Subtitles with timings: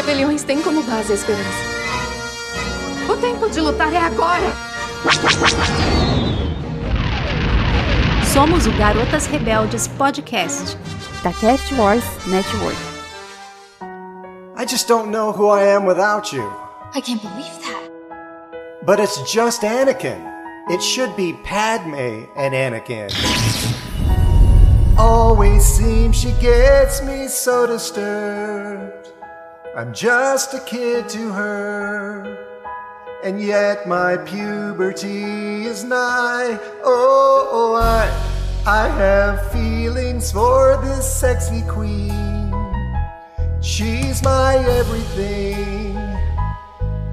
[0.00, 1.44] rebeliões têm como base a esperança.
[3.06, 4.50] O tempo de lutar é agora!
[8.32, 10.78] Somos o Garotas Rebeldes Podcast,
[11.22, 12.78] da Cast Wars Network.
[14.56, 16.50] I just don't know who I am without you.
[16.94, 17.90] I can't believe that.
[18.86, 20.24] But it's just Anakin.
[20.70, 23.10] It should be Padme and Anakin.
[24.96, 28.99] Always seems she gets me so disturbed.
[29.76, 32.36] I'm just a kid to her.
[33.22, 36.58] And yet my puberty is nigh.
[36.82, 38.08] Oh, oh, I,
[38.66, 42.52] I have feelings for this sexy queen.
[43.60, 45.96] She's my everything.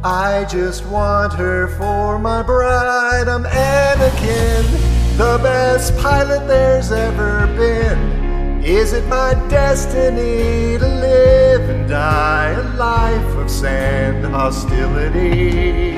[0.04, 3.28] I just want her for my bride.
[3.28, 8.17] I'm Anakin, the best pilot there's ever been.
[8.64, 15.95] Is it my destiny to live and die a life of sand hostility?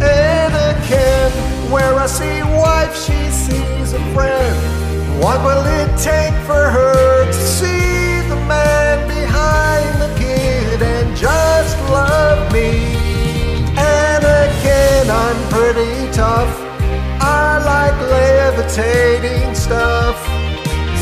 [0.00, 1.30] Anakin,
[1.70, 4.56] where I see wife, she sees a friend.
[5.22, 11.76] What will it take for her to see the man behind the kid and just
[11.90, 12.94] love me?
[13.76, 16.54] Anakin, I'm pretty tough.
[17.20, 20.09] I like levitating stuff.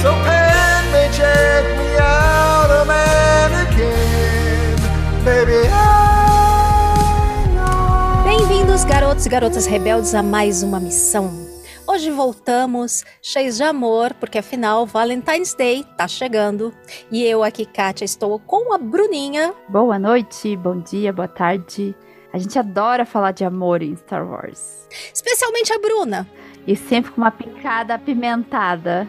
[0.01, 2.39] So Pan may check me out.
[5.25, 8.25] Baby, I know.
[8.25, 11.31] Bem-vindos, garotos e garotas rebeldes, a mais uma missão.
[11.87, 16.73] Hoje voltamos cheios de amor, porque afinal Valentine's Day tá chegando.
[17.11, 19.53] E eu aqui, Kátia, estou com a Bruninha.
[19.69, 21.95] Boa noite, bom dia, boa tarde.
[22.33, 24.89] A gente adora falar de amor em Star Wars.
[25.12, 26.29] Especialmente a Bruna.
[26.67, 29.09] E sempre com uma picada apimentada.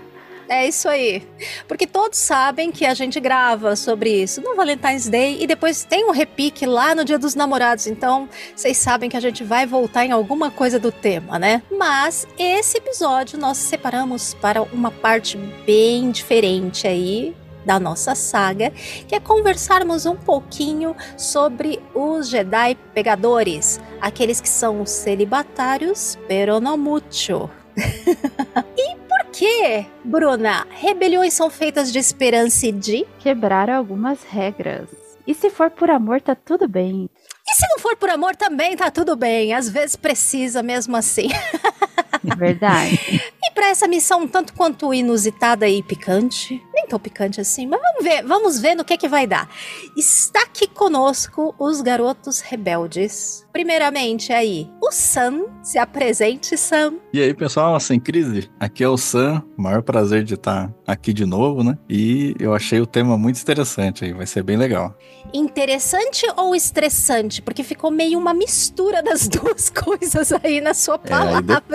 [0.50, 1.22] É isso aí.
[1.68, 6.10] Porque todos sabem que a gente grava sobre isso no Valentine's Day e depois tem
[6.10, 7.86] um repique lá no Dia dos Namorados.
[7.86, 11.62] Então, vocês sabem que a gente vai voltar em alguma coisa do tema, né?
[11.72, 18.72] Mas esse episódio nós separamos para uma parte bem diferente aí da nossa saga,
[19.08, 26.76] que é conversarmos um pouquinho sobre os Jedi pegadores, aqueles que são celibatários, pero no
[26.76, 27.48] mucho.
[28.76, 33.06] e que, Bruna, rebeliões são feitas de esperança e de?
[33.20, 34.90] Quebrar algumas regras.
[35.26, 37.10] E se for por amor, tá tudo bem.
[37.48, 41.30] E se não for por amor também tá tudo bem, às vezes precisa mesmo assim.
[42.26, 43.00] É verdade.
[43.44, 47.80] E para essa missão um tanto quanto inusitada e picante, nem tão picante assim, mas
[47.82, 49.50] vamos ver, vamos ver no que que vai dar.
[49.98, 53.46] Está aqui conosco os garotos rebeldes.
[53.52, 56.96] Primeiramente aí, o Sam, se apresente Sam.
[57.12, 58.50] E aí, pessoal, sem crise?
[58.60, 61.78] Aqui é o Sam, maior prazer de estar aqui de novo, né?
[61.90, 64.96] E eu achei o tema muito interessante aí, vai ser bem legal.
[65.34, 67.42] Interessante ou estressante?
[67.42, 70.98] Porque ficou meio uma mistura das duas coisas aí na sua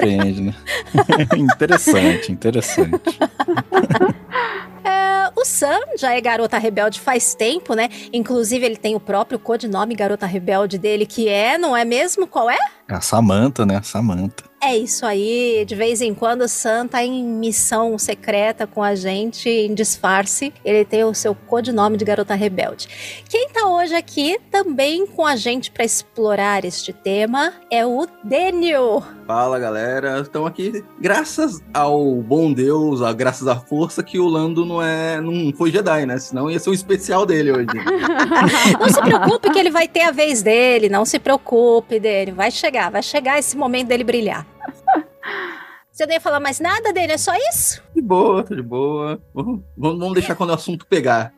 [0.09, 0.55] É, aí depende, né?
[1.37, 3.19] interessante, interessante.
[4.87, 7.89] É, o Sam já é garota rebelde faz tempo, né?
[8.12, 12.27] Inclusive, ele tem o próprio codinome garota rebelde dele, que é, não é mesmo?
[12.27, 12.59] Qual é?
[12.87, 13.81] É a Samantha, né?
[13.83, 14.44] Samantha.
[14.66, 15.62] É isso aí.
[15.66, 20.54] De vez em quando o Sam tá em missão secreta com a gente, em disfarce.
[20.64, 22.88] Ele tem o seu codinome de garota rebelde.
[23.28, 29.02] Quem tá hoje aqui também com a gente para explorar este tema é o Daniel.
[29.26, 34.64] Fala galera, estão aqui graças ao bom Deus, a, graças à força que o Lando
[34.64, 36.16] não é, não foi Jedi, né?
[36.16, 37.66] Senão ia ser um especial dele hoje.
[38.81, 40.88] Não se preocupe que ele vai ter a vez dele.
[40.88, 42.32] Não se preocupe dele.
[42.32, 44.53] Vai chegar, vai chegar esse momento dele brilhar.
[45.94, 47.12] Você não ia falar mais nada dele?
[47.12, 47.81] É só isso?
[47.94, 49.22] De boa, de boa.
[49.32, 51.32] Vamos, vamos deixar quando o assunto pegar.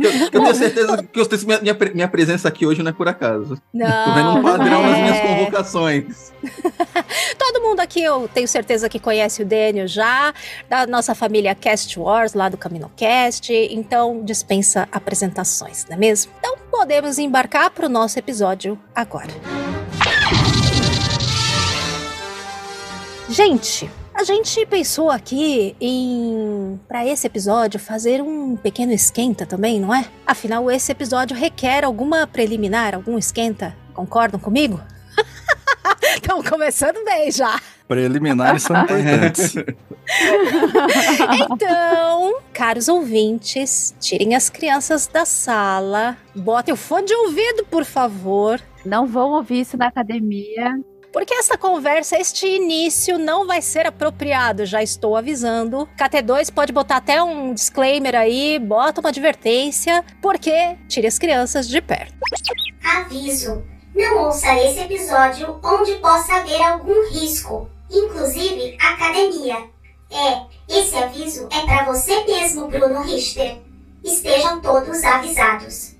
[0.00, 2.92] Eu, eu tenho certeza que eu minha, minha, pre- minha presença aqui hoje não é
[2.92, 3.56] por acaso.
[3.56, 5.26] Tô vendo um Não, padrão nas minhas é.
[5.26, 6.32] convocações.
[7.36, 10.32] Todo mundo aqui, eu tenho certeza que conhece o Daniel já,
[10.68, 16.30] da nossa família Cast Wars, lá do CaminoCast, então dispensa apresentações, não é mesmo?
[16.38, 19.32] Então podemos embarcar para o nosso episódio agora.
[23.32, 29.94] Gente, a gente pensou aqui em, para esse episódio, fazer um pequeno esquenta também, não
[29.94, 30.04] é?
[30.26, 33.74] Afinal, esse episódio requer alguma preliminar, algum esquenta.
[33.94, 34.78] Concordam comigo?
[36.14, 37.58] Estamos começando bem já.
[37.88, 39.54] Preliminares são importantes.
[41.50, 48.60] Então, caros ouvintes, tirem as crianças da sala, botem o fone de ouvido, por favor.
[48.84, 50.74] Não vão ouvir isso na academia.
[51.12, 55.86] Porque essa conversa, este início não vai ser apropriado, já estou avisando.
[55.98, 61.82] KT2 pode botar até um disclaimer aí, bota uma advertência, porque tire as crianças de
[61.82, 62.14] perto.
[62.82, 63.62] Aviso:
[63.94, 69.58] não ouça esse episódio onde possa haver algum risco, inclusive academia.
[70.10, 73.58] É, esse aviso é para você mesmo, Bruno Richter.
[74.02, 75.94] Estejam todos avisados.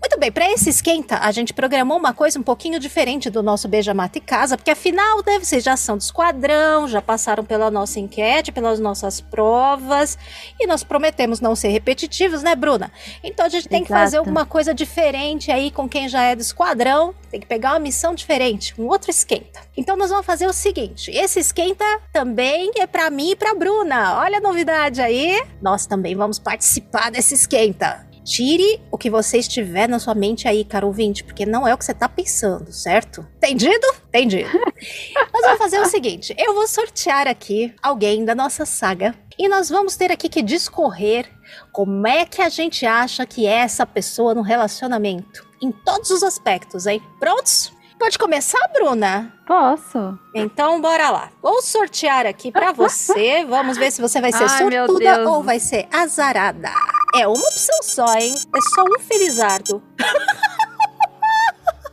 [0.00, 3.68] Muito bem, para esse esquenta, a gente programou uma coisa um pouquinho diferente do nosso
[3.68, 7.70] Beija Mata e Casa, porque afinal, deve ser já são do esquadrão, já passaram pela
[7.70, 10.16] nossa enquete, pelas nossas provas,
[10.58, 12.90] e nós prometemos não ser repetitivos, né, Bruna?
[13.22, 14.18] Então a gente tem que fazer Exato.
[14.18, 18.14] alguma coisa diferente aí com quem já é do esquadrão, tem que pegar uma missão
[18.14, 19.60] diferente, um outro esquenta.
[19.76, 24.18] Então nós vamos fazer o seguinte, esse esquenta também é para mim e para Bruna.
[24.20, 25.42] Olha a novidade aí.
[25.60, 28.05] Nós também vamos participar desse esquenta.
[28.26, 31.78] Tire o que você estiver na sua mente aí, caro ouvinte, porque não é o
[31.78, 33.24] que você tá pensando, certo?
[33.36, 33.86] Entendido?
[34.08, 34.50] Entendido.
[35.32, 39.70] nós vamos fazer o seguinte: eu vou sortear aqui alguém da nossa saga e nós
[39.70, 41.30] vamos ter aqui que discorrer
[41.70, 45.46] como é que a gente acha que é essa pessoa no relacionamento.
[45.62, 47.00] Em todos os aspectos, hein?
[47.20, 47.72] Prontos?
[47.98, 49.32] Pode começar, Bruna?
[49.46, 50.18] Posso?
[50.34, 51.30] Então, bora lá.
[51.42, 53.44] Vou sortear aqui pra você.
[53.48, 56.68] Vamos ver se você vai ser Ai, sortuda ou vai ser azarada.
[57.14, 58.34] É uma opção só, hein?
[58.54, 59.82] É só um felizardo.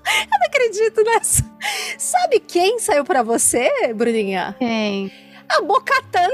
[0.06, 1.44] Eu não acredito nessa.
[1.98, 4.56] Sabe quem saiu pra você, Bruninha?
[4.60, 5.12] Quem?
[5.50, 6.30] A Bocatan.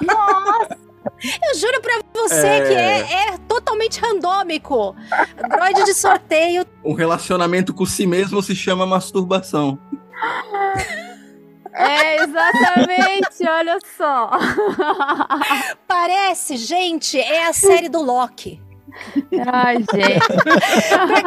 [0.00, 0.89] Nossa!
[1.48, 2.60] Eu juro pra você É.
[2.60, 4.94] que é, é totalmente randômico.
[5.48, 6.64] Droid de sorteio.
[6.84, 9.78] Um relacionamento com si mesmo se chama masturbação.
[11.72, 14.30] É, exatamente, olha só.
[15.86, 18.60] Parece, gente, é a série do Loki.
[19.52, 20.26] Ai, gente.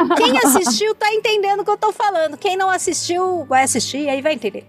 [0.06, 2.36] Pra quem assistiu, tá entendendo o que eu tô falando.
[2.36, 4.68] Quem não assistiu, vai assistir e aí vai entender.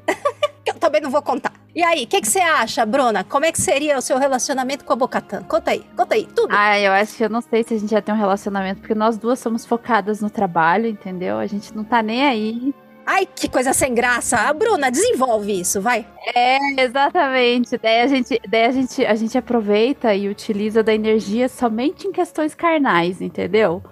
[0.79, 1.53] Também não vou contar.
[1.75, 3.23] E aí, o que que você acha, Bruna?
[3.23, 5.43] Como é que seria o seu relacionamento com a Bocatan?
[5.43, 6.55] Conta aí, conta aí, tudo.
[6.55, 8.95] Ah, eu acho que eu não sei se a gente já tem um relacionamento, porque
[8.95, 11.37] nós duas somos focadas no trabalho, entendeu?
[11.37, 12.73] A gente não tá nem aí.
[13.05, 14.37] Ai, que coisa sem graça.
[14.37, 16.07] A Bruna, desenvolve isso, vai.
[16.33, 17.77] É, exatamente.
[17.77, 22.11] Daí a gente, daí a gente, a gente aproveita e utiliza da energia somente em
[22.11, 23.83] questões carnais, entendeu?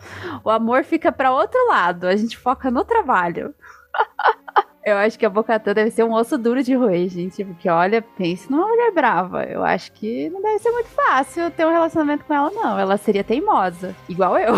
[0.44, 3.54] O amor fica pra outro lado, a gente foca no trabalho.
[4.86, 7.44] Eu acho que a Bocatã deve ser um osso duro de roer, gente.
[7.44, 9.44] Porque, olha, pense numa mulher brava.
[9.46, 12.78] Eu acho que não deve ser muito fácil ter um relacionamento com ela, não.
[12.78, 14.54] Ela seria teimosa, igual eu.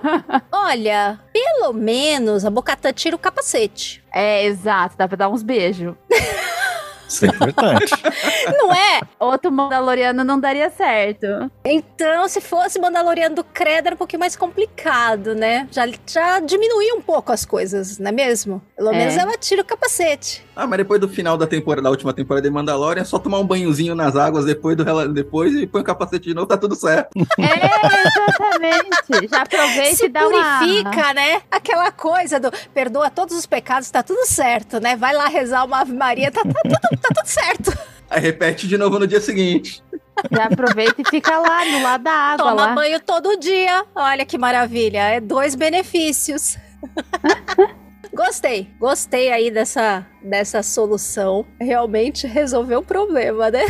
[0.50, 4.02] Olha, pelo menos a Bocatan tira o capacete.
[4.12, 5.94] É, exato, dá pra dar uns beijos.
[7.08, 7.92] Isso é importante.
[8.58, 9.00] Não é?
[9.18, 11.26] Outro Mandaloriano não daria certo.
[11.64, 15.68] Então, se fosse Mandaloriano do Credo, era um pouquinho mais complicado, né?
[15.70, 18.62] Já, já diminuía um pouco as coisas, não é mesmo?
[18.76, 18.98] Pelo É.
[18.98, 20.44] menos ela tira o capacete.
[20.54, 23.38] Ah, mas depois do final da temporada, da última temporada de Mandalorian, é só tomar
[23.38, 24.84] um banhozinho nas águas depois, do,
[25.14, 27.10] depois e põe o capacete de novo, tá tudo certo.
[27.38, 29.28] É, exatamente.
[29.30, 30.58] Já aproveita se e dá uma...
[30.58, 31.40] purifica, né?
[31.50, 34.94] Aquela coisa do perdoa todos os pecados, tá tudo certo, né?
[34.96, 37.78] Vai lá rezar uma Ave Maria, tá, tá tudo, tá tudo certo.
[38.10, 39.82] Aí repete de novo no dia seguinte.
[40.30, 42.74] Já aproveita e fica lá, do lado da água Toma lá.
[42.74, 43.84] banho todo dia.
[43.94, 44.98] Olha que maravilha.
[45.08, 46.56] É dois benefícios.
[48.16, 51.44] Gostei, gostei aí dessa, dessa solução.
[51.60, 53.60] Realmente resolveu o problema, né?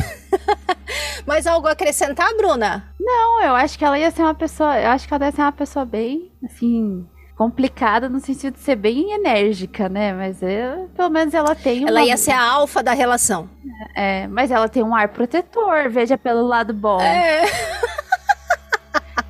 [1.27, 2.95] Mas algo a acrescentar, Bruna?
[3.01, 4.79] Não, eu acho que ela ia ser uma pessoa...
[4.79, 7.05] Eu acho que ela deve ser uma pessoa bem, assim...
[7.37, 10.15] Complicada no sentido de ser bem enérgica, né?
[10.15, 11.89] Mas é, pelo menos ela tem uma...
[11.89, 13.51] Ela ia ser a alfa da relação.
[13.95, 16.99] É, mas ela tem um ar protetor, veja pelo lado bom.
[16.99, 17.45] É.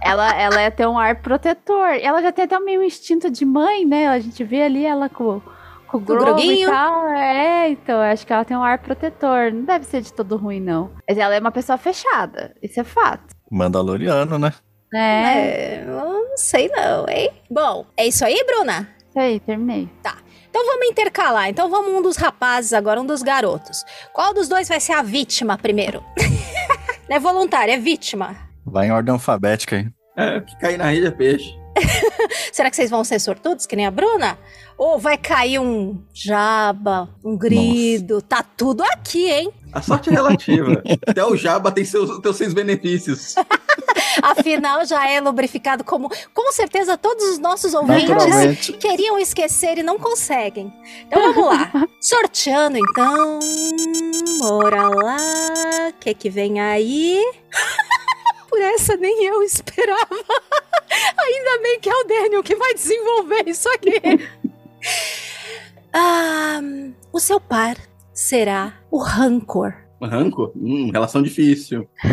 [0.06, 1.88] Ela, ela ia ter um ar protetor.
[2.00, 4.08] Ela já tem até meio instinto de mãe, né?
[4.08, 5.40] A gente vê ali ela com,
[5.88, 6.70] com o Grogu e Groguinho.
[6.70, 7.08] tal.
[7.08, 9.52] É, então, acho que ela tem um ar protetor.
[9.52, 10.90] Não deve ser de todo ruim, não.
[11.08, 12.54] Mas ela é uma pessoa fechada.
[12.62, 13.34] Isso é fato.
[13.50, 14.52] Mandaloriano, né?
[14.94, 17.30] É, É, não sei não, hein?
[17.50, 18.88] Bom, é isso aí, Bruna?
[19.08, 19.88] isso aí, terminei.
[20.48, 21.48] Então vamos intercalar.
[21.48, 23.84] Então vamos um dos rapazes agora, um dos garotos.
[24.12, 26.02] Qual dos dois vai ser a vítima primeiro?
[27.08, 28.36] Não é voluntária, é vítima.
[28.64, 29.86] Vai em ordem alfabética aí.
[30.16, 31.54] É, que cair na rede é peixe.
[32.52, 34.38] Será que vocês vão ser sortudos, que nem a Bruna?
[34.78, 38.20] Ou vai cair um jaba, um grido?
[38.22, 39.52] Tá tudo aqui, hein?
[39.72, 40.82] A sorte é relativa.
[41.06, 43.34] Até o Jabba tem seus, teus seus benefícios.
[44.22, 46.10] Afinal, já é lubrificado como.
[46.32, 50.72] Com certeza, todos os nossos ouvintes queriam esquecer e não conseguem.
[51.06, 51.72] Então vamos lá.
[52.00, 53.38] Sorteando, então.
[54.38, 55.16] Bora lá.
[55.90, 57.22] O que que vem aí?
[58.56, 60.24] Por essa nem eu esperava.
[61.18, 64.00] Ainda bem que é o Daniel que vai desenvolver isso aqui.
[65.98, 66.60] Ah,
[67.10, 67.74] o seu par
[68.12, 69.72] será o Rancor.
[70.02, 70.52] Rancor?
[70.54, 71.88] Hum, relação difícil.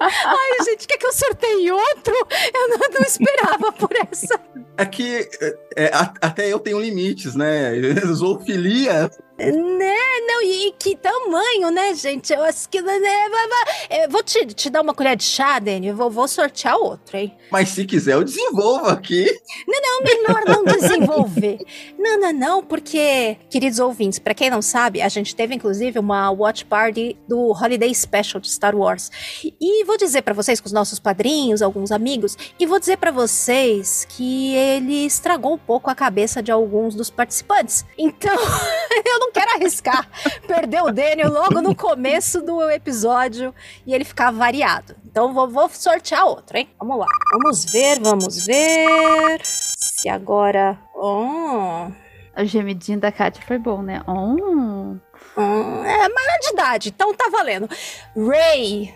[0.00, 2.14] Ai, gente, quer que eu sorteie outro?
[2.54, 4.40] Eu não, não esperava por essa.
[4.78, 5.28] É que
[5.76, 7.72] é, a, até eu tenho limites, né?
[8.14, 9.96] Zoofilia né?
[10.26, 12.32] Não, e que tamanho, né, gente?
[12.32, 12.82] Eu acho que.
[12.82, 12.98] Né,
[13.90, 15.92] eu vou te, te dar uma colher de chá, Dani.
[15.92, 17.34] Vou, vou sortear outro, hein?
[17.50, 19.24] Mas se quiser, eu desenvolvo aqui.
[19.66, 21.58] Não, não, melhor não desenvolver.
[21.98, 26.30] não, não, não, porque, queridos ouvintes, para quem não sabe, a gente teve inclusive uma
[26.30, 29.10] watch party do Holiday Special de Star Wars.
[29.60, 33.10] E vou dizer para vocês, com os nossos padrinhos, alguns amigos, e vou dizer para
[33.10, 37.84] vocês que ele estragou um pouco a cabeça de alguns dos participantes.
[37.96, 38.34] Então,
[39.06, 40.08] eu não não quero arriscar
[40.46, 43.54] perder o Daniel logo no começo do episódio
[43.86, 44.96] e ele ficar variado.
[45.04, 46.68] Então vou, vou sortear outro, hein?
[46.78, 47.06] Vamos lá.
[47.32, 49.40] Vamos ver, vamos ver.
[49.44, 50.78] Se agora.
[50.94, 51.90] Oh.
[52.36, 54.00] O gemidinho da Kátia foi bom, né?
[54.06, 54.96] Oh.
[55.36, 57.68] oh é maior de idade, então tá valendo.
[58.16, 58.94] Ray.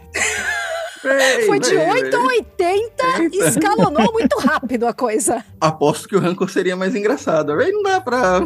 [1.46, 5.44] Foi de 8 a 80 e escalonou muito rápido a coisa.
[5.60, 7.50] Aposto que o Rancor seria mais engraçado.
[7.50, 8.40] A Ray não dá pra.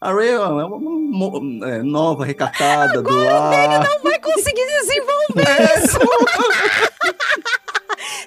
[0.00, 3.54] A Ray é uma, uma é, nova, recatada, Agora do ar.
[3.54, 5.78] Ele não vai conseguir desenvolver é.
[5.78, 5.98] isso.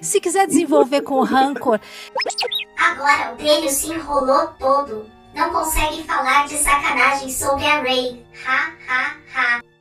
[0.00, 1.78] Se quiser desenvolver com o Rancor.
[2.78, 5.04] Agora o Daniel se enrolou todo.
[5.34, 8.24] Não consegue falar de sacanagem sobre a Ray.
[8.46, 9.75] Ha, ha, ha.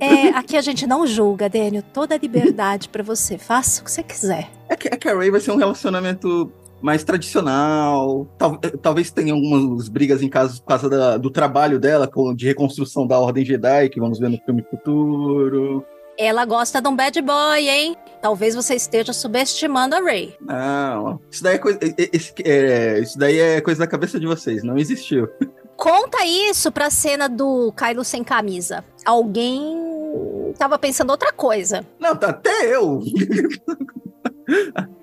[0.00, 1.82] É, aqui a gente não julga, Daniel.
[1.92, 3.38] Toda a liberdade para você.
[3.38, 4.50] Faça o que você quiser.
[4.68, 8.26] É que, é que a Ray vai ser um relacionamento mais tradicional.
[8.36, 12.46] Tal, é, talvez tenha algumas brigas em casa por causa da, do trabalho dela de
[12.46, 15.84] reconstrução da Ordem Jedi, que vamos ver no filme futuro.
[16.18, 17.96] Ela gosta de um bad boy, hein?
[18.20, 20.34] Talvez você esteja subestimando a Ray.
[20.40, 24.62] Não, isso daí é coisa, esse, é, isso daí é coisa da cabeça de vocês,
[24.62, 25.28] não existiu.
[25.76, 28.84] Conta isso pra cena do Kylo sem camisa.
[29.04, 31.84] Alguém tava pensando outra coisa.
[31.98, 33.00] Não, tá até eu.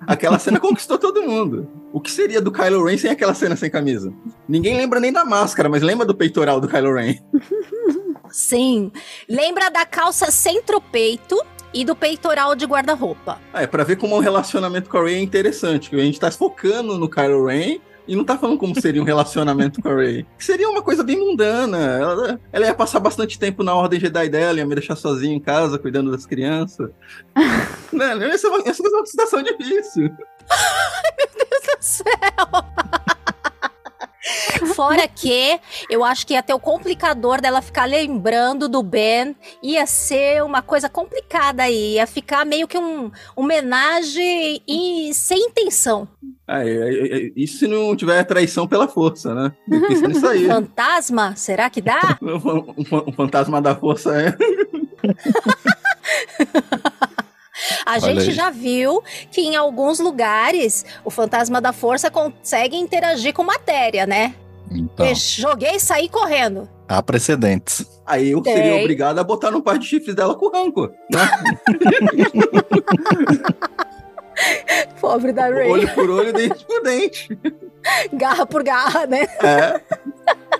[0.06, 1.68] aquela cena conquistou todo mundo.
[1.92, 4.12] O que seria do Kylo Ren sem aquela cena sem camisa?
[4.48, 7.16] Ninguém lembra nem da máscara, mas lembra do peitoral do Kylo Ren.
[8.30, 8.92] Sim.
[9.28, 11.36] Lembra da calça centro-peito
[11.74, 13.40] e do peitoral de guarda-roupa.
[13.52, 15.94] É, pra ver como o relacionamento com a Rey é interessante.
[15.94, 19.80] A gente tá focando no Kylo Ren e não tá falando como seria um relacionamento
[19.80, 20.26] com a Rey.
[20.38, 21.78] Seria uma coisa bem mundana.
[21.78, 25.40] Ela, ela, ia passar bastante tempo na Ordem Jedi dela, ia me deixar sozinha em
[25.40, 26.90] casa, cuidando das crianças.
[27.92, 30.10] né, essa, é essa é uma situação difícil.
[30.50, 32.90] Ai, meu Deus do céu!
[34.74, 35.58] Fora que
[35.88, 39.34] eu acho que ia ter o complicador dela ficar lembrando do Ben.
[39.62, 41.94] Ia ser uma coisa complicada aí.
[41.94, 46.06] Ia ficar meio que um homenagem e sem intenção.
[46.46, 46.62] Ah,
[47.36, 49.52] isso se não tiver traição pela força, né?
[49.68, 50.44] Pensa nisso aí.
[50.48, 51.36] Fantasma?
[51.36, 52.18] Será que dá?
[52.20, 54.36] um, um fantasma da força é.
[57.84, 58.32] A Olha gente aí.
[58.32, 64.34] já viu que em alguns lugares o fantasma da força consegue interagir com matéria, né?
[64.70, 65.06] Então.
[65.06, 66.68] Eu joguei e saí correndo.
[66.88, 67.84] Há precedentes.
[68.06, 68.54] Aí eu Tem.
[68.54, 71.20] seria obrigado a botar no par de chifres dela com rancor, né?
[75.00, 75.70] Pobre da Ray.
[75.70, 77.38] Olho por olho, dente por dente.
[78.12, 79.26] Garra por garra, né?
[79.42, 79.80] É.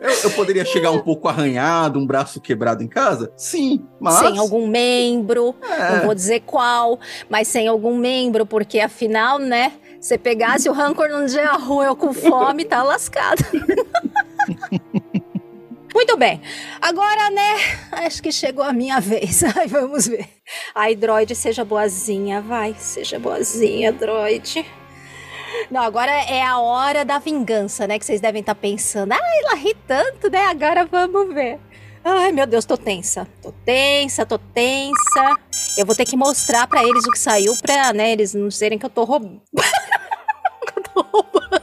[0.00, 3.30] Eu, eu, poderia chegar um pouco arranhado, um braço quebrado em casa?
[3.36, 4.14] Sim, mas.
[4.14, 5.96] Sem algum membro, é.
[5.98, 9.72] não vou dizer qual, mas sem algum membro, porque afinal, né?
[10.00, 13.44] Você pegasse o rancor num dia ruim ou com fome, tá lascado.
[15.94, 16.40] Muito bem.
[16.80, 17.56] Agora, né?
[17.92, 19.42] Acho que chegou a minha vez.
[19.54, 20.26] Ai, vamos ver.
[20.74, 22.74] Ai, droid, seja boazinha, vai.
[22.78, 24.64] Seja boazinha, droid.
[25.70, 27.98] Não, agora é a hora da vingança, né?
[27.98, 29.12] Que vocês devem estar tá pensando.
[29.12, 30.44] Ai, ela ri tanto, né?
[30.46, 31.58] Agora vamos ver.
[32.04, 33.26] Ai, meu Deus, tô tensa.
[33.42, 35.38] Tô tensa, tô tensa.
[35.76, 38.78] Eu vou ter que mostrar para eles o que saiu pra, né, eles não dizerem
[38.78, 39.40] que eu tô roubando.
[40.76, 41.62] eu tô roubando.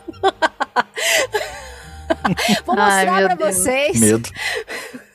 [2.66, 3.56] vou mostrar Ai, pra Deus.
[3.56, 4.00] vocês.
[4.00, 4.30] Medo.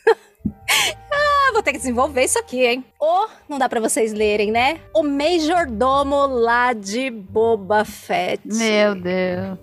[1.15, 2.85] Ah, vou ter que desenvolver isso aqui, hein?
[2.99, 4.81] Ou, não dá para vocês lerem, né?
[4.95, 8.41] O Majordomo lá de Boba Fett.
[8.47, 9.59] Meu Deus.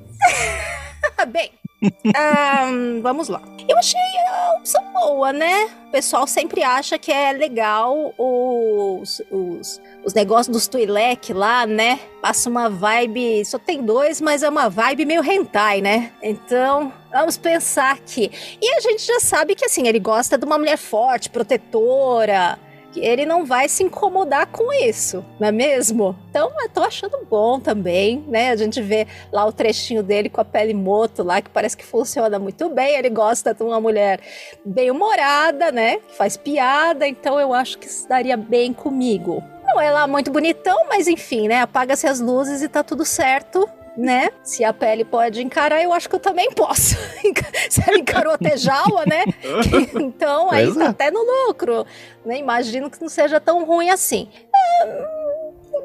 [1.28, 3.42] Bem, um, vamos lá.
[3.68, 5.66] Eu achei a opção boa, né?
[5.88, 12.00] O pessoal sempre acha que é legal os, os, os negócios dos Twi'lek lá, né?
[12.22, 13.44] Passa uma vibe.
[13.44, 16.12] Só tem dois, mas é uma vibe meio hentai, né?
[16.22, 18.30] Então, vamos pensar aqui.
[18.62, 22.60] E a gente já sabe que, assim, ele gosta de uma mulher forte, protetora
[22.96, 26.16] ele não vai se incomodar com isso, não é mesmo?
[26.30, 28.52] Então, eu tô achando bom também, né?
[28.52, 31.86] A gente vê lá o trechinho dele com a pele moto lá, que parece que
[31.86, 32.96] funciona muito bem.
[32.96, 34.20] Ele gosta de uma mulher
[34.66, 35.98] bem humorada, né?
[35.98, 39.44] Que faz piada, então eu acho que isso daria bem comigo.
[39.66, 41.62] Não é lá muito bonitão, mas enfim, né?
[41.62, 43.70] Apaga-se as luzes e tá tudo certo
[44.00, 44.30] né?
[44.42, 46.96] Se a pele pode encarar, eu acho que eu também posso.
[47.70, 49.26] Se ela encarou até Jawa, né?
[50.00, 50.88] então aí tá é.
[50.88, 51.86] até no lucro.
[52.26, 52.38] Né?
[52.38, 54.30] Imagino que não seja tão ruim assim.
[54.56, 55.19] É,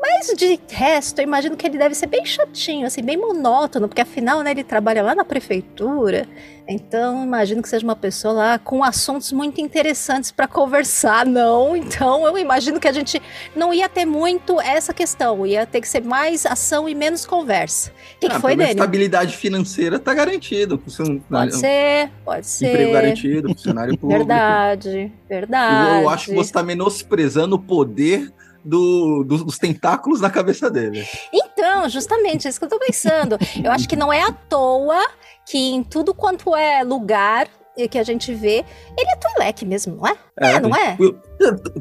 [0.04, 4.02] mas de resto, eu imagino que ele deve ser bem chatinho, assim, bem monótono, porque
[4.02, 6.28] afinal, né, ele trabalha lá na prefeitura.
[6.66, 11.76] Então, imagino que seja uma pessoa lá com assuntos muito interessantes para conversar, não.
[11.76, 13.20] Então, eu imagino que a gente
[13.54, 17.90] não ia ter muito essa questão, ia ter que ser mais ação e menos conversa.
[17.90, 18.80] O que, que Ah, foi pelo menos dele?
[18.80, 20.78] Estabilidade financeira tá garantido.
[20.78, 22.68] Pode ser, pode ser.
[22.68, 24.18] Emprego garantido, funcionário público.
[24.18, 25.96] Verdade, verdade.
[25.96, 28.32] Eu, eu acho que você tá menosprezando o poder
[28.64, 31.06] do- dos, dos tentáculos na cabeça dele.
[31.32, 33.36] Então, justamente, é isso que eu tô pensando.
[33.62, 35.00] Eu acho que não é à toa
[35.46, 37.46] que em tudo quanto é lugar
[37.90, 38.64] que a gente vê,
[38.96, 40.16] ele é Twi'lek mesmo, não é?
[40.38, 40.96] É, não é?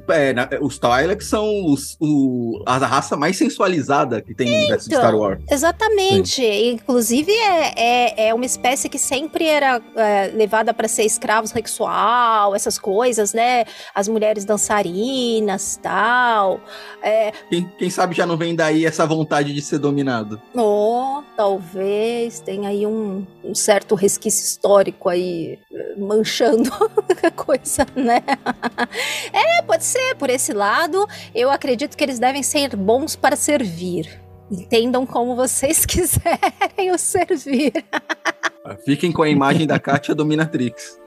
[0.10, 4.90] É, na- os Twi'lek são os, o- a raça mais sensualizada que tem no universo
[4.90, 5.04] de Então.
[5.08, 5.40] Star Wars.
[5.50, 6.44] Exatamente.
[6.44, 12.56] Inclusive, é, é, é uma espécie que sempre era é, levada para ser escravo sexual,
[12.56, 13.66] essas coisas, né?
[13.94, 16.60] As mulheres dançarinas tal.
[17.02, 20.42] É, Quem, quem sabe já não vem daí essa vontade de ser dominado.
[20.56, 26.70] Ou talvez tenha aí um, um certo resquício histórico aí eh, manchando
[27.24, 28.22] a coisa, né?
[29.32, 34.22] É, pode ser, por esse lado, eu acredito que eles devem ser bons para servir.
[34.52, 37.74] Entendam como vocês quiserem o servir.
[38.86, 41.00] Fiquem com a imagem da Katia Dominatrix.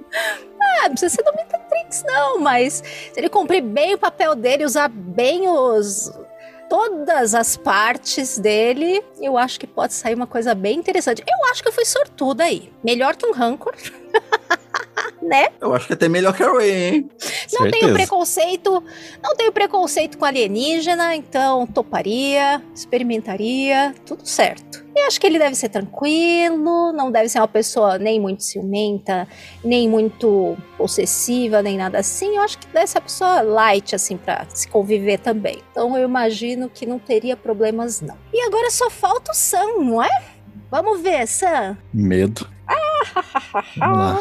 [0.61, 4.89] Ah, não precisa ser Dominatrix, não, mas se ele cumprir bem o papel dele, usar
[4.89, 6.13] bem os.
[6.69, 11.23] Todas as partes dele, eu acho que pode sair uma coisa bem interessante.
[11.25, 12.73] Eu acho que eu fui sortuda aí.
[12.83, 13.77] Melhor que um Rancor.
[15.23, 15.49] né?
[15.61, 17.11] Eu acho que até melhor que a Ray, hein?
[17.53, 17.93] Não tenho Certeza.
[17.95, 18.85] preconceito,
[19.23, 24.85] não tenho preconceito com alienígena, então toparia, experimentaria, tudo certo.
[24.95, 29.29] E acho que ele deve ser tranquilo, não deve ser uma pessoa nem muito ciumenta,
[29.63, 32.37] nem muito possessiva, nem nada assim.
[32.37, 35.59] Eu acho que deve ser uma pessoa light, assim, pra se conviver também.
[35.71, 38.17] Então eu imagino que não teria problemas, não.
[38.33, 40.23] E agora só falta o Sam, não é?
[40.71, 41.77] Vamos ver, Sam.
[41.93, 42.49] Medo.
[43.77, 44.21] Vamos lá.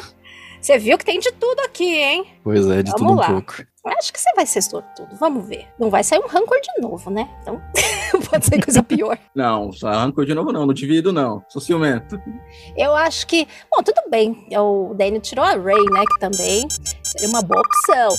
[0.65, 2.25] Você viu que tem de tudo aqui, hein?
[2.43, 3.28] Pois é, de Vamos tudo um lá.
[3.28, 3.63] pouco.
[3.86, 5.15] Acho que você vai ser sortudo.
[5.19, 5.67] Vamos ver.
[5.80, 7.30] Não vai sair um rancor de novo, né?
[7.43, 7.62] Então,
[8.32, 9.15] pode ser coisa pior.
[9.36, 10.65] Não, só arrancou de novo, não.
[10.65, 11.45] Não divido, não.
[11.49, 12.19] Sou ciumento.
[12.75, 13.47] Eu acho que.
[13.69, 14.47] Bom, tudo bem.
[14.58, 16.04] O Daniel tirou a Ray, né?
[16.12, 16.67] Que também
[17.04, 18.10] seria uma boa opção.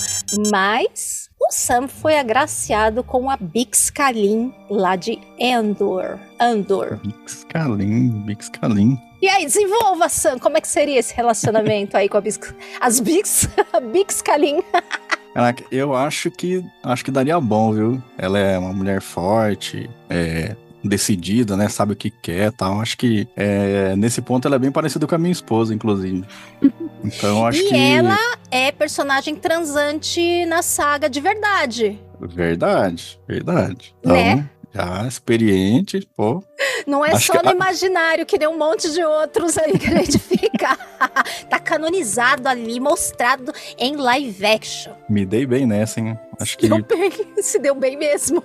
[0.52, 6.18] Mas o Sam foi agraciado com a Bix Kalin lá de Endor.
[6.40, 6.98] Andor.
[7.04, 9.00] Bix Kalim, Bix Kalim.
[9.22, 10.38] E aí, desenvolva, Sam.
[10.38, 12.40] Como é que seria esse relacionamento aí com a Bix?
[12.80, 13.48] As Bix?
[13.72, 14.60] A Bix Kalin.
[15.32, 18.02] Caraca, eu acho que acho que daria bom, viu?
[18.16, 20.56] Ela é uma mulher forte, é
[20.86, 21.68] decidida, né?
[21.68, 22.80] Sabe o que quer, tal.
[22.80, 26.24] Acho que é, nesse ponto ela é bem parecida com a minha esposa, inclusive.
[27.04, 28.18] Então acho E que ela
[28.50, 32.00] é personagem transante na saga de verdade.
[32.20, 33.94] verdade, verdade.
[34.00, 34.50] Então, Né?
[34.74, 36.42] já experiente, pô.
[36.84, 39.86] Não é Acho só no a- imaginário, que nem um monte de outros aí que
[39.88, 40.76] a gente fica.
[41.48, 44.92] tá canonizado ali, mostrado em live action.
[45.08, 46.18] Me dei bem nessa, hein?
[46.40, 48.42] Acho que Deu bem, se deu bem mesmo.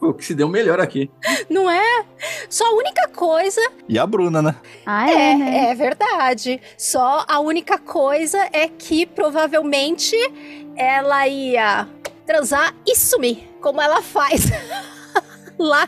[0.00, 1.10] O que se deu melhor aqui.
[1.48, 2.04] Não é?
[2.48, 4.56] Só a única coisa e a Bruna, né?
[4.86, 5.70] Ah, é, é, né?
[5.70, 6.60] é verdade.
[6.78, 10.16] Só a única coisa é que provavelmente
[10.74, 11.86] ela ia
[12.26, 14.46] transar e sumir, como ela faz
[15.58, 15.84] lá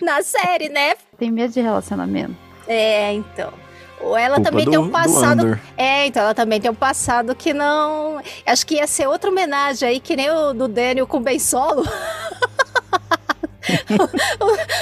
[0.00, 0.94] na série, né?
[1.18, 2.34] Tem medo de relacionamento.
[2.66, 3.52] É, então.
[4.00, 5.60] Ou ela Culpa também do, tem um do passado.
[5.76, 8.20] É, então ela também tem um passado que não.
[8.44, 11.38] Acho que ia ser outra homenagem aí, que nem o do Daniel com o Ben
[11.38, 11.82] Solo.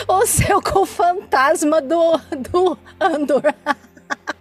[0.09, 3.55] o, o seu com o fantasma do, do Andor.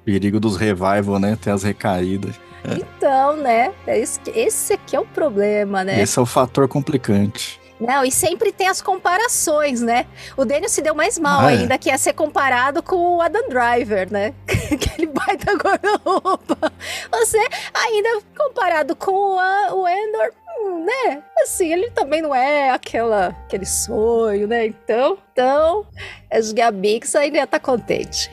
[0.04, 1.38] Perigo dos revival, né?
[1.42, 2.36] Tem as recaídas.
[2.66, 3.74] Então, né?
[3.86, 6.02] é Esse aqui é o problema, né?
[6.02, 7.60] Esse é o fator complicante.
[7.80, 10.06] Não, e sempre tem as comparações, né?
[10.38, 11.58] O Daniel se deu mais mal Ah, é.
[11.58, 14.34] ainda, que ia ser comparado com o Adam Driver, né?
[14.72, 16.72] Aquele baita guarda-roupa.
[17.12, 17.38] Você
[17.74, 21.24] ainda comparado com o, A- o Endor, hum, né?
[21.42, 24.68] Assim, ele também não é aquela, aquele sonho, né?
[24.68, 25.86] Então, então,
[26.32, 28.30] acho que a Bix ainda tá contente.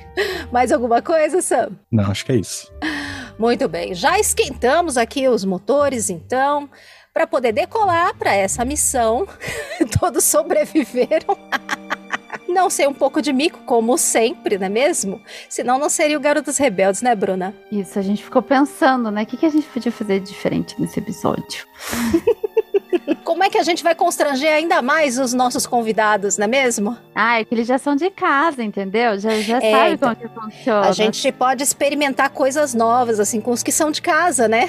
[0.52, 1.70] Mais alguma coisa, Sam?
[1.90, 2.70] Não, acho que é isso.
[3.38, 6.68] Muito bem, já esquentamos aqui os motores, então.
[7.20, 9.28] Para poder decolar para essa missão.
[10.00, 11.36] Todos sobreviveram.
[12.48, 15.20] Não sei um pouco de mico, como sempre, não é mesmo?
[15.48, 17.54] Senão não seria o Garotos Rebeldes, né, Bruna?
[17.70, 19.22] Isso, a gente ficou pensando, né?
[19.22, 21.64] O que, que a gente podia fazer de diferente nesse episódio?
[23.22, 26.98] Como é que a gente vai constranger ainda mais os nossos convidados, não é mesmo?
[27.14, 29.16] Ah, é que eles já são de casa, entendeu?
[29.16, 30.88] Já, já É, sabe então, como que funciona.
[30.88, 34.68] A gente pode experimentar coisas novas, assim, com os que são de casa, né?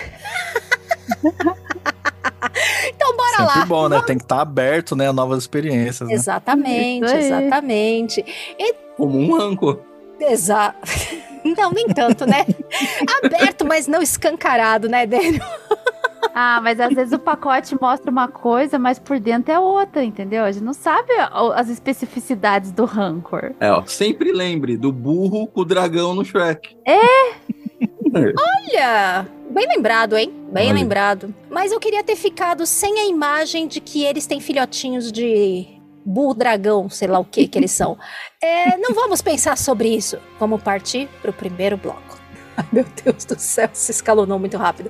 [2.88, 3.66] então bora Sempre lá.
[3.66, 4.02] bom, né?
[4.06, 6.16] Tem que estar aberto, né, a novas experiências, né?
[6.16, 8.26] Exatamente, exatamente.
[8.98, 9.80] Como um rancor.
[10.20, 10.78] Exato.
[11.58, 12.46] Não, nem tanto, né?
[13.24, 15.42] Aberto, mas não escancarado, né, Daniel?
[16.34, 20.46] Ah, mas às vezes o pacote mostra uma coisa, mas por dentro é outra, entendeu?
[20.46, 21.12] A gente não sabe
[21.56, 23.52] as especificidades do rancor.
[23.60, 26.78] É, ó, sempre lembre do burro com o dragão no Shrek.
[28.14, 30.34] Olha, bem lembrado, hein?
[30.52, 30.74] Bem Olha.
[30.80, 31.34] lembrado.
[31.50, 35.68] Mas eu queria ter ficado sem a imagem de que eles têm filhotinhos de
[36.06, 37.98] burro dragão, sei lá o que que eles são.
[38.44, 40.18] É, não vamos pensar sobre isso.
[40.40, 42.18] Vamos partir pro primeiro bloco.
[42.58, 44.90] Ai, meu Deus do céu, se escalonou muito rápido.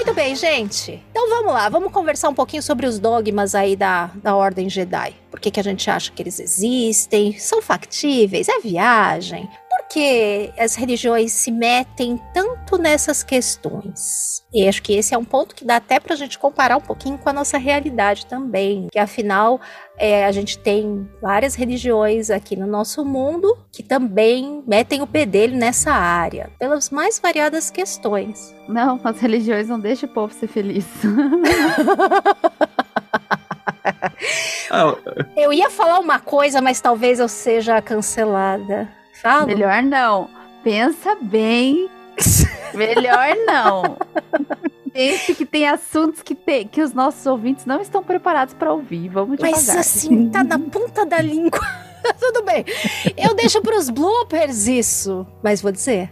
[0.00, 1.02] Muito bem, gente.
[1.10, 5.14] Então vamos lá, vamos conversar um pouquinho sobre os dogmas aí da, da Ordem Jedi.
[5.30, 7.38] Por que, que a gente acha que eles existem?
[7.38, 8.48] São factíveis?
[8.48, 9.46] É viagem?
[9.90, 14.40] Por que as religiões se metem tanto nessas questões?
[14.54, 17.18] E acho que esse é um ponto que dá até pra gente comparar um pouquinho
[17.18, 18.86] com a nossa realidade também.
[18.92, 19.60] Que afinal,
[19.98, 25.26] é, a gente tem várias religiões aqui no nosso mundo que também metem o pé
[25.26, 28.54] dele nessa área, pelas mais variadas questões.
[28.68, 30.86] Não, as religiões não deixam o povo ser feliz.
[34.72, 34.94] Ah,
[35.36, 38.88] Eu ia falar uma coisa, mas talvez eu seja cancelada.
[39.22, 39.46] Fala.
[39.46, 40.28] Melhor não.
[40.62, 41.88] Pensa bem.
[42.74, 43.96] Melhor não.
[44.92, 49.08] Pense que tem assuntos que, tem, que os nossos ouvintes não estão preparados para ouvir.
[49.08, 49.80] Vamos Mas devagar.
[49.80, 51.60] assim, tá na ponta da língua.
[52.18, 52.64] Tudo bem.
[53.16, 55.26] Eu deixo pros bloopers isso.
[55.42, 56.10] Mas vou dizer.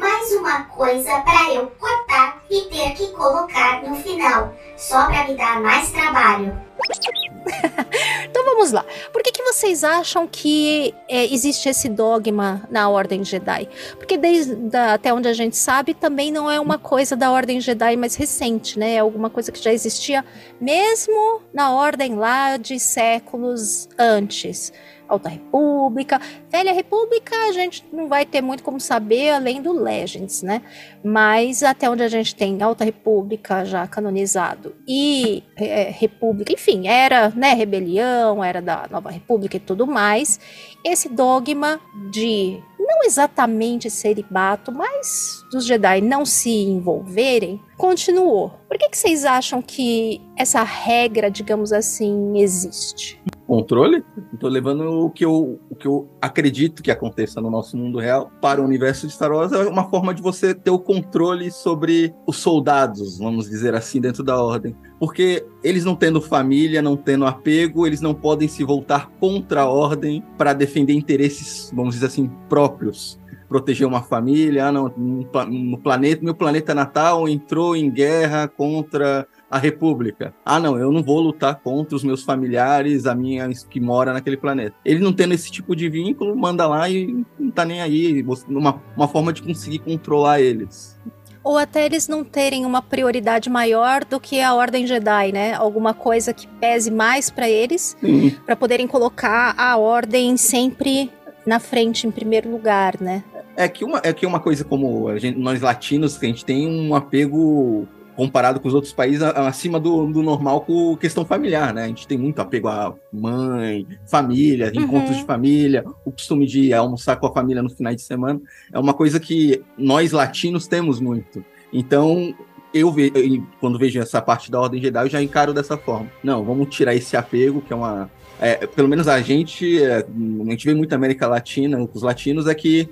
[0.00, 5.34] Mais uma coisa pra eu cortar e ter que colocar no final, só pra me
[5.36, 6.58] dar mais trabalho.
[8.30, 8.84] Então vamos lá.
[9.12, 13.68] Por que, que vocês acham que é, existe esse dogma na Ordem Jedi?
[13.96, 17.60] Porque desde da- até onde a gente sabe, também não é uma coisa da Ordem
[17.60, 18.94] Jedi mais recente, né?
[18.94, 20.24] É alguma coisa que já existia
[20.60, 24.72] mesmo na Ordem lá de séculos antes.
[25.10, 30.42] Alta República, Velha República, a gente não vai ter muito como saber além do Legends,
[30.42, 30.62] né?
[31.04, 37.30] Mas até onde a gente tem Alta República já canonizado e é, República, enfim, era
[37.30, 40.38] né, rebelião, era da Nova República e tudo mais.
[40.84, 48.50] Esse dogma de não exatamente celibato, mas dos Jedi não se envolverem, continuou.
[48.68, 53.20] Por que, que vocês acham que essa regra, digamos assim, existe?
[53.50, 54.04] Controle.
[54.38, 58.30] Tô levando o que, eu, o que eu acredito que aconteça no nosso mundo real
[58.40, 59.50] para o universo de Star Wars.
[59.50, 64.22] É uma forma de você ter o controle sobre os soldados, vamos dizer assim, dentro
[64.22, 64.76] da ordem.
[65.00, 69.68] Porque eles não tendo família, não tendo apego, eles não podem se voltar contra a
[69.68, 73.18] ordem para defender interesses, vamos dizer assim, próprios.
[73.48, 80.32] Proteger uma família, ah, no planeta, meu planeta natal entrou em guerra contra a República.
[80.44, 84.36] Ah, não, eu não vou lutar contra os meus familiares, a minha que mora naquele
[84.36, 84.76] planeta.
[84.84, 88.24] Ele não tendo esse tipo de vínculo, manda lá e não tá nem aí.
[88.48, 90.96] Uma, uma forma de conseguir controlar eles.
[91.42, 95.54] Ou até eles não terem uma prioridade maior do que a Ordem Jedi, né?
[95.54, 97.96] Alguma coisa que pese mais pra eles,
[98.44, 101.10] para poderem colocar a Ordem sempre
[101.46, 103.24] na frente, em primeiro lugar, né?
[103.56, 106.68] É que uma, é que uma coisa como gente- nós latinos, que a gente tem
[106.68, 111.84] um apego comparado com os outros países acima do, do normal com questão familiar, né?
[111.84, 114.82] A gente tem muito apego à mãe, família, Uhum.
[114.82, 118.40] encontros de família, o costume de almoçar com a família no final de semana.
[118.72, 121.44] É uma coisa que nós latinos temos muito.
[121.72, 122.34] Então,
[122.74, 126.08] eu ve, eu- quando vejo essa parte da Ordem Jedi, eu já encaro dessa forma.
[126.22, 128.10] Não, vamos tirar esse apego, que é uma.
[128.40, 132.54] É, pelo menos a gente, é, a gente vê muito América Latina, os latinos, é
[132.54, 132.88] que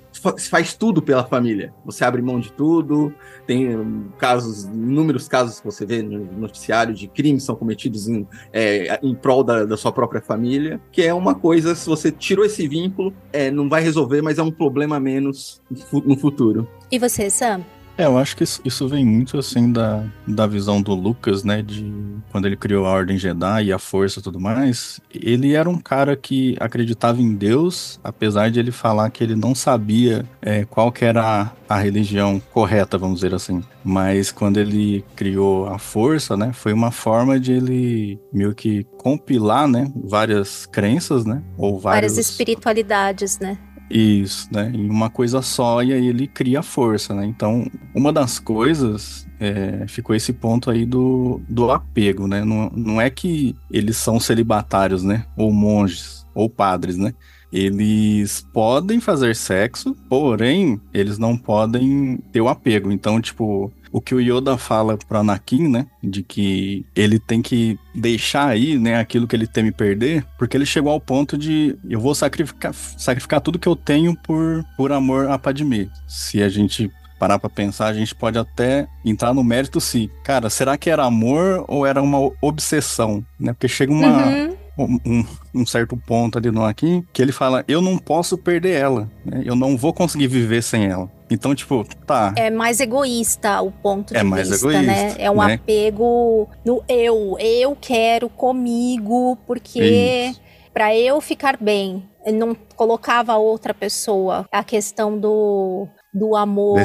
[0.51, 1.73] faz tudo pela família.
[1.85, 3.13] Você abre mão de tudo,
[3.47, 8.27] tem hum, casos, inúmeros casos que você vê no noticiário de crimes são cometidos em,
[8.53, 12.45] é, em prol da, da sua própria família, que é uma coisa, se você tirou
[12.45, 16.69] esse vínculo, é, não vai resolver, mas é um problema menos no futuro.
[16.91, 17.65] E você, Sam?
[17.99, 21.63] É, eu acho que isso, vem muito assim da, da visão do Lucas, né?
[21.63, 21.93] De
[22.31, 25.01] quando ele criou a Ordem Jedi e a Força e tudo mais.
[25.13, 29.53] Ele era um cara que acreditava em Deus, apesar de ele falar que ele não
[29.53, 33.65] sabia é, qual que era a, a religião correta, vamos dizer assim.
[33.83, 36.53] Mas quando ele criou a Força, né?
[36.53, 39.91] Foi uma forma de ele meio que compilar, né?
[40.05, 41.43] Várias crenças, né?
[41.57, 41.81] Ou.
[41.81, 43.59] Várias espiritualidades, né?
[43.91, 44.71] Isso, né?
[44.75, 47.25] Em uma coisa só, e aí ele cria força, né?
[47.25, 52.45] Então, uma das coisas é, ficou esse ponto aí do, do apego, né?
[52.45, 55.25] Não, não é que eles são celibatários, né?
[55.37, 57.15] Ou monges, ou padres, né?
[57.51, 62.93] Eles podem fazer sexo, porém, eles não podem ter o apego.
[62.93, 65.87] Então, tipo, o que o Yoda fala pro Anakin, né?
[66.03, 70.65] De que ele tem que deixar aí, né, aquilo que ele teme perder, porque ele
[70.65, 75.29] chegou ao ponto de eu vou sacrificar, sacrificar tudo que eu tenho por, por amor
[75.29, 75.89] a Padmé.
[76.07, 80.49] Se a gente parar pra pensar, a gente pode até entrar no mérito se, cara,
[80.49, 83.53] será que era amor ou era uma obsessão, né?
[83.53, 84.27] Porque chega uma.
[84.27, 84.59] Uhum.
[84.81, 89.11] Um, um, certo ponto ali no Anakin que ele fala: Eu não posso perder ela,
[89.25, 89.43] né?
[89.45, 91.11] eu não vou conseguir viver sem ela.
[91.31, 92.33] Então, tipo, tá.
[92.37, 95.15] É mais egoísta o ponto de É mais vista, egoísta, né?
[95.19, 95.55] É um né?
[95.55, 97.37] apego no eu.
[97.39, 100.41] Eu quero comigo, porque Isso.
[100.73, 102.09] pra eu ficar bem.
[102.25, 104.47] Ele não colocava a outra pessoa.
[104.53, 106.79] A questão do, do amor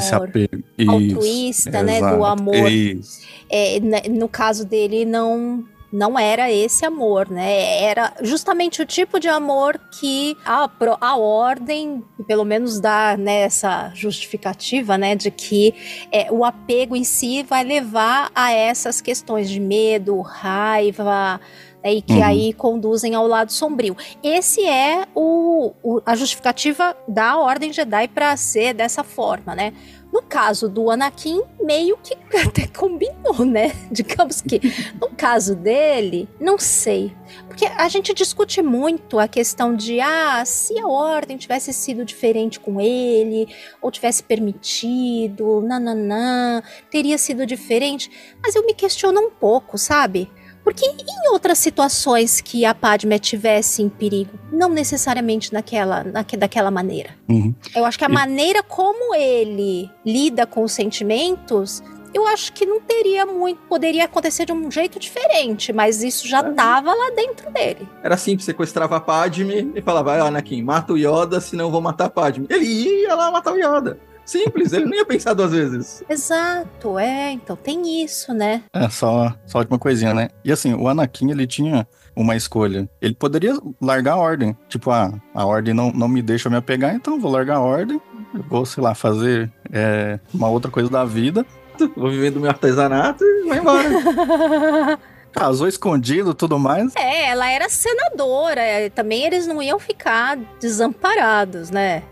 [0.88, 2.00] altruísta, né?
[2.00, 2.70] Do exato, amor.
[2.70, 3.20] Isso.
[3.50, 5.64] É, né, no caso dele, não.
[5.96, 7.80] Não era esse amor, né?
[7.84, 10.68] Era justamente o tipo de amor que a,
[11.00, 15.14] a ordem, pelo menos dá né, essa justificativa, né?
[15.14, 15.72] De que
[16.10, 21.40] é, o apego em si vai levar a essas questões de medo, raiva,
[21.84, 22.24] né, e que Uhum.
[22.24, 23.96] aí conduzem ao lado sombrio.
[24.22, 29.72] Esse é o, o- a justificativa da Ordem Jedi para ser dessa forma, né?
[30.14, 33.72] No caso do Anakin, meio que até combinou, né?
[33.90, 34.60] Digamos que
[35.00, 37.12] no caso dele, não sei.
[37.48, 42.60] Porque a gente discute muito a questão de ah, se a ordem tivesse sido diferente
[42.60, 48.08] com ele, ou tivesse permitido, nananã, teria sido diferente.
[48.40, 50.30] Mas eu me questiono um pouco, sabe?
[50.64, 56.70] Porque em outras situações que a Padme tivesse em perigo, não necessariamente naquela, naque, daquela
[56.70, 57.10] maneira.
[57.28, 57.54] Uhum.
[57.76, 61.82] Eu acho que a E- maneira como ele lida com os sentimentos,
[62.14, 66.42] eu acho que não teria muito, poderia acontecer de um jeito diferente, mas isso já
[66.54, 67.86] tava lá dentro dele.
[68.02, 71.80] Era simples, sequestrava a Padme e falava, vai, Anakin, mata o Yoda, senão eu vou
[71.82, 72.46] matar a Padme.
[72.48, 72.64] Ele
[73.02, 73.98] ia lá matar o Yoda.
[74.24, 76.02] Simples, ele não ia pensar duas vezes.
[76.08, 78.62] Exato, é, então tem isso, né?
[78.72, 80.28] É, só, só última coisinha, né?
[80.44, 82.88] E assim, o Anakin, ele tinha uma escolha.
[83.00, 84.56] Ele poderia largar a ordem.
[84.68, 87.60] Tipo, ah, a ordem não, não me deixa me apegar, então eu vou largar a
[87.60, 88.00] ordem.
[88.34, 91.44] Eu vou, sei lá, fazer é, uma outra coisa da vida.
[91.96, 94.98] Vou vivendo meu artesanato e vai embora.
[95.32, 96.94] Casou escondido tudo mais.
[96.94, 98.62] É, ela era senadora,
[98.94, 102.04] também eles não iam ficar desamparados, né?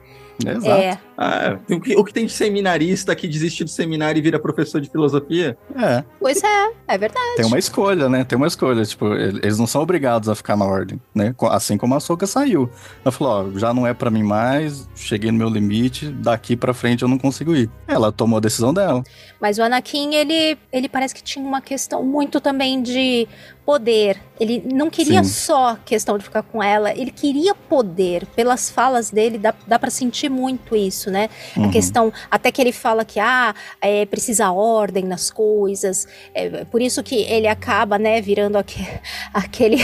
[0.45, 0.69] Exato.
[0.69, 4.39] É, Ah, o, que, o que tem de seminarista que desiste do seminário e vira
[4.39, 5.57] professor de filosofia?
[5.77, 7.37] É, pois é, é verdade.
[7.37, 8.25] tem uma escolha, né?
[8.25, 8.85] Tem uma escolha.
[8.85, 11.35] Tipo, ele- eles não são obrigados a ficar na ordem, né?
[11.51, 12.69] Assim como a Soca saiu.
[13.05, 16.75] Ela falou, ó, já não é pra mim mais, cheguei no meu limite, daqui pra
[16.75, 17.71] frente eu não consigo ir.
[17.87, 19.03] Ela tomou a decisão dela.
[19.41, 23.29] Mas o Anakin, ele, ele parece que tinha uma questão muito também de
[23.65, 24.19] poder.
[24.41, 25.31] Ele não queria Sim.
[25.31, 28.27] só questão de ficar com ela, ele queria poder.
[28.35, 31.29] Pelas falas dele, dá, dá para sentir muito isso, né?
[31.57, 31.71] A Uhum.
[31.71, 36.09] questão, até que ele fala que, ah, é, precisa ordem nas coisas.
[36.35, 38.81] É, por isso que ele acaba, né, virando aque-
[39.33, 39.77] aquele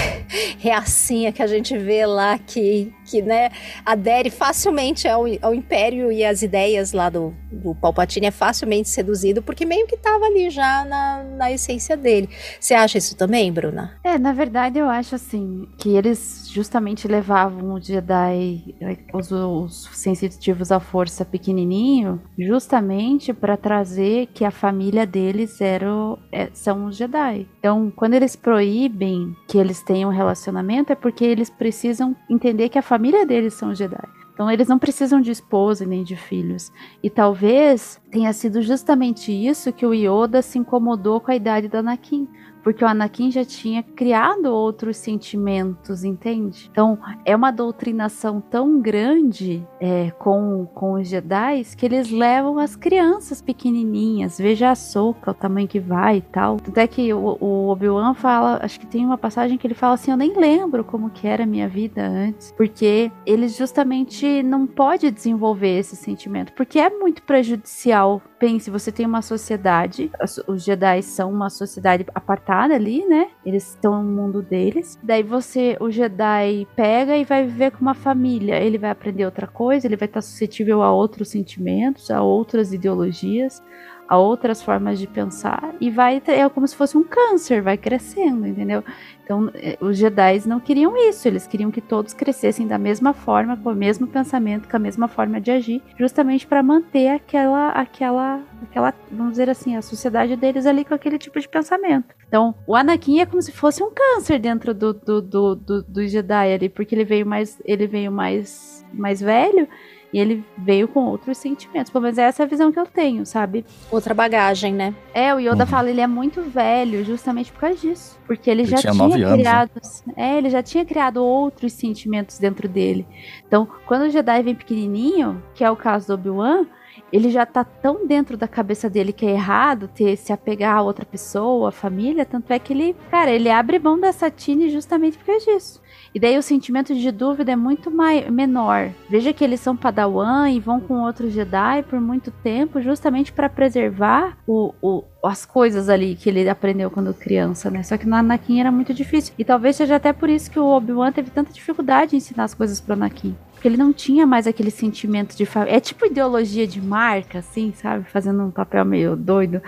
[0.59, 3.51] reacinha que a gente vê lá, que, que né,
[3.85, 9.43] adere facilmente ao, ao império e às ideias lá do, do Palpatine, é facilmente seduzido,
[9.43, 12.29] porque meio que tava ali já na, na essência dele.
[12.61, 13.99] Você acha isso também, Bruna?
[14.05, 18.75] É, na verdade eu acho assim que eles justamente levavam o Jedi,
[19.13, 26.19] os, os sensitivos à força pequenininho, justamente para trazer que a família deles era, o-
[26.33, 27.47] é, são os Jedi.
[27.59, 32.79] Então, quando eles proíbem que eles tenham um relacionamento, é porque eles precisam entender que
[32.79, 34.09] a família deles são Jedi.
[34.39, 36.71] Então eles não precisam de esposa nem de filhos.
[37.03, 41.77] E talvez tenha sido justamente isso que o Yoda se incomodou com a idade do
[41.77, 42.29] Anakin.
[42.63, 46.69] Porque o Anakin já tinha criado outros sentimentos, entende?
[46.71, 52.77] Então, é uma doutrinação tão grande é, com, com os Jedi que eles levam as
[52.77, 54.39] crianças pequenininhas.
[54.39, 56.59] Veja a Soca, o tamanho que vai e tal.
[56.59, 59.95] Tanto é que o, o Obi-Wan fala, acho que tem uma passagem que ele fala
[59.95, 64.67] assim: Eu nem lembro como que era a minha vida antes, porque eles justamente não
[64.67, 68.21] pode desenvolver esse sentimento, porque é muito prejudicial.
[68.39, 70.11] Pense, você tem uma sociedade,
[70.47, 73.29] os Jedi são uma sociedade apartada ali, né?
[73.45, 74.99] Eles estão no mundo deles.
[75.03, 78.61] Daí você, o Jedi pega e vai viver com uma família.
[78.61, 83.63] Ele vai aprender outra coisa, ele vai estar suscetível a outros sentimentos, a outras ideologias
[84.09, 88.47] a outras formas de pensar e vai é como se fosse um câncer, vai crescendo,
[88.47, 88.83] entendeu?
[89.23, 93.57] Então, eh, os Jedi não queriam isso, eles queriam que todos crescessem da mesma forma,
[93.59, 98.41] com o mesmo pensamento, com a mesma forma de agir, justamente para manter aquela aquela
[98.63, 102.18] aquela, vamos dizer assim, a sociedade deles ali com aquele tipo de pensamento.
[102.29, 106.07] Então, o Anakin é como se fosse um câncer dentro do do, do, do, do
[106.07, 109.67] Jedi ali, porque ele veio mais ele veio mais mais velho
[110.13, 111.91] e ele veio com outros sentimentos.
[111.91, 113.65] Pelo menos essa é a visão que eu tenho, sabe?
[113.91, 114.95] Outra bagagem, né?
[115.13, 115.71] É, o Yoda uhum.
[115.71, 118.19] fala, ele é muito velho, justamente por causa disso.
[118.27, 119.71] Porque ele, ele já tinha, tinha criado.
[119.75, 120.15] Anos, né?
[120.17, 123.07] É, ele já tinha criado outros sentimentos dentro dele.
[123.47, 126.67] Então, quando o Jedi vem pequenininho, que é o caso do Obi-Wan,
[127.13, 130.83] ele já tá tão dentro da cabeça dele que é errado ter se apegar a
[130.83, 135.17] outra pessoa, a família, tanto é que ele, cara, ele abre mão da Satine justamente
[135.19, 135.81] por causa disso.
[136.15, 137.91] E daí o sentimento de dúvida é muito
[138.31, 138.91] menor.
[139.09, 143.49] Veja que eles são padawan e vão com outros Jedi por muito tempo, justamente para
[143.49, 147.83] preservar o, o, as coisas ali que ele aprendeu quando criança, né?
[147.83, 149.35] Só que no Anakin era muito difícil.
[149.39, 152.55] E talvez seja até por isso que o Obi-Wan teve tanta dificuldade em ensinar as
[152.55, 153.37] coisas pro Anakin.
[153.59, 155.77] Porque ele não tinha mais aquele sentimento de família.
[155.77, 158.09] É tipo ideologia de marca, assim, sabe?
[158.09, 159.61] Fazendo um papel meio doido.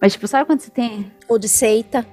[0.00, 1.12] Mas, tipo, sabe quando você tem.
[1.28, 2.04] Ou de seita.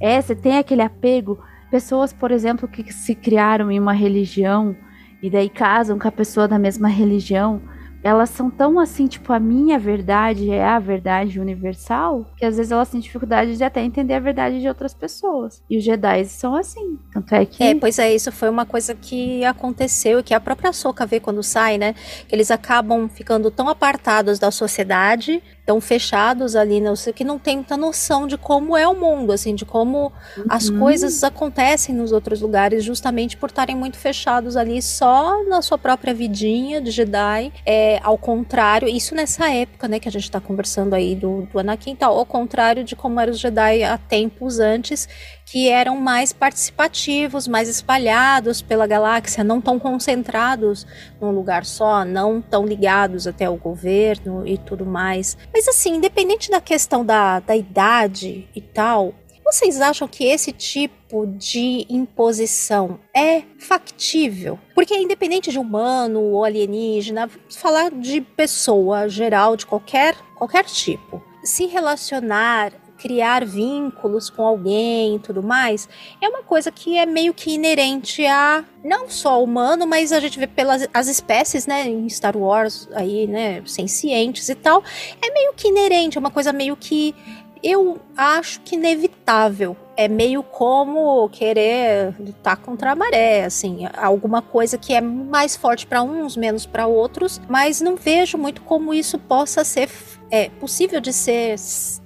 [0.00, 1.38] É, você tem aquele apego.
[1.70, 4.74] Pessoas, por exemplo, que se criaram em uma religião
[5.22, 7.62] e daí casam com a pessoa da mesma religião
[8.04, 12.70] elas são tão assim, tipo, a minha verdade é a verdade universal, que às vezes
[12.70, 15.62] elas têm dificuldade de até entender a verdade de outras pessoas.
[15.70, 16.98] E os Jedi são assim.
[17.12, 17.62] Tanto é que.
[17.62, 21.18] É, pois é, isso foi uma coisa que aconteceu e que a própria Soca vê
[21.18, 21.94] quando sai, né?
[22.28, 26.92] Que eles acabam ficando tão apartados da sociedade tão fechados ali, né?
[27.14, 30.44] que não tem muita noção de como é o mundo, assim, de como uhum.
[30.48, 35.78] as coisas acontecem nos outros lugares, justamente por estarem muito fechados ali só na sua
[35.78, 37.52] própria vidinha de Jedi.
[37.64, 41.58] É, ao contrário, isso nessa época, né, que a gente tá conversando aí do, do
[41.58, 45.08] Anakin tal, ao contrário de como eram os Jedi há tempos antes,
[45.46, 50.86] que eram mais participativos, mais espalhados pela galáxia, não tão concentrados
[51.20, 55.36] num lugar só, não tão ligados até o governo e tudo mais.
[55.52, 61.26] Mas assim, independente da questão da, da idade e tal, vocês acham que esse tipo
[61.26, 64.58] de imposição é factível?
[64.74, 71.22] Porque independente de humano ou alienígena, falar de pessoa geral, de qualquer, qualquer tipo.
[71.44, 72.72] Se relacionar
[73.04, 75.86] criar vínculos com alguém e tudo mais,
[76.22, 80.38] é uma coisa que é meio que inerente a não só humano, mas a gente
[80.38, 84.82] vê pelas as espécies, né, em Star Wars aí, né, sencientes e tal,
[85.20, 87.14] é meio que inerente, é uma coisa meio que
[87.62, 89.76] eu acho que inevitável.
[89.96, 95.86] É meio como querer lutar contra a maré, assim, alguma coisa que é mais forte
[95.86, 99.88] para uns, menos para outros, mas não vejo muito como isso possa ser
[100.34, 101.54] é, possível de ser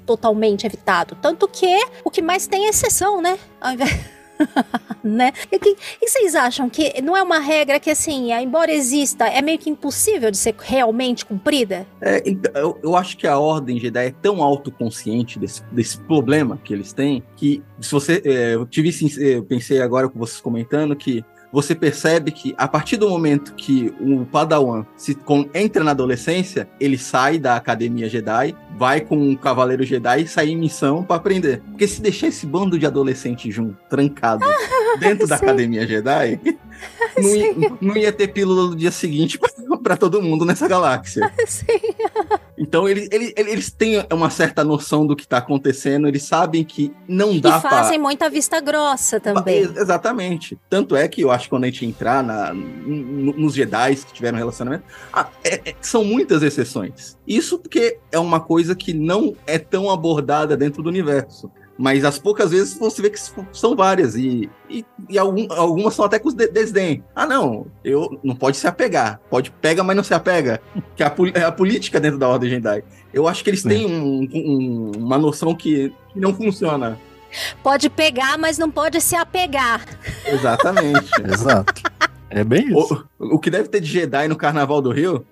[0.04, 1.16] totalmente evitado.
[1.22, 3.38] Tanto que o que mais tem é exceção, né?
[3.58, 3.90] Ao invés
[5.02, 5.32] né?
[5.50, 9.40] E que, e vocês acham que não é uma regra que, assim, embora exista, é
[9.40, 11.86] meio que impossível de ser realmente cumprida?
[12.02, 12.22] É,
[12.54, 16.92] eu, eu, acho que a Ordem Jedi é tão autoconsciente desse, desse problema que eles
[16.92, 18.22] têm que, se você.
[18.26, 22.96] É, eu tive, eu pensei agora com vocês comentando que você percebe que a partir
[22.96, 28.54] do momento que o Padawan se com, entra na adolescência, ele sai da academia Jedi,
[28.76, 31.62] vai com um cavaleiro Jedi e sai em missão para aprender.
[31.70, 34.44] Porque se deixar esse bando de adolescente junto, trancado,
[35.00, 36.40] dentro da academia Jedi,
[37.16, 39.38] não ia, não ia, ter pílula no dia seguinte
[39.82, 41.32] para todo mundo nessa galáxia.
[41.46, 41.66] Sim.
[42.56, 46.92] Então eles, eles, eles têm uma certa noção do que está acontecendo, eles sabem que
[47.06, 47.68] não dá para.
[47.68, 48.02] E fazem pra...
[48.02, 49.60] muita vista grossa também.
[49.60, 50.58] Exatamente.
[50.68, 54.38] Tanto é que eu acho que quando a gente entrar na, nos Jedi que tiveram
[54.38, 57.16] relacionamento, ah, é, é, são muitas exceções.
[57.26, 61.50] Isso porque é uma coisa que não é tão abordada dentro do universo.
[61.78, 63.20] Mas as poucas vezes você vê que
[63.52, 64.16] são várias.
[64.16, 67.04] E, e, e algum, algumas são até com desdém.
[67.14, 69.20] Ah, não, eu não pode se apegar.
[69.30, 70.60] Pode pega, mas não se apega.
[70.96, 72.82] Que é a, é a política dentro da Ordem Jedi.
[73.14, 76.98] Eu acho que eles têm um, um, uma noção que, que não funciona
[77.62, 79.84] Pode pegar, mas não pode se apegar.
[80.26, 81.10] Exatamente.
[81.32, 81.82] Exato.
[82.30, 83.06] É bem isso.
[83.18, 85.26] o, o que deve ter de Jedi no Carnaval do Rio?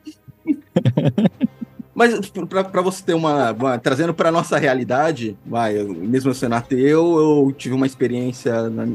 [1.97, 2.30] Mas
[2.70, 7.74] para você ter uma, uma trazendo para nossa realidade, vai, mesmo sendo ateu, eu tive
[7.74, 8.53] uma experiência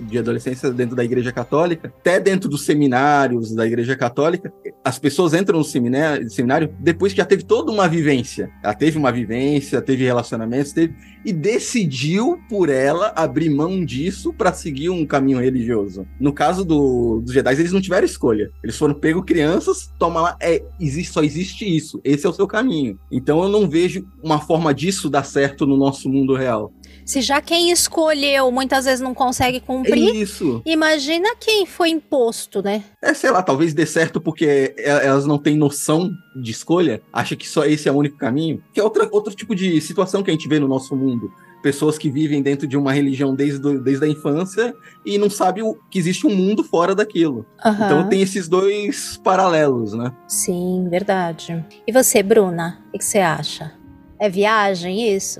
[0.08, 5.34] de adolescência dentro da Igreja Católica, até dentro dos seminários da Igreja Católica, as pessoas
[5.34, 8.52] entram no seminário, seminário depois que já teve toda uma vivência.
[8.64, 10.94] Ela teve uma vivência, teve relacionamentos, teve
[11.24, 16.08] e decidiu por ela abrir mão disso para seguir um caminho religioso.
[16.20, 18.52] No caso do, dos Jedi, eles não tiveram escolha.
[18.64, 22.02] Eles foram pego crianças, toma lá, é, existe, só existe isso.
[22.04, 22.91] Esse é o seu caminho.
[23.12, 26.72] Então eu não vejo uma forma disso dar certo no nosso mundo real.
[27.06, 30.62] Se já quem escolheu muitas vezes não consegue cumprir, é isso.
[30.66, 32.84] imagina quem foi imposto, né?
[33.02, 37.48] É, sei lá, talvez dê certo porque elas não têm noção de escolha, acha que
[37.48, 40.34] só esse é o único caminho, que é outra, outro tipo de situação que a
[40.34, 41.32] gente vê no nosso mundo.
[41.62, 46.00] Pessoas que vivem dentro de uma religião desde, desde a infância e não sabem que
[46.00, 47.46] existe um mundo fora daquilo.
[47.64, 47.74] Uhum.
[47.74, 50.12] Então tem esses dois paralelos, né?
[50.28, 51.64] Sim, verdade.
[51.86, 53.72] E você, Bruna, o que você acha?
[54.20, 55.40] É viagem isso?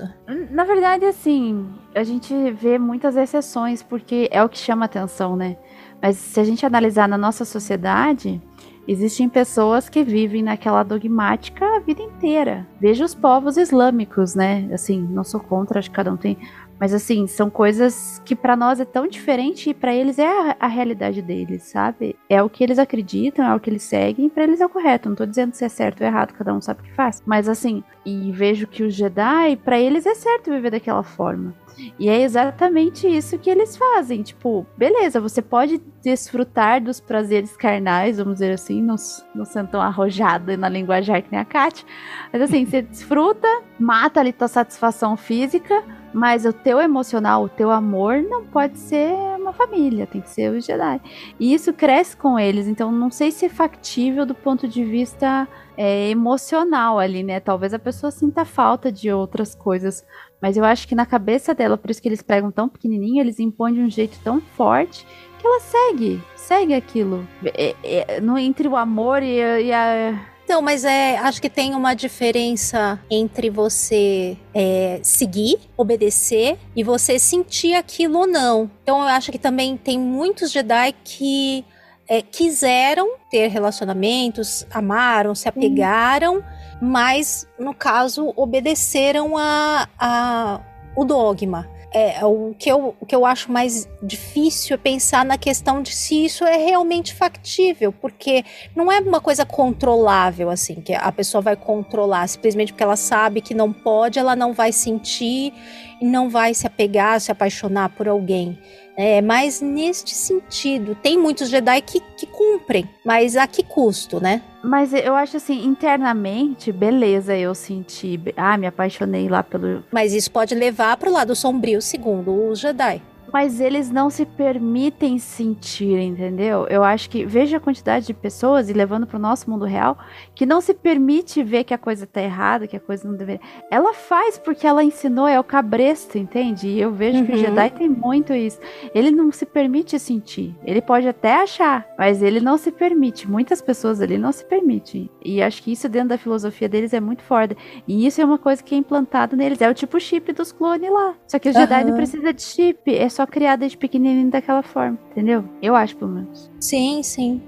[0.50, 5.56] Na verdade, assim, a gente vê muitas exceções, porque é o que chama atenção, né?
[6.00, 8.42] Mas se a gente analisar na nossa sociedade,
[8.86, 12.66] existem pessoas que vivem naquela dogmática a vida inteira.
[12.80, 14.68] Veja os povos islâmicos, né?
[14.72, 16.36] Assim, não sou contra, acho que cada um tem
[16.82, 20.56] mas assim, são coisas que para nós é tão diferente e para eles é a,
[20.58, 22.16] a, realidade deles, sabe?
[22.28, 25.08] É o que eles acreditam, é o que eles seguem, para eles é o correto.
[25.08, 27.22] Não tô dizendo se é certo ou errado, cada um sabe o que faz.
[27.24, 31.54] Mas assim, e vejo que os Jedi, para eles é certo viver daquela forma.
[32.00, 34.24] E é exatamente isso que eles fazem.
[34.24, 38.96] Tipo, beleza, você pode desfrutar dos prazeres carnais, vamos dizer assim, não,
[39.32, 41.86] não sendo tão arrojada na linguagem que nem a Kat.
[42.32, 43.46] Mas assim, você desfruta,
[43.78, 49.12] mata ali tua satisfação física, mas o teu emocional, o teu amor não pode ser
[49.40, 51.00] uma família, tem que ser os Jedi.
[51.38, 55.48] E isso cresce com eles, então não sei se é factível do ponto de vista
[55.76, 57.40] é, emocional ali, né?
[57.40, 60.04] Talvez a pessoa sinta falta de outras coisas,
[60.40, 63.40] mas eu acho que na cabeça dela, por isso que eles pegam tão pequenininho, eles
[63.40, 65.06] impõem de um jeito tão forte
[65.38, 67.26] que ela segue, segue aquilo.
[67.44, 71.74] É, é, no, entre o amor e, e a então, mas é, acho que tem
[71.74, 78.70] uma diferença entre você é, seguir, obedecer e você sentir aquilo ou não.
[78.82, 81.64] Então, eu acho que também tem muitos Jedi que
[82.06, 86.44] é, quiseram ter relacionamentos, amaram, se apegaram,
[86.82, 90.60] mas no caso obedeceram a, a
[90.94, 91.66] o dogma.
[91.94, 95.94] É, o, que eu, o que eu acho mais difícil é pensar na questão de
[95.94, 101.42] se isso é realmente factível, porque não é uma coisa controlável, assim, que a pessoa
[101.42, 105.52] vai controlar simplesmente porque ela sabe que não pode, ela não vai sentir
[106.00, 108.58] e não vai se apegar, se apaixonar por alguém.
[108.96, 114.42] É, mas neste sentido, tem muitos Jedi que, que cumprem, mas a que custo, né?
[114.62, 118.20] Mas eu acho assim, internamente, beleza, eu senti.
[118.36, 119.82] Ah, me apaixonei lá pelo.
[119.90, 124.26] Mas isso pode levar para o lado sombrio, segundo os Jedi mas eles não se
[124.26, 126.66] permitem sentir, entendeu?
[126.68, 129.96] Eu acho que veja a quantidade de pessoas e levando para o nosso mundo real
[130.34, 133.40] que não se permite ver que a coisa tá errada, que a coisa não deveria.
[133.70, 136.68] Ela faz porque ela ensinou, é o cabresto, entende?
[136.68, 137.26] E eu vejo uhum.
[137.26, 137.40] que o uhum.
[137.40, 138.58] Jedi tem muito isso.
[138.94, 140.54] Ele não se permite sentir.
[140.64, 143.28] Ele pode até achar, mas ele não se permite.
[143.30, 145.08] Muitas pessoas ali não se permitem.
[145.24, 147.56] E acho que isso dentro da filosofia deles é muito forte.
[147.88, 149.60] E isso é uma coisa que é implantada neles.
[149.60, 151.14] É o tipo chip dos clones lá.
[151.26, 151.90] Só que o Jedi uhum.
[151.90, 155.44] não precisa de chip, é só só criar desde pequenininho daquela forma, entendeu?
[155.62, 156.50] Eu acho, pelo menos.
[156.58, 157.40] Sim, sim.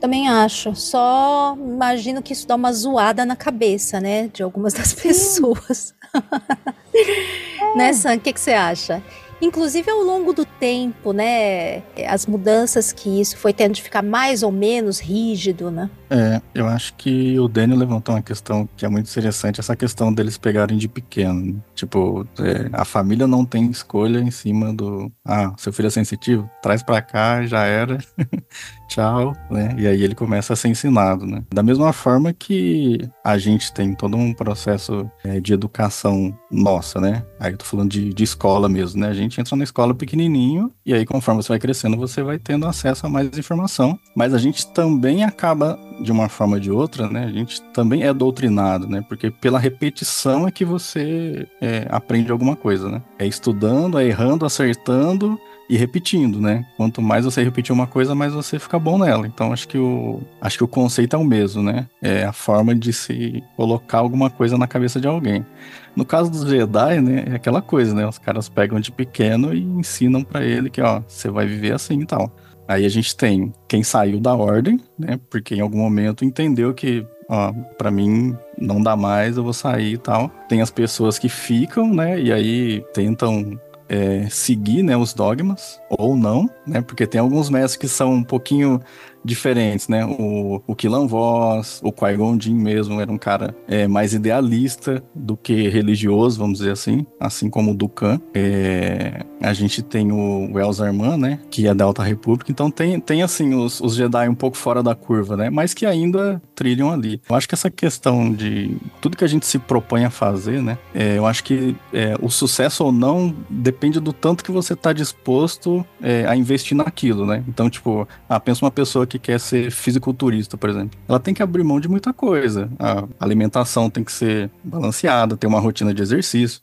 [0.00, 0.74] Também acho.
[0.74, 4.28] Só imagino que isso dá uma zoada na cabeça, né?
[4.28, 5.94] De algumas das pessoas.
[6.94, 7.76] é.
[7.76, 8.16] né, Sam?
[8.16, 9.02] O que, que você acha?
[9.40, 11.82] Inclusive ao longo do tempo, né?
[12.08, 15.88] As mudanças que isso foi tendo de ficar mais ou menos rígido, né?
[16.10, 20.12] É, eu acho que o Daniel levantou uma questão que é muito interessante, essa questão
[20.12, 21.62] deles pegarem de pequeno.
[21.74, 25.10] Tipo, é, a família não tem escolha em cima do.
[25.24, 26.50] Ah, seu filho é sensitivo?
[26.62, 27.98] Traz pra cá, já era.
[28.90, 29.76] Tchau, né?
[29.78, 31.44] E aí ele começa a ser ensinado, né?
[31.54, 37.24] Da mesma forma que a gente tem todo um processo é, de educação nossa, né?
[37.38, 39.06] Aí eu tô falando de, de escola mesmo, né?
[39.06, 42.66] A gente entra na escola pequenininho e aí conforme você vai crescendo, você vai tendo
[42.66, 43.96] acesso a mais informação.
[44.16, 47.24] Mas a gente também acaba de uma forma ou de outra, né?
[47.24, 49.04] A gente também é doutrinado, né?
[49.08, 53.02] Porque pela repetição é que você é, aprende alguma coisa, né?
[53.18, 55.38] É estudando, é errando, acertando
[55.68, 56.66] e repetindo, né?
[56.76, 59.26] Quanto mais você repetir uma coisa, mais você fica bom nela.
[59.26, 61.86] Então acho que o acho que o conceito é o mesmo, né?
[62.02, 65.46] É a forma de se colocar alguma coisa na cabeça de alguém.
[65.94, 68.06] No caso dos Jedi, né, é aquela coisa, né?
[68.06, 72.00] Os caras pegam de pequeno e ensinam pra ele que, ó, você vai viver assim
[72.00, 72.32] e tal.
[72.70, 75.18] Aí a gente tem quem saiu da ordem, né?
[75.28, 79.94] Porque em algum momento entendeu que, ó, pra mim não dá mais, eu vou sair
[79.94, 80.30] e tal.
[80.48, 82.20] Tem as pessoas que ficam, né?
[82.20, 83.58] E aí tentam
[83.88, 86.80] é, seguir né, os dogmas, ou não, né?
[86.80, 88.80] Porque tem alguns mestres que são um pouquinho
[89.24, 90.04] diferentes, né?
[90.04, 95.36] O, o Kilan Voss, o Qui-Gon Jinn mesmo era um cara é, mais idealista do
[95.36, 98.20] que religioso, vamos dizer assim, assim como o Dukan.
[98.34, 101.38] É, a gente tem o Elzar Mann, né?
[101.50, 104.82] Que é da Alta República, então tem, tem assim, os, os Jedi um pouco fora
[104.82, 105.50] da curva, né?
[105.50, 107.20] Mas que ainda trilham ali.
[107.28, 110.78] Eu acho que essa questão de tudo que a gente se propõe a fazer, né?
[110.94, 114.92] É, eu acho que é, o sucesso ou não depende do tanto que você está
[114.92, 117.42] disposto é, a investir naquilo, né?
[117.48, 120.98] Então, tipo, ah, pensa uma pessoa que quer ser fisiculturista, por exemplo.
[121.08, 122.70] Ela tem que abrir mão de muita coisa.
[122.78, 126.60] A alimentação tem que ser balanceada, ter uma rotina de exercício.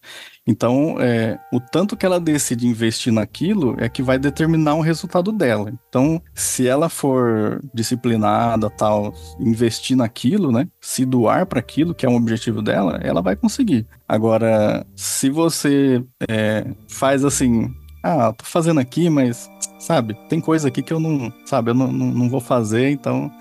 [0.47, 5.33] Então, é, o tanto que ela decide investir naquilo é que vai determinar o resultado
[5.33, 5.73] dela.
[5.89, 12.09] Então, se ela for disciplinada, tal, investir naquilo, né, se doar para aquilo que é
[12.09, 13.85] um objetivo dela, ela vai conseguir.
[14.07, 17.69] Agora, se você é, faz assim,
[18.07, 20.15] ah, tô fazendo aqui, mas sabe?
[20.29, 23.31] Tem coisa aqui que eu não, sabe, eu não, não, não vou fazer, então.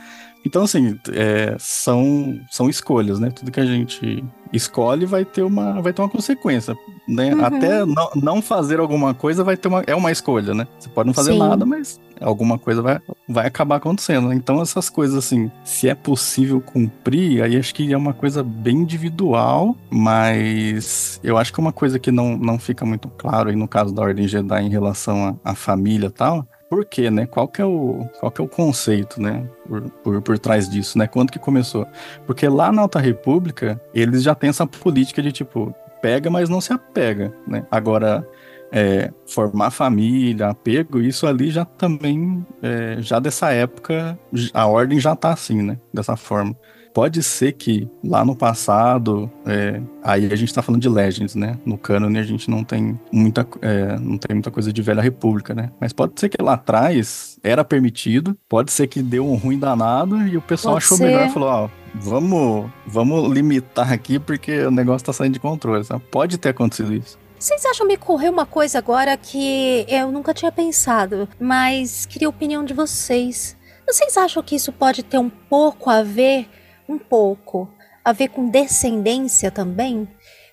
[0.46, 3.30] Então, assim, é, são, são escolhas, né?
[3.30, 6.72] Tudo que a gente escolhe vai ter uma, vai ter uma consequência,
[7.08, 7.34] né?
[7.34, 7.44] Uhum.
[7.44, 10.68] Até não, não fazer alguma coisa vai ter uma, é uma escolha, né?
[10.78, 11.40] Você pode não fazer Sim.
[11.40, 14.32] nada, mas alguma coisa vai, vai acabar acontecendo.
[14.32, 18.76] Então, essas coisas, assim, se é possível cumprir, aí acho que é uma coisa bem
[18.76, 23.66] individual, mas eu acho que uma coisa que não, não fica muito claro aí no
[23.66, 27.26] caso da Ordem Jedi em relação à, à família e tal, por quê, né?
[27.26, 29.48] Qual que é o, qual que é o conceito, né?
[29.66, 31.06] Por, por, por trás disso, né?
[31.06, 31.86] Quando que começou?
[32.26, 36.60] Porque lá na Alta República, eles já têm essa política de tipo, pega, mas não
[36.60, 37.66] se apega, né?
[37.70, 38.26] Agora,
[38.72, 44.18] é, formar família, apego, isso ali já também, é, já dessa época,
[44.52, 45.78] a ordem já tá assim, né?
[45.92, 46.56] Dessa forma.
[46.96, 51.58] Pode ser que lá no passado, é, aí a gente tá falando de Legends, né?
[51.62, 55.54] No cânone a gente não tem muita, é, não tem muita coisa de Velha República,
[55.54, 55.70] né?
[55.78, 60.26] Mas pode ser que lá atrás era permitido, pode ser que deu um ruim danado
[60.26, 61.04] e o pessoal Pode achou ser.
[61.04, 65.84] melhor e falou, ó, vamos, vamos limitar aqui porque o negócio tá saindo de controle,
[65.84, 66.02] sabe?
[66.10, 67.18] Pode ter acontecido isso.
[67.38, 72.30] Vocês acham me correu uma coisa agora que eu nunca tinha pensado, mas queria a
[72.30, 73.54] opinião de vocês.
[73.86, 76.48] Vocês acham que isso pode ter um pouco a ver,
[76.88, 77.68] um pouco,
[78.04, 80.08] a ver com descendência também?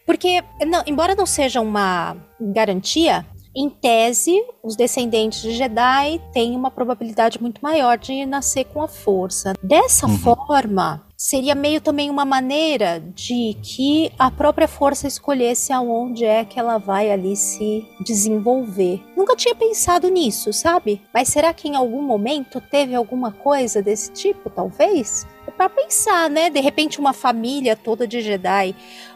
[0.05, 3.25] Porque, não- embora não seja uma garantia,
[3.55, 8.87] em tese, os descendentes de Jedi têm uma probabilidade muito maior de nascer com a
[8.87, 9.53] força.
[9.61, 10.17] Dessa Uhum.
[10.17, 16.59] forma, seria meio também uma maneira de que a própria força escolhesse aonde é que
[16.59, 19.01] ela vai ali se desenvolver.
[19.15, 20.99] Nunca tinha pensado nisso, sabe?
[21.13, 25.27] Mas será que em algum momento teve alguma coisa desse tipo, talvez?
[25.47, 26.49] É pra pensar, né?
[26.49, 28.75] De repente uma família toda de Jedi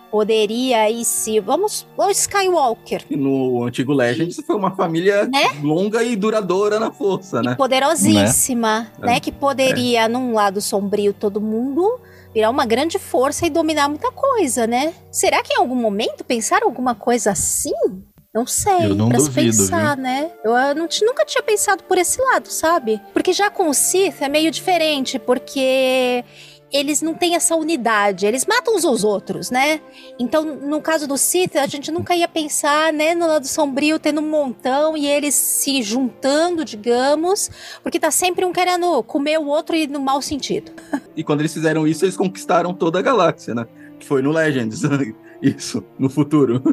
[0.09, 5.49] poderia aí se vamos o Skywalker E no antigo Legends foi uma família Né?
[5.61, 7.55] longa e duradoura na força, né?
[7.55, 9.05] poderosíssima, É.
[9.05, 9.19] né?
[9.19, 11.99] Que poderia, num lado sombrio, todo mundo
[12.33, 14.93] virar uma grande força e dominar muita coisa, né?
[15.11, 17.73] Será que em algum momento pensaram alguma coisa assim?
[18.37, 20.29] Não sei, Eu não pra se duvido, pensar, né?
[20.43, 23.01] Eu não nunca tinha pensado por esse lado, sabe?
[23.11, 26.23] Porque já com o Sith é meio diferente, porque
[26.71, 29.81] eles não têm essa unidade, eles matam uns aos outros, né?
[30.19, 34.21] Então, no caso do Sith, a gente nunca ia pensar, né, no lado sombrio, tendo
[34.21, 37.49] um montão e eles se juntando, digamos,
[37.81, 40.71] porque tá sempre um querendo comer o outro e no mau sentido.
[41.15, 43.65] E quando eles fizeram isso, eles conquistaram toda a galáxia, né?
[43.99, 44.83] Que foi no Legends.
[45.41, 46.63] Isso, no futuro.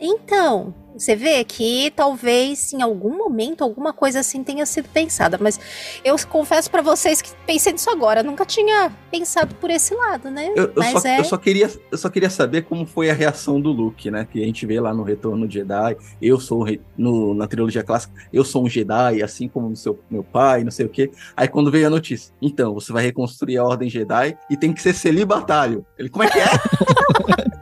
[0.00, 5.58] Então, você vê que talvez em algum momento alguma coisa assim tenha sido pensada, mas
[6.04, 10.52] eu confesso pra vocês que pensei nisso agora, nunca tinha pensado por esse lado, né?
[10.54, 11.18] Eu, eu mas só, é.
[11.18, 14.28] eu, só queria, eu só queria saber como foi a reação do Luke, né?
[14.30, 15.96] Que a gente vê lá no Retorno de Jedi.
[16.20, 20.22] Eu sou no, na trilogia clássica, eu sou um Jedi, assim como o seu, meu
[20.22, 21.10] pai, não sei o quê.
[21.36, 24.80] Aí quando veio a notícia, então, você vai reconstruir a Ordem Jedi e tem que
[24.80, 25.84] ser celibatário.
[25.98, 26.44] Ele, como é que é?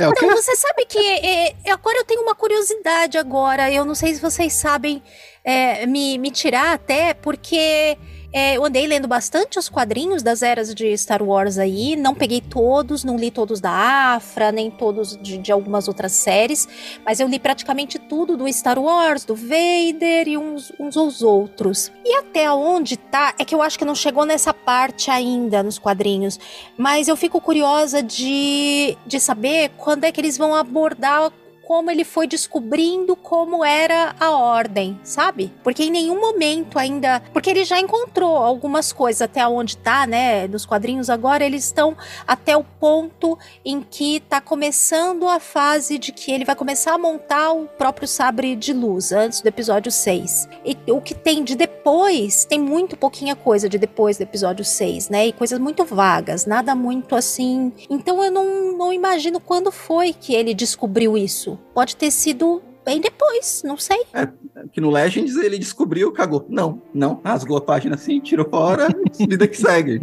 [0.00, 0.08] É?
[0.08, 3.70] Então, você sabe que é, é, agora eu tenho uma curiosidade agora.
[3.70, 5.02] Eu não sei se vocês sabem
[5.44, 7.96] é, me, me tirar até, porque
[8.32, 12.40] É, eu andei lendo bastante os quadrinhos das eras de Star Wars aí, não peguei
[12.40, 13.72] todos, não li todos da
[14.14, 16.68] Afra, nem todos de, de algumas outras séries,
[17.04, 21.90] mas eu li praticamente tudo do Star Wars, do Vader e uns, uns os outros.
[22.04, 25.76] E até onde tá, é que eu acho que não chegou nessa parte ainda nos
[25.76, 26.38] quadrinhos,
[26.78, 31.32] mas eu fico curiosa de, de saber quando é que eles vão abordar
[31.70, 35.52] como ele foi descobrindo como era a ordem, sabe?
[35.62, 37.22] Porque em nenhum momento ainda.
[37.32, 40.48] Porque ele já encontrou algumas coisas até onde tá, né?
[40.48, 41.96] Nos quadrinhos agora, eles estão
[42.26, 46.98] até o ponto em que tá começando a fase de que ele vai começar a
[46.98, 50.48] montar o próprio sabre de luz, antes do episódio 6.
[50.64, 55.08] E o que tem de depois, tem muito pouquinha coisa de depois do episódio 6,
[55.08, 55.28] né?
[55.28, 57.72] E coisas muito vagas, nada muito assim.
[57.88, 61.59] Então eu não, não imagino quando foi que ele descobriu isso.
[61.74, 64.04] Pode ter sido bem depois, não sei.
[64.12, 64.28] É,
[64.72, 66.44] que no Legends ele descobriu, cagou.
[66.48, 68.88] Não, não, rasgou a página assim, tirou fora,
[69.18, 70.00] vida que segue.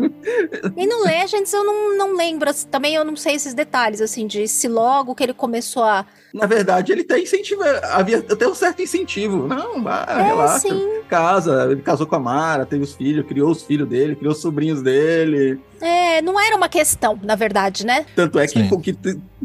[0.75, 4.25] E no Legends eu não, não lembro, assim, também eu não sei esses detalhes, assim,
[4.27, 6.05] de se logo que ele começou a.
[6.37, 7.61] Na verdade, ele tem incentivo,
[7.91, 9.47] havia até um certo incentivo.
[9.47, 10.59] Não, vai, É, relaxa.
[10.59, 10.87] sim.
[11.09, 14.41] Casa, ele casou com a Mara, teve os filhos, criou os filhos dele, criou os
[14.41, 15.59] sobrinhos dele.
[15.81, 18.05] É, não era uma questão, na verdade, né?
[18.15, 18.97] Tanto é que, que,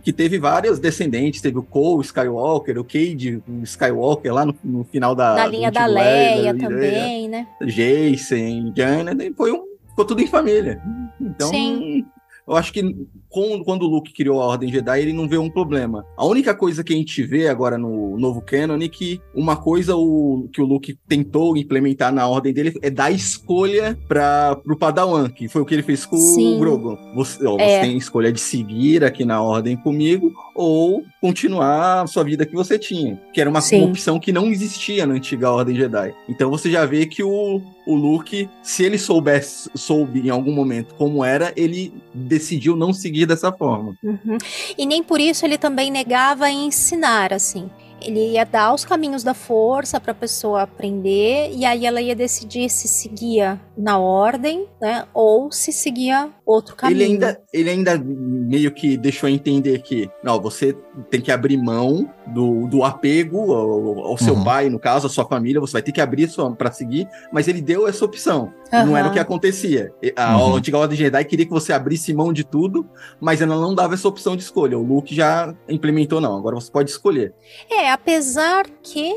[0.02, 4.84] que teve vários descendentes, teve o Cole Skywalker, o Cade o Skywalker lá no, no
[4.84, 5.34] final da.
[5.34, 7.46] Na linha da Leia Leia, também, né?
[7.62, 8.72] Jason,
[9.16, 9.64] daí foi um.
[9.90, 10.80] Ficou tudo em família.
[11.20, 12.04] Então, Sim.
[12.48, 12.96] eu acho que
[13.32, 16.04] quando o Luke criou a Ordem Jedi, ele não vê um problema.
[16.16, 19.96] A única coisa que a gente vê agora no novo canon é que uma coisa
[19.96, 25.28] o, que o Luke tentou implementar na ordem dele é dar escolha para pro Padawan,
[25.30, 26.56] que foi o que ele fez com Sim.
[26.56, 26.98] o Grogu.
[27.14, 27.80] Você, ó, você É.
[27.80, 32.54] tem a escolha de seguir aqui na ordem comigo ou continuar a sua vida que
[32.54, 36.14] você tinha, que era uma opção que não existia na antiga Ordem Jedi.
[36.28, 40.94] Então você já vê que o, o Luke, se ele soubesse, soube em algum momento
[40.94, 43.94] como era, ele decidiu não seguir dessa forma.
[44.02, 44.38] Uhum.
[44.76, 47.70] E nem por isso ele também negava ensinar, assim.
[48.04, 52.16] Ele ia dar os caminhos da força para a pessoa aprender e aí ela ia
[52.16, 56.96] decidir se seguia na ordem, né, ou se seguia outro caminho.
[57.00, 60.76] Ele ainda, ele ainda meio que deixou entender que, não, você
[61.10, 64.44] tem que abrir mão do, do apego ao, ao seu Uhum.
[64.44, 67.60] pai, no caso, à sua família, você vai ter que abrir para seguir, mas ele
[67.60, 68.52] deu essa opção.
[68.72, 69.92] E Não era o que acontecia.
[70.16, 70.54] A Uhum.
[70.56, 72.86] antiga Ordem Jedi queria que você abrisse mão de tudo,
[73.20, 74.78] mas ela não dava essa opção de escolha.
[74.78, 76.36] O Luke já implementou, não.
[76.36, 77.34] Agora você pode escolher.
[77.70, 79.12] É, apesar que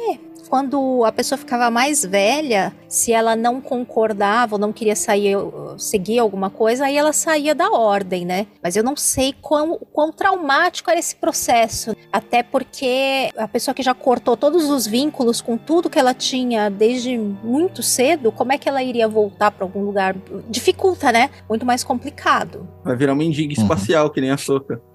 [0.49, 5.35] quando a pessoa ficava mais velha, se ela não concordava ou não queria sair,
[5.77, 8.47] seguir alguma coisa, aí ela saía da ordem, né?
[8.61, 11.95] Mas eu não sei quão, quão traumático era esse processo.
[12.11, 16.69] Até porque a pessoa que já cortou todos os vínculos com tudo que ela tinha
[16.69, 20.15] desde muito cedo, como é que ela iria voltar para algum lugar?
[20.49, 21.29] Dificulta, né?
[21.49, 22.67] Muito mais complicado.
[22.83, 23.61] Vai virar uma mendiga Uhum.
[23.63, 24.81] espacial, que nem a Soca.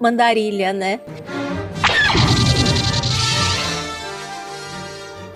[0.00, 1.00] Mandarilha, né?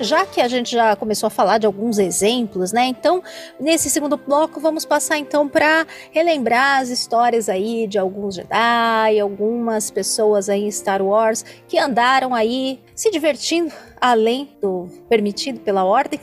[0.02, 2.86] Já que a gente já começou a falar de alguns exemplos, né?
[2.86, 3.22] Então,
[3.58, 9.90] nesse segundo bloco, vamos passar então para relembrar as histórias aí de alguns Jedi, algumas
[9.90, 13.72] pessoas aí em Star Wars que andaram aí se divertindo
[14.02, 16.18] além do permitido pela ordem.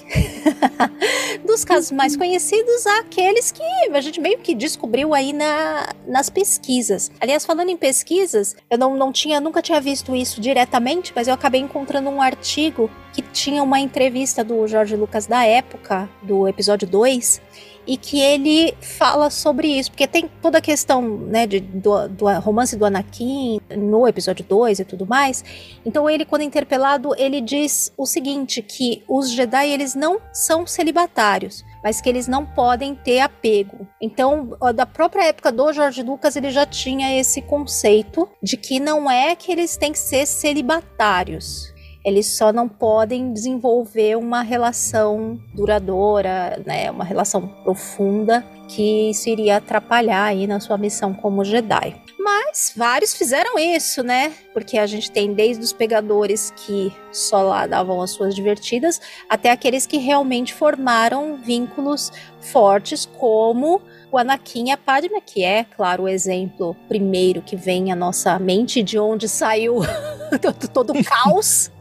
[1.47, 3.63] Dos casos mais conhecidos, aqueles que
[3.93, 7.09] a gente meio que descobriu aí na, nas pesquisas.
[7.21, 11.33] Aliás, falando em pesquisas, eu não, não tinha, nunca tinha visto isso diretamente, mas eu
[11.33, 16.85] acabei encontrando um artigo que tinha uma entrevista do Jorge Lucas da época, do episódio
[16.85, 17.41] 2,
[17.85, 22.25] e que ele fala sobre isso, porque tem toda a questão né, de, do, do
[22.39, 25.43] romance do Anakin no episódio 2 e tudo mais.
[25.85, 31.63] Então ele, quando interpelado, ele diz o seguinte, que os Jedi eles não são celibatários,
[31.83, 33.87] mas que eles não podem ter apego.
[34.01, 39.09] Então, da própria época do Jorge Lucas, ele já tinha esse conceito de que não
[39.09, 41.73] é que eles têm que ser celibatários.
[42.03, 49.57] Eles só não podem desenvolver uma relação duradoura, né, uma relação profunda, que isso iria
[49.57, 52.01] atrapalhar aí na sua missão como Jedi.
[52.17, 54.31] Mas vários fizeram isso, né?
[54.53, 59.49] Porque a gente tem desde os pegadores que só lá davam as suas divertidas, até
[59.49, 63.81] aqueles que realmente formaram vínculos fortes, como
[64.11, 68.37] o Anakin e a Padme, que é, claro, o exemplo primeiro que vem à nossa
[68.37, 69.79] mente de onde saiu
[70.41, 71.71] todo, todo o caos.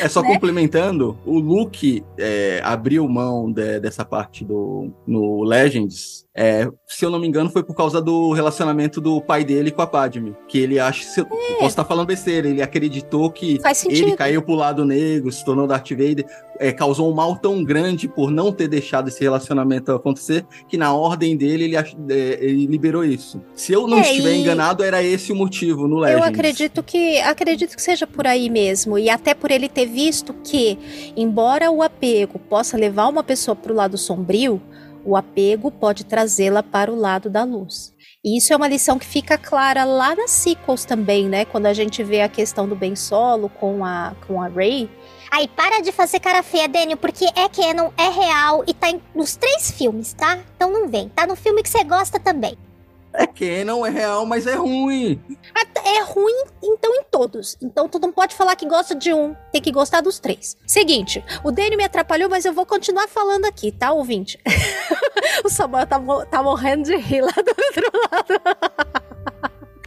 [0.00, 0.28] É só Né?
[0.32, 6.25] complementando, o Luke é, abriu mão de- dessa parte do no Legends.
[6.36, 9.80] É, se eu não me engano, foi por causa do relacionamento do pai dele com
[9.80, 10.34] a Padme.
[10.46, 11.02] Que ele acha.
[11.04, 13.58] Se, eu Posso estar falando besteira, ele acreditou que
[13.88, 16.26] ele caiu pro lado negro, se tornou Darth Vader,
[16.58, 20.92] é, causou um mal tão grande por não ter deixado esse relacionamento acontecer que na
[20.94, 23.40] ordem dele ele, ach- é, ele liberou isso.
[23.54, 26.20] Se eu não É, estiver e- enganado, era esse o motivo no Legends.
[26.22, 30.34] Eu acredito que acredito que seja por aí mesmo e até por ele ter visto
[30.44, 30.78] que,
[31.16, 34.60] embora o apego possa levar uma pessoa para o lado sombrio,
[35.06, 37.94] o apego pode trazê-la para o lado da luz.
[38.24, 41.44] E isso é uma lição que fica clara lá nas sequels também, né?
[41.44, 44.90] Quando a gente vê a questão do Ben Solo com a com a Rey.
[45.30, 49.00] Aí para de fazer cara feia, Daniel, porque é canon, é real e tá em-
[49.14, 50.38] nos três filmes, tá?
[50.56, 51.08] Então não vem.
[51.08, 52.56] Tá no filme que você gosta também.
[53.18, 55.18] É canon, é real, mas é ruim.
[55.84, 57.56] É ruim, então, em todos.
[57.62, 60.54] Então, tu não pode falar que gosta de um, tem que gostar dos três.
[60.66, 64.38] Seguinte, o Daniel me atrapalhou, mas eu vou continuar falando aqui, tá, ouvinte?
[65.46, 69.02] o Samuel tá, tá morrendo de rir lá do outro lado.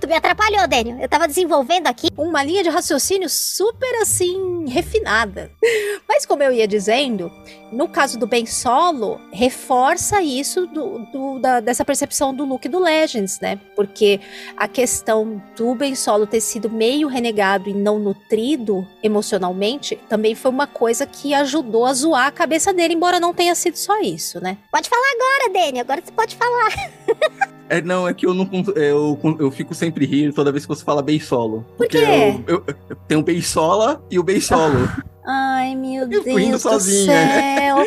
[0.09, 0.97] Me atrapalhou, Daniel.
[0.99, 2.07] Eu tava desenvolvendo aqui.
[2.17, 5.51] Uma linha de raciocínio super, assim, refinada.
[6.09, 7.31] Mas, como eu ia dizendo,
[7.71, 12.79] no caso do Ben Solo, reforça isso do, do- da- dessa percepção do Luke do
[12.79, 13.59] Legends, né?
[13.75, 14.19] Porque
[14.57, 20.49] a questão do Ben Solo ter sido meio renegado e não nutrido emocionalmente também foi
[20.49, 24.41] uma coisa que ajudou a zoar a cabeça dele, embora não tenha sido só isso,
[24.41, 24.57] né?
[24.71, 25.81] Pode falar agora, Daniel.
[25.83, 26.69] Agora você pode falar.
[27.69, 30.69] É, não, é que eu não é, eu, eu fico sempre rindo toda vez que
[30.69, 31.63] você fala bem solo.
[31.77, 32.41] Por Porque quê?
[32.47, 34.89] Eu, eu, eu tenho o bem sola e o bem solo.
[35.23, 37.13] Ai, meu Deus do sozinha.
[37.13, 37.77] céu.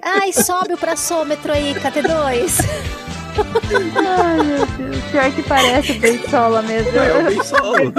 [0.00, 3.15] Ai, sobe o praçômetro aí, KT2.
[3.96, 5.04] Ai, meu Deus.
[5.10, 6.96] Pior que parece bem sola mesmo.
[6.98, 7.92] é o bem solo.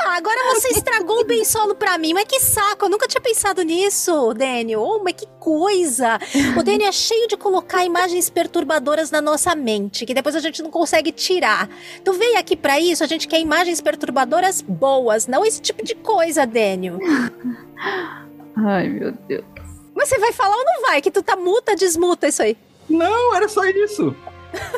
[0.00, 2.12] Ah, agora você estragou o bem solo pra mim.
[2.14, 4.80] Mas que saco, eu nunca tinha pensado nisso, Daniel.
[4.82, 6.18] Oh, mas que coisa.
[6.58, 10.62] O Daniel é cheio de colocar imagens perturbadoras na nossa mente, que depois a gente
[10.62, 11.68] não consegue tirar.
[12.04, 15.94] Tu veio aqui pra isso, a gente quer imagens perturbadoras boas, não esse tipo de
[15.94, 16.98] coisa, Daniel.
[18.56, 19.44] Ai, meu Deus.
[19.94, 21.00] Mas você vai falar ou não vai?
[21.00, 22.56] Que tu tá muta, desmuta isso aí.
[22.88, 24.14] Não, era só isso.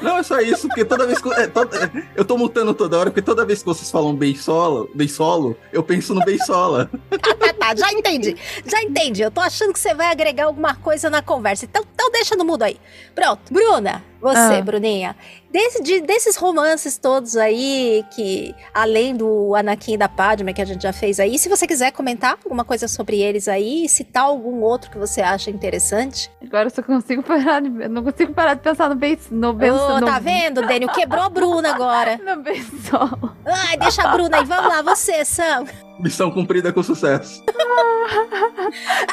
[0.02, 1.28] Não, é só isso, porque toda vez que.
[1.34, 4.90] é, toda- eu tô mutando toda hora, porque toda vez que vocês falam bem solo,
[4.94, 6.90] bem solo, eu penso no bem sola.
[7.10, 8.36] Tá, tá, tá, já entendi.
[8.64, 9.22] Já entendi.
[9.22, 11.64] Eu tô achando que você vai agregar alguma coisa na conversa.
[11.64, 12.78] Então, então deixa no mudo aí.
[13.14, 13.40] Pronto.
[13.52, 14.62] Bruna, você, Ah.
[14.62, 15.16] Bruninha.
[15.50, 20.64] Desse- de- desses romances todos aí, que além do Anakin e da Padme que a
[20.64, 24.60] gente já fez aí, se você quiser comentar alguma coisa sobre eles aí, citar algum
[24.62, 26.30] outro que você acha interessante.
[26.44, 30.06] Agora eu só consigo parar de, não consigo parar de pensar no bem no no,
[30.06, 30.90] tá vendo, Daniel?
[30.92, 32.18] Quebrou a Bruna agora.
[32.22, 33.36] no solo.
[33.44, 34.44] Ai, deixa a Bruna aí.
[34.44, 35.64] Vamos lá, você, Sam.
[35.98, 37.42] Missão cumprida com sucesso.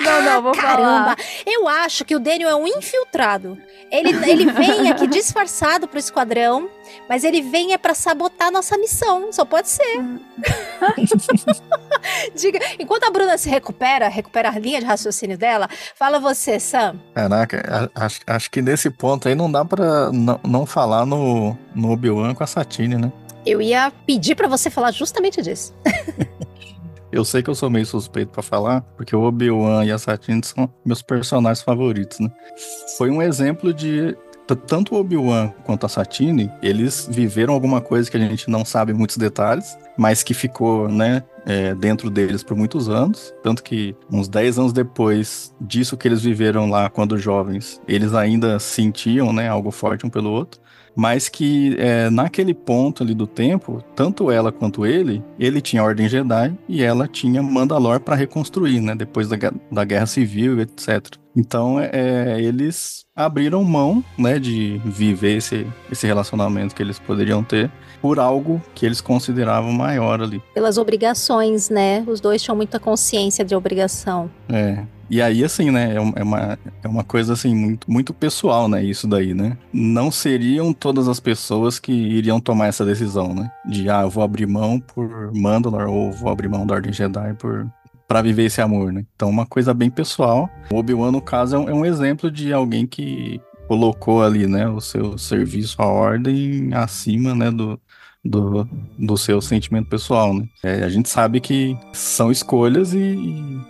[0.04, 1.18] Não, não, vou Caramba, falar.
[1.46, 3.58] eu acho que o Daniel é um infiltrado.
[3.92, 6.70] Ele, ele vem aqui disfarçado pro esquadrão,
[7.08, 9.32] mas ele vem é pra sabotar nossa missão.
[9.32, 9.84] Só pode ser.
[12.36, 16.96] Diga, enquanto a Bruna se recupera, recupera a linha de raciocínio dela, fala você, Sam.
[17.14, 21.92] Caraca, acho, acho que nesse ponto aí não dá pra não, não falar no, no
[21.92, 23.12] Obi-Wan com a Satine, né?
[23.46, 25.74] Eu ia pedir pra você falar justamente disso.
[27.14, 30.42] Eu sei que eu sou meio suspeito pra falar, porque o Obi-Wan e a Satine
[30.44, 32.32] são meus personagens favoritos, né?
[32.98, 34.18] Foi um exemplo de
[34.68, 38.94] tanto o Obi-Wan quanto a Satine, eles viveram alguma coisa que a gente não sabe
[38.94, 43.34] muitos detalhes, mas que ficou, né, é, dentro deles por muitos anos.
[43.44, 48.60] Tanto que uns 10 anos depois disso que eles viveram lá quando jovens, eles ainda
[48.60, 50.60] sentiam, né, algo forte um pelo outro.
[50.96, 56.08] Mas que é, naquele ponto ali do tempo, tanto ela quanto ele, ele tinha Ordem
[56.08, 58.96] Jedi e ela tinha Mandalor para reconstruir, né?
[58.96, 59.38] Depois da,
[59.72, 61.18] da Guerra Civil, etc.
[61.36, 67.72] Então, é, eles abriram mão, né, de viver esse, esse relacionamento que eles poderiam ter
[68.02, 70.42] por algo que eles consideravam maior ali.
[70.54, 72.04] Pelas obrigações, né?
[72.06, 74.30] Os dois tinham muita consciência de obrigação.
[74.50, 74.86] É.
[75.14, 78.84] E aí, assim, né, é é uma, é uma coisa, assim, muito, muito pessoal, né,
[78.84, 79.56] isso daí, né?
[79.72, 83.52] Não seriam todas as pessoas que iriam tomar essa decisão, né?
[83.64, 87.36] De, ah, eu vou abrir mão por Mandalor ou vou abrir mão da Ordem Jedi
[87.36, 87.72] por
[88.08, 89.06] para viver esse amor, né?
[89.16, 90.50] Então, uma coisa bem pessoal.
[90.72, 94.68] O Obi-Wan, no caso, é um, é um exemplo de alguém que colocou ali, né,
[94.68, 97.80] o seu serviço à ordem acima, né, do,
[98.24, 100.48] do, do seu sentimento pessoal, né?
[100.64, 103.18] É, a gente sabe que são escolhas e,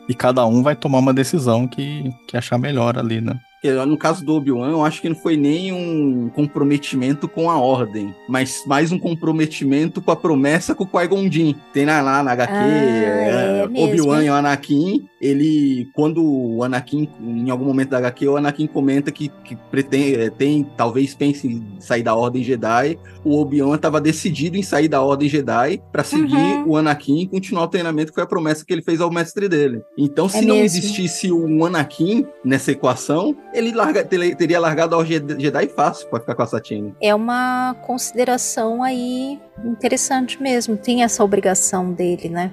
[0.08, 3.40] e cada um vai tomar uma decisão que, que achar melhor ali, né?
[3.86, 8.14] No caso do Obi-Wan, eu acho que não foi nem um comprometimento com a ordem,
[8.28, 11.54] mas mais um comprometimento com a promessa com o Qui-Gon Jinn.
[11.74, 13.82] Tem lá, lá na HQ, Ah, é, é.
[13.84, 18.68] Obi-Wan e o Anakin, ele, quando o Anakin, em algum momento da HQ, o Anakin
[18.68, 23.76] comenta que, que pretende, é, tem, talvez pense em sair da Ordem Jedi, o Obi-Wan
[23.76, 26.70] estava decidido em sair da Ordem Jedi para seguir Uhum.
[26.70, 29.48] o Anakin e continuar o treinamento, que foi a promessa que ele fez ao mestre
[29.48, 29.82] dele.
[29.98, 30.66] Então, se É não mesmo.
[30.66, 36.36] existisse um Anakin nessa equação, ele larga- teria largado a Ordem Jedi fácil para ficar
[36.36, 36.96] com a Satine.
[37.02, 40.76] É uma consideração aí interessante mesmo.
[40.76, 42.52] Tem essa obrigação dele, né?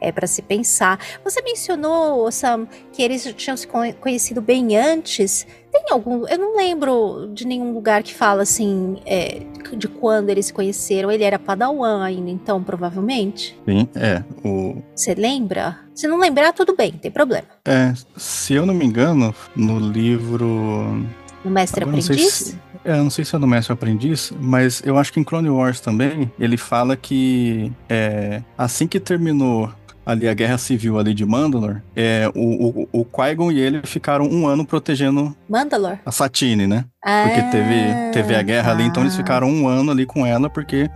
[0.00, 0.98] É para se pensar.
[1.24, 5.46] Você mencionou, Sam, que eles tinham se con- conhecido bem antes.
[5.72, 6.26] Tem algum.
[6.26, 9.42] Eu não lembro de nenhum lugar que fala assim é,
[9.76, 11.10] de quando eles se conheceram.
[11.10, 13.58] Ele era Padawan ainda, então, provavelmente.
[13.68, 14.22] Sim, é.
[14.44, 15.78] O, Você lembra?
[15.94, 17.46] Se não lembrar, tudo bem, não tem problema.
[17.66, 21.06] é, se eu não me engano, no livro.
[21.44, 22.56] O mestre Agora, aprendiz?
[22.84, 25.50] É, eu não sei se é do Mestre Aprendiz, mas eu acho que em Clone
[25.50, 29.70] Wars também, ele fala que é, assim que terminou
[30.08, 34.26] ali a Guerra Civil ali de Mandalor, é, o, o, o Qui-Gon e ele ficaram
[34.26, 35.98] um ano protegendo Mandalor?
[36.04, 36.84] a Satine, né?
[37.02, 39.18] Porque teve, teve a guerra ali, então eles Ah.
[39.18, 40.88] ficaram um ano ali com ela, porque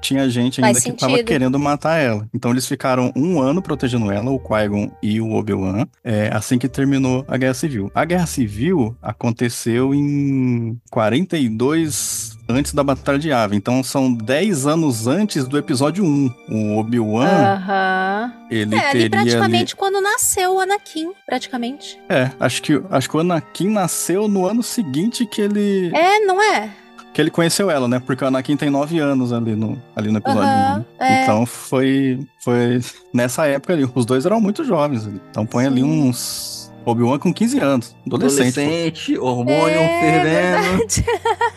[0.00, 1.26] tinha gente ainda Faz que tava sentido.
[1.28, 2.26] querendo matar ela.
[2.34, 6.68] Então eles ficaram um ano protegendo ela, o Qui-Gon e o Obi-Wan, é, assim que
[6.68, 7.90] terminou a Guerra Civil.
[7.94, 15.06] A Guerra Civil aconteceu em 42 antes da Batalha de Yavin, então são 10 anos
[15.06, 16.30] antes do episódio 1.
[16.50, 18.32] O Obi-Wan, Aham.
[18.50, 19.10] ele É, ali teria ali...
[19.30, 21.98] praticamente quando nasceu o Anakin, praticamente.
[22.08, 25.90] É, acho que, acho que o Anakin nasceu no ano seguinte que ele...
[25.94, 26.70] É, não é?
[27.14, 28.00] Que ele conheceu ela, né?
[28.00, 30.48] Porque o Anakin tem nove anos ali no, ali no episódio.
[30.48, 31.04] Aham, um.
[31.04, 31.22] é.
[31.22, 32.80] Então foi, foi
[33.12, 33.86] nessa época ali.
[33.94, 35.06] Os dois eram muito jovens.
[35.06, 35.20] ali.
[35.30, 36.08] Então põe ali Sim.
[36.08, 36.72] uns.
[36.86, 37.94] Obi-Wan com 15 anos.
[38.06, 38.54] Adolescente.
[38.54, 38.60] pô.
[38.62, 40.82] Adolescente, hormônio É, fervendo.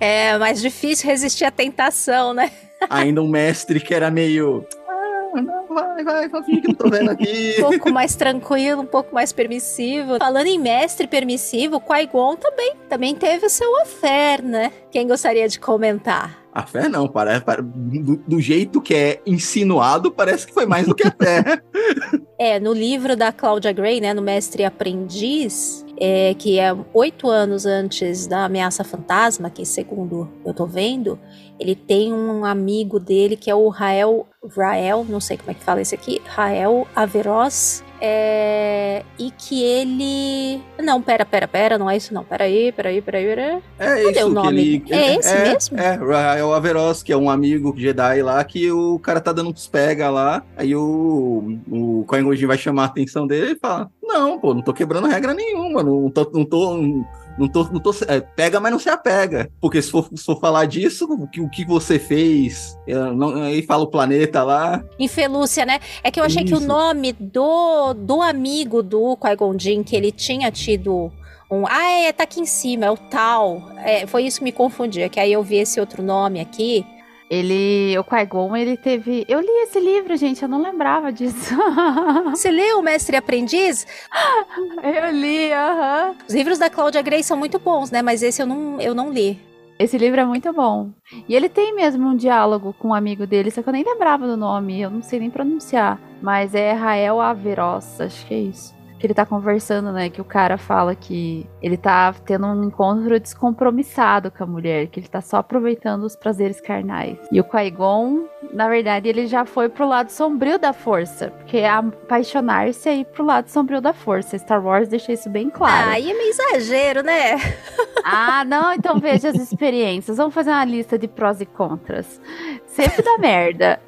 [0.00, 2.50] é mais difícil resistir à tentação, né?
[2.90, 4.66] Ainda um mestre que era meio.
[4.88, 7.56] Ah, não, vai, vai, vai, finge que não tô vendo aqui.
[7.58, 10.18] Um pouco mais tranquilo, um pouco mais permissivo.
[10.18, 14.70] Falando em mestre permissivo, Qui-Gon também, também teve o seu affair, né?
[14.90, 16.38] Quem gostaria de comentar?
[16.52, 20.86] A fé não, parece, pare- do, do jeito que é insinuado, parece que foi mais
[20.86, 21.42] do que a fé.
[22.36, 27.28] É, no livro da Claudia Gray, né, no Mestre e Aprendiz, é, que é oito
[27.28, 31.18] anos antes da Ameaça Fantasma, que segundo eu tô vendo,
[31.60, 34.26] ele tem um amigo dele que é o Rael,
[34.56, 40.60] Rael, não sei como é que fala esse aqui, Rael Averoz, é, e que ele...
[40.78, 43.62] Não, pera, pera, pera, não é isso não, peraí, peraí, peraí, peraí.
[43.78, 44.80] É Cadê isso o nome?
[44.80, 45.02] que ele.
[45.02, 45.78] É esse mesmo?
[45.78, 49.66] É, Rael Averoz, que é um amigo Jedi lá, que o cara tá dando uns
[49.66, 50.44] pega lá.
[50.54, 54.74] Aí o, o Jinn vai chamar a atenção dele e fala: Não, pô, não tô
[54.74, 56.30] quebrando regra nenhuma, não tô.
[56.32, 57.04] Não tô não
[57.48, 59.50] tô, não tô, é, pega, mas não se apega.
[59.60, 63.42] Porque se for, se for falar disso, o que, o que você fez, é, não-
[63.42, 64.82] aí fala o planeta lá.
[64.98, 65.80] Em Felúcia, né?
[66.02, 66.66] É que eu achei que o Isso.
[66.66, 71.10] nome do, do amigo do Qui-Gon que ele tinha tido
[71.50, 71.66] um...
[71.66, 73.62] Ah, é, tá aqui em cima, é o tal.
[73.78, 76.84] É, foi isso que me confundia, que aí eu vi esse outro nome aqui.
[77.30, 79.24] Ele, o Qui-Gon, ele teve...
[79.28, 81.54] Eu li esse livro, gente, eu não lembrava disso.
[82.30, 83.86] Você leu Mestre e Aprendiz?
[84.82, 86.14] eu li, aham.
[86.28, 88.02] Os livros da Cláudia Gray são muito bons, né?
[88.02, 89.40] Mas esse eu não, eu não li.
[89.78, 90.90] Esse livro é muito bom.
[91.28, 94.26] E ele tem mesmo um diálogo com um amigo dele, só que eu nem lembrava
[94.26, 95.98] do nome, eu não sei nem pronunciar.
[96.22, 98.73] Mas é Rael Averoz, acho que é isso.
[99.04, 100.08] Que ele tá conversando, né?
[100.08, 104.98] Que o cara fala que ele tá tendo um encontro descompromissado com a mulher, que
[104.98, 107.18] ele tá só aproveitando os prazeres carnais.
[107.30, 111.68] E o Qui-Gon, na verdade, ele já foi pro lado sombrio da força, porque é
[111.68, 114.38] apaixonar-se é ir pro lado sombrio da força.
[114.38, 115.90] Star Wars deixa isso bem claro.
[115.90, 117.36] Ah, aí é meio exagero, né?
[118.06, 120.18] Ah, não, então veja as experiências.
[120.18, 122.20] Vamos fazer uma lista de prós e contras.
[122.66, 123.80] Sempre dá merda.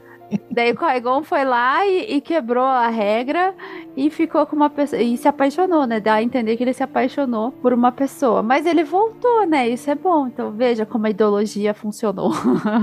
[0.50, 3.54] Daí o Qui-Gon foi lá e, e quebrou a regra
[3.96, 5.00] e ficou com uma pessoa.
[5.00, 6.00] E se apaixonou, né?
[6.00, 8.42] Dá a entender que ele se apaixonou por uma pessoa.
[8.42, 9.68] Mas ele voltou, né?
[9.68, 10.26] Isso é bom.
[10.26, 12.32] Então veja como a ideologia funcionou.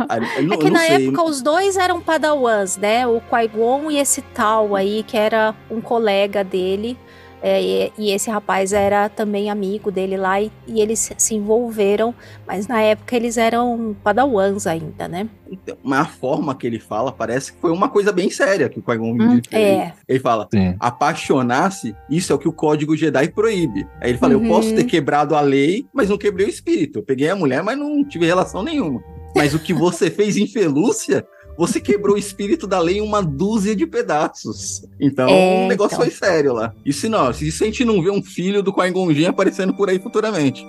[0.10, 0.18] Ah,
[0.54, 1.08] É que na sei.
[1.08, 3.06] época os dois eram padawans, né?
[3.08, 6.98] O Qui-Gon e esse tal aí, que era um colega dele.
[7.46, 12.16] É, e, e esse rapaz era também amigo dele lá e, e eles se- envolveram,
[12.48, 15.28] mas na época eles eram padawans ainda, né?
[15.52, 18.80] Então, Mas a forma que ele fala parece que foi uma coisa bem séria que
[18.80, 19.42] o Qui-Gon Hum.
[19.52, 20.48] É, Ele fala,
[20.80, 23.86] apaixonar-se, isso é o que o código Jedi proíbe.
[24.02, 24.44] Aí ele fala, Uhum.
[24.44, 27.00] eu posso ter quebrado a lei, mas não quebrei o espírito.
[27.00, 29.04] Eu peguei a mulher, mas não tive relação nenhuma.
[29.36, 31.26] Mas o que você fez em Felúcia,
[31.58, 34.86] você quebrou o espírito da lei em uma dúzia de pedaços.
[35.00, 36.06] Então, É, o negócio então.
[36.06, 36.74] foi sério lá.
[36.86, 40.00] E se não, se a gente não vê um filho do Qui-Gon aparecendo por aí
[40.00, 40.66] futuramente.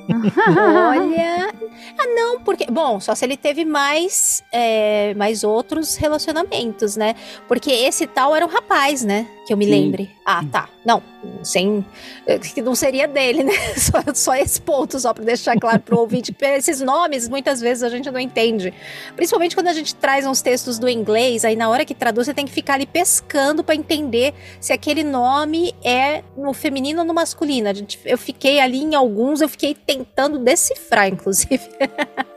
[0.57, 1.53] Olha.
[1.99, 2.67] Ah, não, porque.
[2.71, 7.15] Bom, só se ele teve mais, é, mais outros relacionamentos, né?
[7.47, 9.27] Porque esse tal era um rapaz, né?
[9.47, 9.71] Que eu me Sim.
[9.71, 10.11] lembre.
[10.25, 10.69] Ah, tá.
[10.87, 11.03] Não,
[11.43, 11.85] sem.
[12.27, 13.53] eh, Que não seria dele, né?
[13.77, 16.33] Só, só esse ponto, só pra deixar claro pro ouvinte.
[16.33, 18.73] Porque esses nomes, muitas vezes, a gente não entende.
[19.17, 22.33] Principalmente quando a gente traz uns textos do inglês, aí na hora que traduz, você
[22.35, 27.13] tem que ficar ali pescando pra entender se aquele nome é no feminino ou no
[27.15, 27.69] masculino.
[27.69, 31.61] A gente- eu fiquei ali em alguns, eu fiquei tentando decifrar, inclusive.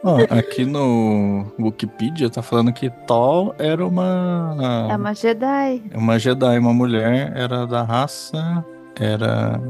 [0.04, 4.88] Ó, aqui no Wikipedia tá falando que Tol era uma.
[4.92, 5.84] É uma Jedi.
[5.94, 8.66] uma Jedi, uma mulher, era da raça.
[9.00, 9.62] Era.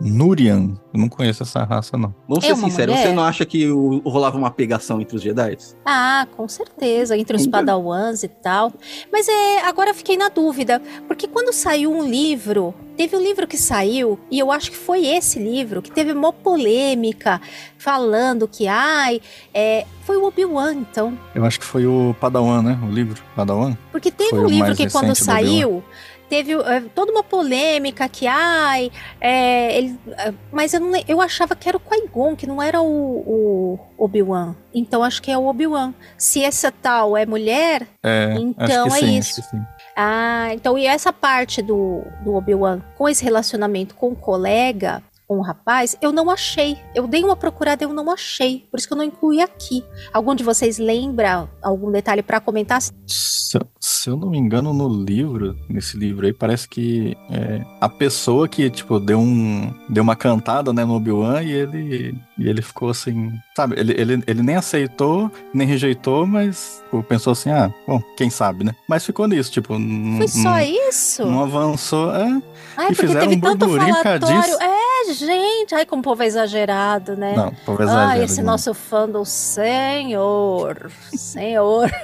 [0.00, 0.72] Nurian.
[0.92, 2.12] Eu não conheço essa raça, não.
[2.28, 3.08] Vamos É ser sinceros, mulher?
[3.08, 5.56] você não acha que o- rolava uma pegação entre os Jedi?
[5.86, 7.60] Ah, com certeza, entre os Então.
[7.60, 8.72] padawans e tal.
[9.12, 13.46] Mas é, agora eu fiquei na dúvida, porque quando saiu um livro, teve um livro
[13.46, 17.40] que saiu, e eu acho que foi esse livro, que teve uma polêmica,
[17.78, 19.20] falando que, ai,
[19.54, 21.16] é, foi o Obi-Wan, então.
[21.34, 22.78] Eu acho que foi o Padawan, né?
[22.82, 23.76] O livro Padawan.
[23.92, 25.82] Porque teve Foi um livro que quando saiu,
[26.34, 31.54] teve é, toda uma polêmica que, ai, é, ele, é, mas eu, não, eu achava
[31.54, 34.56] que era o Qui-Gon, que não era o, o Obi-Wan.
[34.74, 35.94] Então acho que é o Obi-Wan.
[36.18, 39.42] Se essa tal é mulher, É, Então é sim, isso.
[39.96, 45.38] ah, então e essa parte do, do Obi-Wan com esse relacionamento com o colega, com
[45.38, 46.76] o rapaz, eu não achei.
[46.94, 48.66] Eu dei uma procurada, eu não achei.
[48.70, 49.84] Por isso que eu não incluí aqui.
[50.12, 52.80] Algum de vocês lembra algum detalhe pra comentar?
[52.82, 57.62] Se, eu- se eu não me engano, no livro, nesse livro aí, parece que é,
[57.80, 62.48] a pessoa que, tipo, deu, um, deu uma cantada, né, no Obi-Wan e ele, e
[62.48, 63.78] ele ficou assim, sabe?
[63.78, 68.64] Ele, ele, ele nem aceitou, nem rejeitou, mas tipo, pensou assim, ah, bom, quem sabe,
[68.64, 68.74] né?
[68.88, 69.74] Mas ficou nisso, tipo,
[70.18, 71.24] Foi só isso?
[71.24, 72.14] não avançou.
[72.14, 72.42] É,
[72.76, 74.42] Ai, e porque fizeram teve um tanto falatório.
[74.42, 74.58] disso.
[75.10, 75.74] É, gente.
[75.74, 77.34] Ai, como o povo é exagerado, né?
[77.36, 78.24] não, por Ai, exagero.
[78.24, 78.42] esse né?
[78.44, 80.90] nosso fã do Senhor.
[81.16, 81.90] Senhor.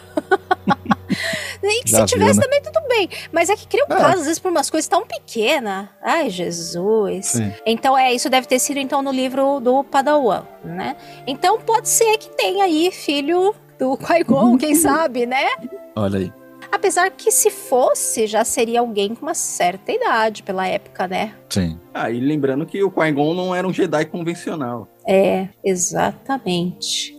[1.62, 2.44] E que Já se viu, tivesse né?
[2.44, 3.08] também, tudo bem.
[3.30, 3.96] Mas é que cria um É.
[3.96, 5.88] caso, às vezes, por umas coisas tão pequenas.
[6.02, 7.26] Ai, Jesus.
[7.26, 7.52] Sim.
[7.66, 10.96] Então, é, isso deve ter sido, então, no livro do Padawan, né?
[11.26, 15.46] Então, pode ser que tenha aí filho do Qui-Gon, quem sabe, né?
[15.94, 16.32] Olha aí.
[16.70, 21.34] Apesar que, se fosse, já seria alguém com uma certa idade pela época, né?
[21.48, 21.78] Sim.
[21.92, 24.88] Ah, e lembrando que o Qui-Gon não era um Jedi convencional.
[25.06, 27.18] É, exatamente.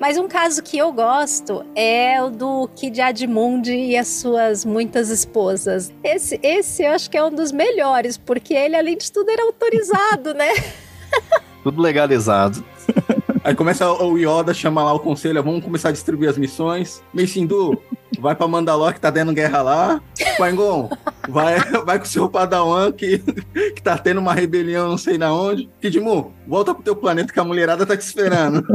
[0.00, 5.10] Mas um caso que eu gosto é o do Kid Admund e as suas muitas
[5.10, 5.92] esposas.
[6.02, 9.42] Esse, esse eu acho que é um dos melhores, porque ele, além de tudo, era
[9.42, 10.48] autorizado, né?
[11.62, 12.64] Tudo legalizado.
[13.46, 17.00] Aí começa o Yoda chamar lá o conselho, vamos começar a distribuir as missões.
[17.14, 17.80] Meicindu,
[18.18, 20.00] vai pra Mandalor que tá dando guerra lá.
[20.16, 20.90] Qui-Gon,
[21.28, 23.18] vai, vai com o seu Padawan que,
[23.54, 25.70] que tá tendo uma rebelião não sei na onde.
[25.80, 28.66] Kidmu, volta pro teu planeta que a mulherada tá te esperando.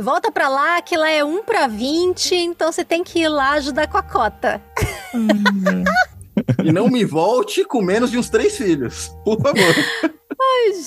[0.00, 3.54] Volta pra lá, que lá é 1 pra 20, então você tem que ir lá
[3.54, 4.62] ajudar com a cota.
[6.64, 9.74] E não me volte com menos de uns três filhos, por favor.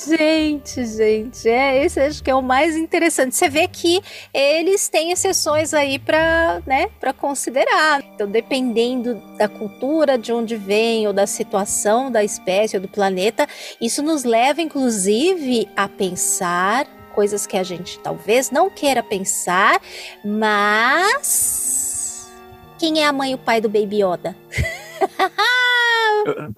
[0.07, 3.35] Gente, gente, é esse acho que é o mais interessante.
[3.35, 4.01] Você vê que
[4.33, 8.01] eles têm exceções aí para, né, para considerar.
[8.13, 13.47] Então, dependendo da cultura, de onde vem ou da situação da espécie ou do planeta,
[13.81, 19.81] isso nos leva inclusive a pensar coisas que a gente talvez não queira pensar,
[20.23, 22.29] mas
[22.77, 24.35] quem é a mãe e o pai do Baby Yoda?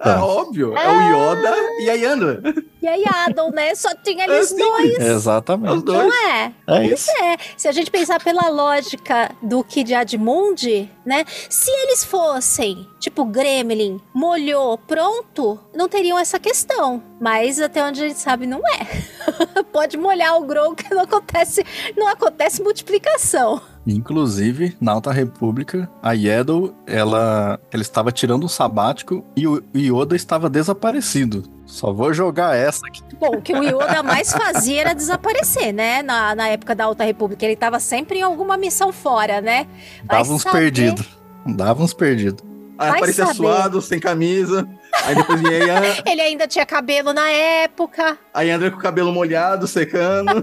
[0.00, 2.42] Ah, óbvio, é o Yoda e a Yanda.
[2.82, 3.74] E aí, Adam, né?
[3.76, 4.66] Só tinha É eles simples.
[4.98, 4.98] dois.
[4.98, 5.74] Exatamente.
[5.76, 5.98] Os dois.
[5.98, 6.52] Não é?
[6.66, 7.10] É isso.
[7.22, 11.24] É, se a gente pensar pela lógica do Kid Admund, né?
[11.48, 17.02] Se eles fossem, tipo, Gremlin, molhou, pronto, não teriam essa questão.
[17.20, 19.62] Mas até onde a gente sabe, não é.
[19.72, 21.64] Pode molhar o Grogu que não acontece,
[21.96, 23.60] não acontece multiplicação.
[23.86, 30.14] Inclusive, na Alta República, a Yaddle, ela, ela estava tirando um sabático e o Yoda
[30.14, 31.42] estava desaparecido.
[31.72, 33.02] Só vou jogar essa aqui.
[33.18, 36.02] Bom, o que o Yoda mais fazia era desaparecer, né?
[36.02, 37.46] Na, na época da Alta República.
[37.46, 39.66] Ele tava sempre em alguma missão fora, né?
[40.04, 40.58] Vai Dava uns saber.
[40.58, 41.18] perdidos.
[41.46, 42.44] Dava uns perdidos.
[42.76, 43.36] Aí Vai aparecia saber.
[43.38, 44.68] suado, sem camisa.
[45.06, 48.18] Aí depois vinha a Ele ainda tinha cabelo na época.
[48.34, 50.42] a Yandra com o cabelo molhado, secando.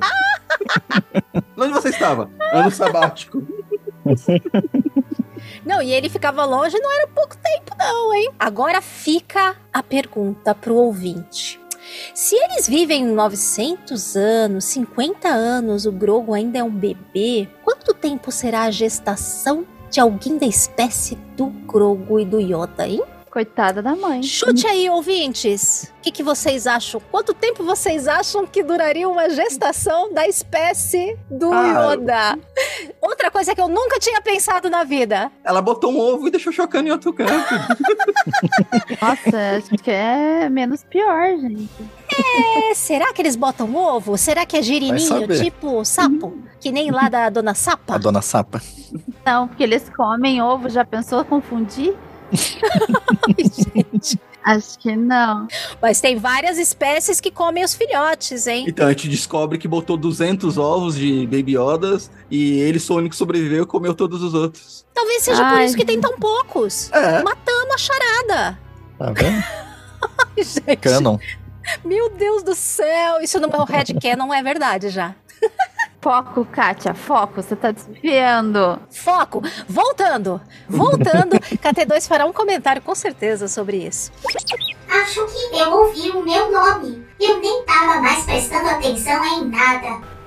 [1.55, 2.27] Onde você estava?
[2.51, 3.43] Ano sabático.
[5.65, 8.31] Não, e ele ficava longe, não era pouco tempo, não, hein?
[8.39, 11.59] Agora fica a pergunta pro ouvinte.
[12.13, 18.31] Se eles vivem 900 anos, 50 anos, o Grogo ainda é um bebê, quanto tempo
[18.31, 23.01] será a gestação de alguém da espécie do Grogu e do Yoda, hein?
[23.39, 24.21] Coitada da mãe.
[24.21, 25.93] Chute aí, ouvintes.
[25.97, 27.01] O que, que vocês acham?
[27.09, 31.93] Quanto tempo vocês acham que duraria uma gestação da espécie do Ah.
[31.93, 32.39] Yoda?
[33.01, 35.31] Outra coisa que eu nunca tinha pensado na vida.
[35.41, 37.31] Ela botou um ovo e deixou chocando em outro canto.
[39.01, 41.69] Nossa, acho que é menos pior, gente.
[42.69, 44.17] É, será que eles botam ovo?
[44.17, 46.37] Será que é girininho, tipo sapo?
[46.59, 47.97] Que nem lá da Dona A Sapa?
[47.97, 48.61] dona Sapa.
[49.25, 51.95] Não, porque eles comem ovo, já pensou confundir?
[53.37, 54.19] Gente.
[54.43, 55.47] Acho que não.
[55.81, 58.65] Mas tem várias espécies que comem os filhotes, hein?
[58.67, 62.97] Então a gente descobre que botou 200 ovos de Baby Yodas e ele só o
[62.97, 64.85] único que sobreviveu e comeu todos os outros.
[64.93, 65.65] Talvez seja por Ai.
[65.65, 66.91] isso que tem tão poucos.
[66.91, 67.21] É.
[67.21, 68.59] Matamos a charada.
[68.97, 69.43] Tá vendo?
[70.37, 70.77] Ai, gente.
[70.77, 71.19] Canon.
[71.83, 73.21] Meu Deus do céu.
[73.21, 75.13] Isso no meu headcanon não é verdade já.
[76.01, 77.41] Foco, Kátia, foco.
[77.41, 78.79] Você tá desviando.
[78.89, 79.41] Foco.
[79.67, 80.41] Voltando.
[80.67, 81.35] Voltando.
[81.59, 84.11] KT2 fará um comentário com certeza sobre isso.
[84.89, 87.05] Acho que eu ouvi o meu nome.
[87.19, 90.18] Eu nem tava mais prestando atenção em nada.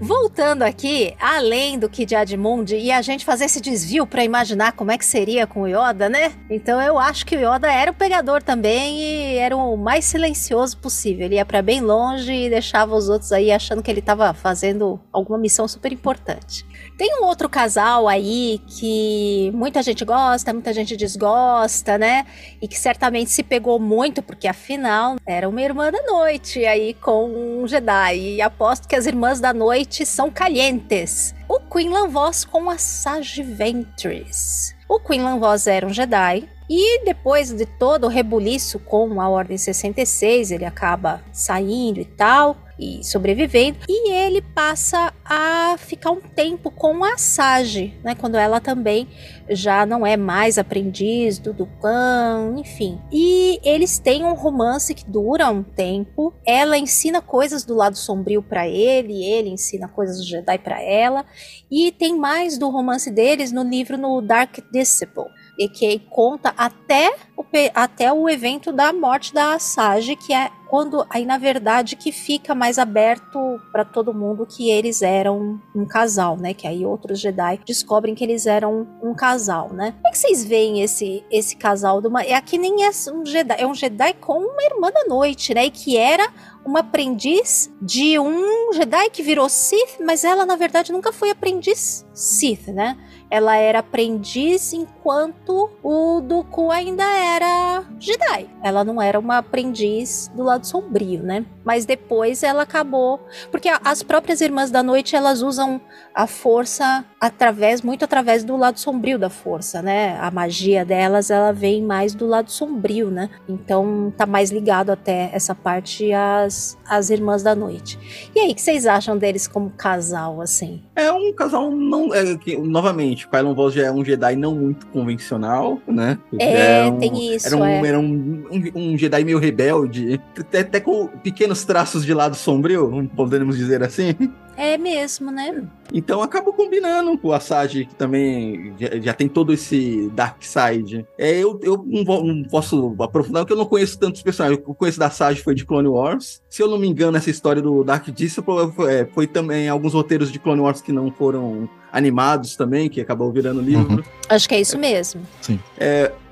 [0.00, 4.90] Voltando aqui, além do Kid Admund e a gente fazer esse desvio pra imaginar como
[4.90, 6.32] é que seria com o Yoda, né?
[6.48, 10.78] Então eu acho que o Yoda era o pegador também e era o mais silencioso
[10.78, 11.26] possível.
[11.26, 15.00] Ele ia pra bem longe e deixava os outros aí achando que ele tava fazendo
[15.12, 16.64] alguma missão super importante.
[17.00, 22.26] Tem um outro casal aí que muita gente gosta, muita gente desgosta, né?
[22.60, 27.62] E que certamente se pegou muito, porque afinal era uma irmã da noite aí com
[27.62, 28.18] um Jedi.
[28.18, 31.34] E aposto que as irmãs da noite são calientes.
[31.48, 34.76] O Quinlan Voss com a Sage Ventress.
[34.86, 36.46] O Quinlan Voss era um Jedi.
[36.72, 42.56] E depois de todo o rebuliço com a Ordem 66, ele acaba saindo e tal,
[42.78, 43.78] e sobrevivendo.
[43.88, 48.14] E ele passa a ficar um tempo com a Sage, né?
[48.14, 49.08] Quando ela também
[49.48, 53.00] já não é mais aprendiz do Dukan, enfim.
[53.12, 56.32] E eles têm um romance que dura um tempo.
[56.46, 61.26] Ela ensina coisas do lado sombrio pra ele, ele ensina coisas do Jedi pra ela.
[61.68, 65.24] E tem mais do romance deles no livro no Dark Disciple.
[65.60, 67.44] E que conta até o,
[67.74, 72.54] até o evento da morte da Sage, que é quando aí na verdade que fica
[72.54, 76.54] mais aberto pra todo mundo que eles eram um casal, né?
[76.54, 79.92] Que aí outros Jedi descobrem que eles eram um casal, né?
[79.92, 83.26] Como é que vocês veem esse esse casal de uma é aqui nem é um
[83.26, 85.66] Jedi, é um Jedi com uma irmã da noite, né?
[85.66, 86.26] E que era
[86.64, 92.06] uma aprendiz de um Jedi que virou Sith, mas ela na verdade nunca foi aprendiz
[92.14, 92.96] Sith, né?
[93.30, 98.50] Ela era aprendiz enquanto o Dooku ainda era Jedi.
[98.62, 101.46] Ela não era uma aprendiz do lado sombrio, né?
[101.64, 103.20] Mas depois ela acabou,
[103.50, 105.80] porque as próprias irmãs da noite elas usam
[106.22, 110.18] a força através, muito através do lado sombrio da força, né?
[110.20, 113.30] A magia delas ela vem mais do lado sombrio, né?
[113.48, 117.98] Então tá mais ligado até essa parte às, às irmãs da noite.
[118.34, 120.82] E aí, o que vocês acham deles como casal, assim?
[120.94, 122.14] É um casal não.
[122.14, 126.18] É, que, novamente, o Kylo Voss já é um Jedi não muito convencional, né?
[126.38, 127.86] É, um- tem isso, Era, um, é.
[127.88, 128.62] era um, um,
[128.92, 134.14] um Jedi meio rebelde, até, até com pequenos traços de lado sombrio, podemos dizer assim.
[134.62, 135.66] É mesmo, né?
[135.90, 141.06] Então acaba combinando com a Sage, que também já, já tem todo esse dark side.
[141.16, 144.60] É, eu, eu não, não posso aprofundar, porque eu não conheço tantos personagens.
[144.60, 146.42] O que eu conheço da Sage foi de Clone Wars.
[146.50, 149.94] Se eu não me engano, essa história do Dark Disciple foi, é, foi também alguns
[149.94, 154.04] roteiros de Clone Wars que não foram animados também, que acabou virando livro.
[154.28, 155.22] Acho que é isso mesmo.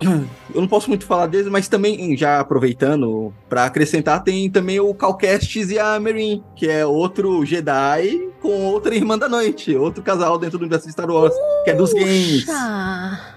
[0.55, 4.95] Eu não posso muito falar deles, mas também, já aproveitando, pra acrescentar, tem também o
[4.95, 10.03] Cal Kestis e a Merin, que é outro Jedi com outra irmã da noite, outro
[10.03, 11.35] casal dentro do universo de Star Wars,
[11.65, 12.47] que é dos games,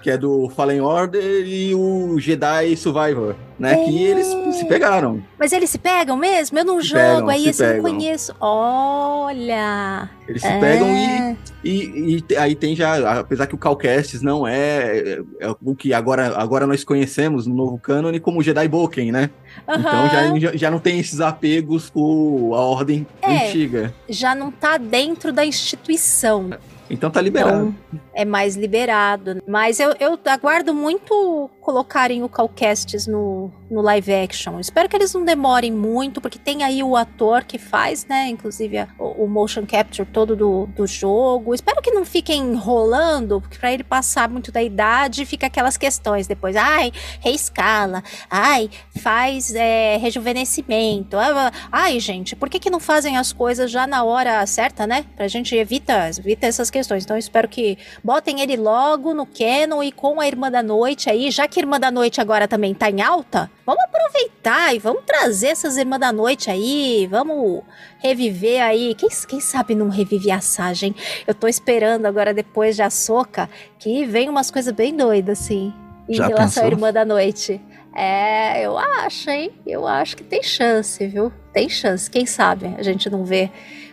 [0.00, 3.76] que é do Fallen Order e o Jedi Survivor, né?
[3.84, 5.22] Que eles se pegaram.
[5.38, 6.58] Mas eles se pegam mesmo?
[6.58, 8.34] Eu não Se jogo, pegam, aí eu não conheço.
[8.40, 10.10] Olha!
[10.26, 10.58] Eles se É.
[10.58, 15.20] pegam e E, e aí tem já, apesar que o Cal Kestis não é, é,
[15.42, 19.30] é o que agora, agora nós conhecemos no novo cânone como Jedi Boken, né?
[19.68, 20.08] Então Aham.
[20.08, 23.46] já, já, já não tem esses apegos com a ordem É.
[23.46, 23.94] antiga.
[24.08, 26.50] já não tá dentro da instituição.
[26.90, 27.72] Então tá liberado.
[27.92, 29.40] Então é mais liberado.
[29.48, 34.58] Mas eu, eu aguardo muito colocarem o Calcastes no, no live action.
[34.58, 38.28] Espero que eles não demorem muito, porque tem aí o ator que faz, né?
[38.28, 41.54] Inclusive a, o, motion capture todo do, do jogo.
[41.54, 46.26] Espero que não fiquem enrolando, porque pra ele passar muito da idade, fica aquelas questões
[46.26, 46.56] depois.
[46.56, 48.02] Ai, reescala.
[48.28, 48.68] Ai,
[49.00, 51.16] faz é, rejuvenescimento.
[51.16, 55.04] Ah, Ai, gente, por que, que não fazem as coisas já na hora certa, né?
[55.14, 57.04] Pra gente evita, evita essas questões.
[57.04, 61.30] Então, espero que botem ele logo no canon e com a Irmã da Noite aí,
[61.30, 65.48] já que Irmã da Noite agora também tá em alta, vamos aproveitar e vamos trazer
[65.48, 67.62] essas Irmãs da Noite aí, vamos
[67.98, 68.94] reviver aí.
[68.94, 70.94] Quem, quem sabe não revive a Sagem?
[71.26, 75.74] Eu tô esperando agora, depois de Açoka, que vem umas coisas bem doidas, assim,
[76.08, 76.78] em Já relação à pensou?
[76.78, 77.60] Irmã da Noite.
[77.94, 79.52] É, eu acho, hein?
[79.66, 81.30] Eu acho que tem chance, viu?
[81.52, 82.10] Tem chance.
[82.10, 83.50] Quem sabe a gente não vê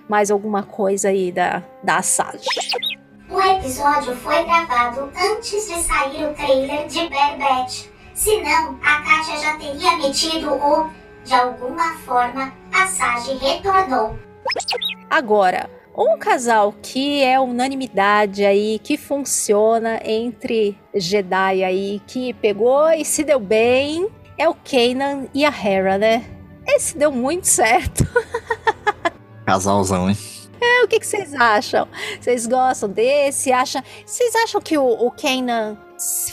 [0.07, 2.45] mais alguma coisa aí da, da Sage.
[3.29, 7.85] O episódio foi gravado antes de sair o trailer de Bad Batch.
[8.15, 10.89] Senão, a Katia já teria metido o.
[11.23, 14.17] De alguma forma, a Sage retornou.
[15.11, 23.05] Agora, um casal que é unanimidade aí, que funciona entre Jedi aí, que pegou e
[23.05, 26.25] se deu bem, é o Kanan e a Hera, né?
[26.65, 28.07] Esse deu muito certo.
[29.45, 30.17] Casalzão, hein?
[30.61, 31.87] É, o que, que vocês acham?
[32.19, 33.51] Vocês gostam desse?
[33.51, 33.83] Acha...
[34.05, 35.77] Vocês acham que o, o Kanan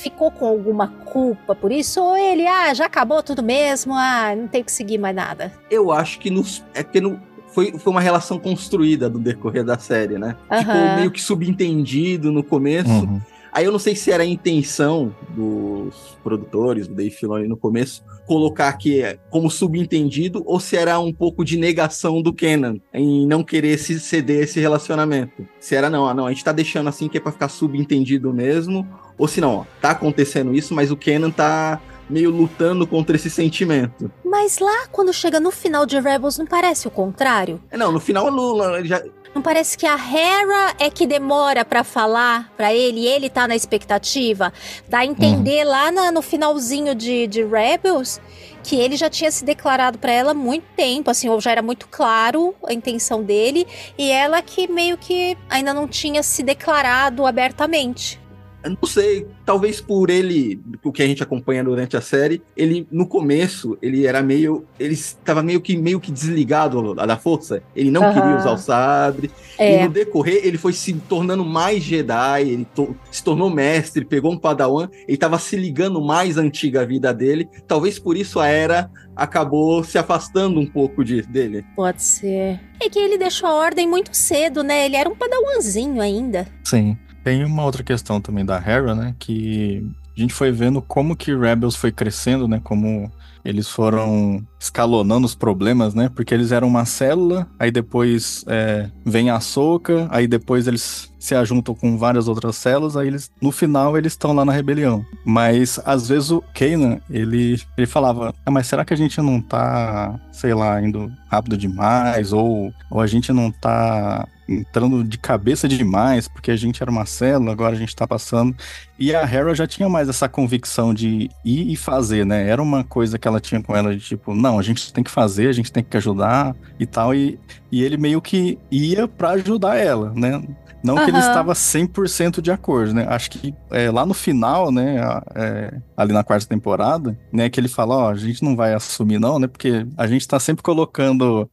[0.00, 2.00] ficou com alguma culpa por isso?
[2.02, 5.52] Ou ele, ah, já acabou tudo mesmo, ah, não tem que seguir mais nada?
[5.70, 9.78] Eu acho que nos, é que no, foi, foi uma relação construída do decorrer da
[9.78, 10.36] série, né?
[10.58, 10.96] Ficou Aham.
[10.96, 12.90] meio que subentendido no começo.
[12.90, 13.20] Uhum.
[13.56, 18.04] Aí eu não sei se era a intenção dos produtores, do Dave Filoni no começo,
[18.26, 23.26] colocar aqui é, como subentendido, ou se era um pouco de negação do Kenan em
[23.26, 25.48] não querer se ceder esse relacionamento.
[25.58, 28.30] Se era, não, ah, não, a gente tá deixando assim que é pra ficar subentendido
[28.30, 31.80] mesmo, ou se não, ó, tá acontecendo isso, mas o Kenan tá
[32.10, 34.12] meio lutando contra esse sentimento.
[34.22, 37.58] Mas lá, quando chega no final de Rebels, não parece o contrário?
[37.70, 39.02] É, Não, no final Lula ele já,
[39.36, 43.46] Não parece que a Hera é que demora pra falar pra ele e ele tá
[43.46, 44.50] na expectativa?
[44.88, 48.18] Dá a entender lá na- no finalzinho de, de Rebels
[48.62, 51.60] que ele já tinha se declarado pra ela há muito tempo, assim, ou já era
[51.60, 53.66] muito claro a intenção dele,
[53.98, 58.18] e ela que meio que ainda não tinha se declarado abertamente.
[58.64, 62.86] Eu não sei, talvez por ele, o que a gente acompanha durante a série, ele
[62.90, 67.90] no começo, ele era meio, ele estava meio que meio que desligado da força, ele
[67.92, 68.12] não Aham.
[68.14, 69.30] queria usar o sabre.
[69.58, 74.04] E É, no decorrer, ele foi se tornando mais Jedi, ele to- se tornou mestre,
[74.04, 77.48] pegou um padawan, ele estava se ligando mais à antiga vida dele.
[77.68, 81.64] Talvez por isso a Era acabou se afastando um pouco de, dele.
[81.74, 82.60] pode ser.
[82.82, 84.84] É que ele deixou a ordem muito cedo, né?
[84.84, 86.46] Ele era um padawanzinho ainda.
[86.64, 86.98] Sim.
[87.26, 89.12] Tem uma outra questão também da Hera, né?
[89.18, 89.84] Que
[90.16, 92.60] a gente foi vendo como que Rebels foi crescendo, né?
[92.62, 93.10] Como
[93.44, 96.08] eles foram escalonando os problemas, né?
[96.08, 101.34] Porque eles eram uma célula, aí depois é, vem a Soca, aí depois eles se
[101.34, 105.04] ajuntam com várias outras células, aí eles, no final eles estão lá na rebelião.
[105.24, 109.40] Mas às vezes o Kanan, ele, ele falava, ah, mas será que a gente não
[109.40, 112.32] tá, sei lá, indo rápido demais?
[112.32, 117.06] Ou, ou a gente não tá entrando de cabeça demais, porque a gente era uma
[117.06, 118.54] célula, agora a gente tá passando.
[118.98, 122.48] E a Hera já tinha mais essa convicção de ir e fazer, né?
[122.48, 125.10] Era uma coisa que ela tinha com ela de tipo, não, a gente tem que
[125.10, 127.14] fazer, a gente tem que ajudar e tal.
[127.14, 127.38] E,
[127.70, 130.42] e ele meio que ia pra ajudar ela, né?
[130.86, 133.06] Não que ele estava 100% de acordo, né?
[133.08, 135.00] Acho que é, lá no final, né,
[135.34, 139.18] é, ali na quarta temporada, né, que ele fala, ó, a gente não vai assumir
[139.18, 139.48] não, né?
[139.48, 141.50] Porque a gente tá sempre colocando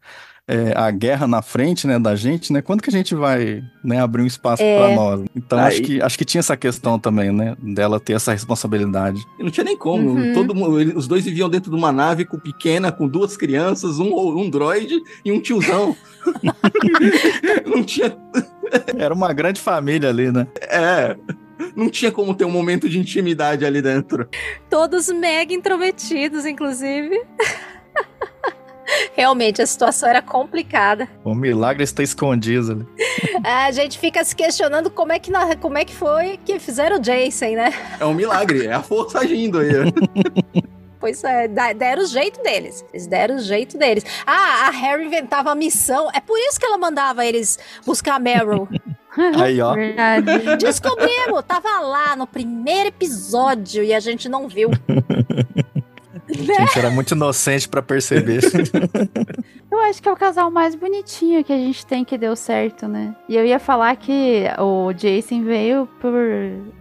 [0.48, 2.62] é, a guerra na frente, né, da gente, né?
[2.62, 4.78] Quando que a gente vai, né, abrir um espaço É.
[4.78, 5.22] pra nós?
[5.36, 9.22] Então Aí- acho que acho que tinha essa questão também, né, dela ter essa responsabilidade.
[9.40, 10.10] E não tinha nem como.
[10.12, 10.34] Uhum.
[10.34, 14.00] Todo mundo, ele- os dois viviam dentro de uma nave com pequena, com duas crianças,
[14.00, 14.94] um, um droid
[15.24, 15.96] e um tiozão.
[17.66, 18.16] não tinha.
[18.98, 20.48] Era uma grande família ali, né?
[20.62, 21.16] É.
[21.76, 24.28] Não tinha como ter um momento de intimidade ali dentro.
[24.70, 27.22] Todos mega intrometidos, inclusive.
[29.16, 31.08] Realmente, a situação era complicada.
[31.24, 32.88] O milagre está escondido ali.
[33.44, 36.98] A gente fica se questionando como é que, na- como é que foi que fizeram
[36.98, 37.74] o Jason, né?
[38.00, 39.70] É um milagre, é a força agindo aí.
[41.00, 42.86] Pois é, deram o jeito deles.
[42.94, 44.06] Eles deram o jeito deles.
[44.26, 46.08] Ah, a Harry inventava a missão.
[46.14, 48.70] É por isso que ela mandava eles buscar a Meryl.
[49.38, 49.74] Aí, ó.
[49.74, 50.56] Verdade.
[50.60, 51.44] Descobrimos!
[51.46, 54.70] Tava lá no primeiro episódio e a gente não viu.
[56.40, 58.42] A gente era muito inocente pra perceber.
[59.74, 62.88] Eu acho que é o casal mais bonitinho que a gente tem que deu certo,
[62.88, 63.16] né?
[63.28, 66.14] E eu ia falar que o Jason veio por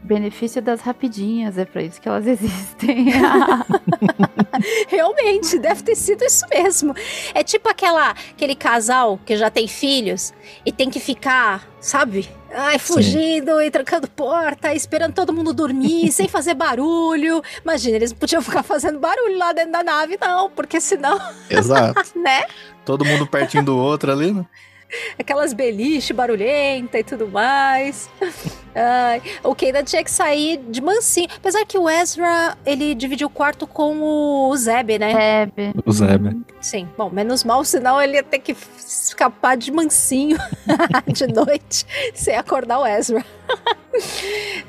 [0.03, 3.07] benefício das rapidinhas, é pra isso que elas existem.
[4.89, 6.95] Realmente, deve ter sido isso mesmo.
[7.35, 10.35] É tipo aquela, aquele casal que já tem filhos
[10.67, 12.29] e tem que ficar, sabe?
[12.55, 17.43] Ai, fugindo e trancando porta, esperando todo mundo dormir, sem fazer barulho.
[17.63, 21.19] Imagina, eles não podiam ficar fazendo barulho lá dentro da nave, não, porque senão,
[21.49, 22.03] Exato.
[22.19, 22.45] né?
[22.85, 24.45] Todo mundo pertinho do outro ali, né?
[25.19, 28.11] Aquelas beliche barulhenta e tudo mais.
[28.75, 31.29] Ai, o Kanan tinha que sair de mansinho.
[31.37, 34.01] Apesar que o Ezra, ele dividiu o quarto com
[34.51, 35.47] o Zeb, né?
[35.47, 36.41] Be- O Zeb.
[36.61, 40.39] Sim, bom, menos mal, senão ele ia ter que escapar de mansinho
[41.13, 43.25] de noite sem acordar o Ezra.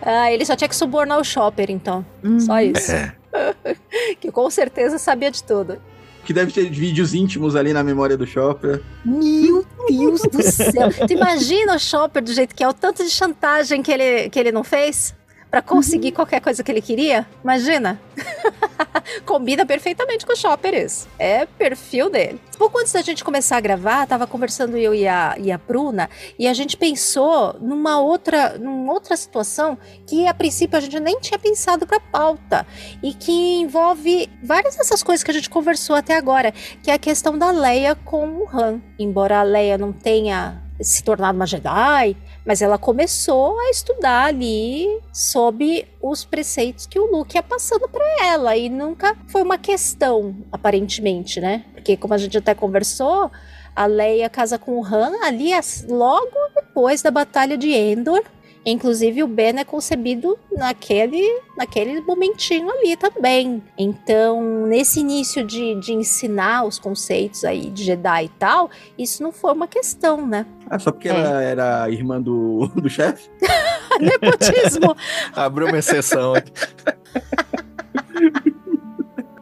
[0.02, 2.06] ah, ele só tinha que subornar o Chopper, então.
[2.24, 2.40] Uhum.
[2.40, 2.91] Só isso.
[2.91, 3.14] É.
[4.20, 5.82] Que com certeza sabia de tudo.
[6.24, 8.82] Que deve ter vídeos íntimos ali na memória do Chopper.
[9.04, 10.89] Meu Deus do céu.
[11.07, 14.39] Tu imagina o Chopper do jeito que é, o tanto de chantagem que ele, que
[14.39, 15.14] ele não fez?
[15.53, 17.27] Pra conseguir qualquer coisa que ele queria?
[17.43, 18.01] Imagina.
[19.23, 21.07] Combina perfeitamente com o Chopper isso.
[21.19, 22.41] É perfil dele.
[22.57, 26.09] Pouco antes da gente começar a gravar, tava conversando eu e a, e a Bruna,
[26.39, 29.77] e a gente pensou numa outra, numa outra situação
[30.07, 32.65] que a princípio a gente nem tinha pensado pra pauta.
[33.03, 36.51] E que envolve várias dessas coisas que a gente conversou até agora
[36.81, 38.81] que é a questão da Leia com o Han.
[38.97, 42.15] Embora a Leia não tenha se tornado uma Jedi,
[42.45, 48.26] mas ela começou a estudar ali sob os preceitos que o Luke ia passando para
[48.26, 51.64] ela e nunca foi uma questão, aparentemente, né?
[51.74, 53.32] Porque como a gente até conversou,
[53.76, 55.52] a Leia casa com o Han ali
[55.88, 58.24] logo depois da batalha de Endor.
[58.65, 61.22] Inclusive o Ben é concebido naquele,
[61.57, 63.61] naquele momentinho ali também.
[63.77, 69.31] Então, nesse início de, de ensinar os conceitos aí de Jedi e tal, isso não
[69.34, 70.45] foi uma questão, né?
[70.69, 71.11] Ah, só porque É.
[71.11, 73.30] ela era irmã do, do chefe?
[73.99, 74.95] Nepotismo.
[75.35, 76.52] Abriu uma exceção aqui.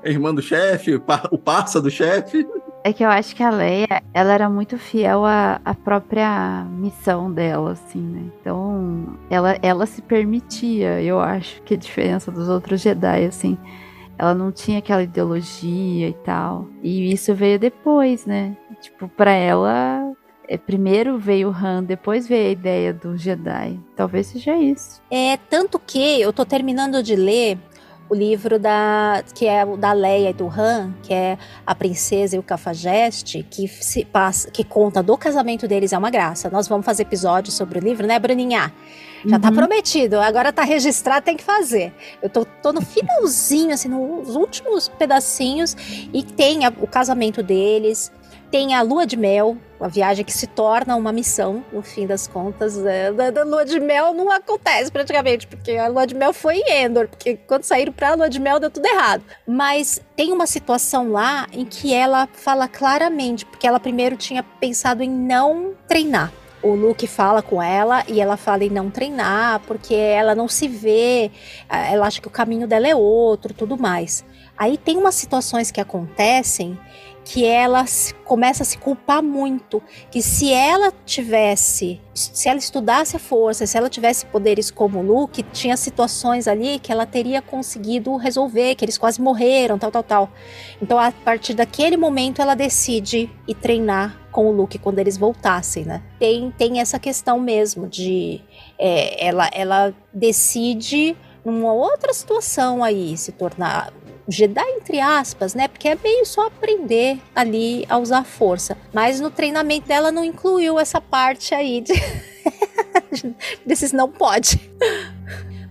[0.03, 0.95] Irmã do chefe?
[1.31, 2.45] O parça do chefe?
[2.83, 7.31] É que eu acho que a Leia, ela era muito fiel à, à própria missão
[7.31, 8.31] dela, assim, né?
[8.39, 13.57] Então, ela, ela se permitia, eu acho, que a diferença dos outros Jedi, assim.
[14.17, 16.67] Ela não tinha aquela ideologia e tal.
[16.81, 18.57] E isso veio depois, né?
[18.79, 20.13] Tipo, pra ela,
[20.47, 23.79] é, primeiro veio o Han, depois veio a ideia do Jedi.
[23.95, 25.01] Talvez seja isso.
[25.09, 27.57] É tanto que eu tô terminando de ler
[28.11, 32.35] o livro da que é o da Leia e do Han, que é a princesa
[32.35, 36.49] e o cafajeste, que se passa, que conta do casamento deles é uma graça.
[36.49, 38.73] Nós vamos fazer episódio sobre o livro, né, Bruninha?
[39.25, 39.55] Já tá Uhum.
[39.55, 41.93] prometido, agora tá registrado, tem que fazer.
[42.21, 45.77] Eu tô, tô no finalzinho, assim, nos últimos pedacinhos,
[46.11, 48.11] e tem a- o casamento deles,
[48.51, 52.27] tem a lua de mel, a viagem que se torna uma missão, no fim das
[52.27, 52.77] contas.
[52.85, 56.57] É, da, da lua de mel não acontece praticamente, porque a lua de mel foi
[56.57, 59.23] em Endor, porque quando saíram pra lua de mel deu tudo errado.
[59.47, 65.01] Mas tem uma situação lá em que ela fala claramente, porque ela primeiro tinha pensado
[65.01, 66.31] em não treinar.
[66.61, 70.67] O Luke fala com ela e ela fala em não treinar, porque ela não se
[70.67, 71.31] vê,
[71.67, 74.23] ela acha que o caminho dela é outro, tudo mais.
[74.55, 76.77] Aí tem umas situações que acontecem
[77.31, 77.85] que ela
[78.25, 79.81] começa a se culpar muito,
[80.11, 85.01] que se ela tivesse, se ela estudasse a força, se ela tivesse poderes como o
[85.01, 90.03] Luke, tinha situações ali que ela teria conseguido resolver, que eles quase morreram, tal, tal,
[90.03, 90.29] tal.
[90.81, 95.85] Então, a partir daquele momento, ela decide ir treinar com o Luke quando eles voltassem,
[95.85, 96.03] né?
[96.19, 98.41] Tem, tem essa questão mesmo de
[98.77, 103.91] é, ela, ela decide numa outra situação aí se tornar
[104.31, 105.67] Jedi entre aspas, né?
[105.67, 108.77] Porque é meio só aprender ali a usar força.
[108.93, 111.93] Mas no treinamento dela não incluiu essa parte aí de
[113.65, 114.59] desses não pode.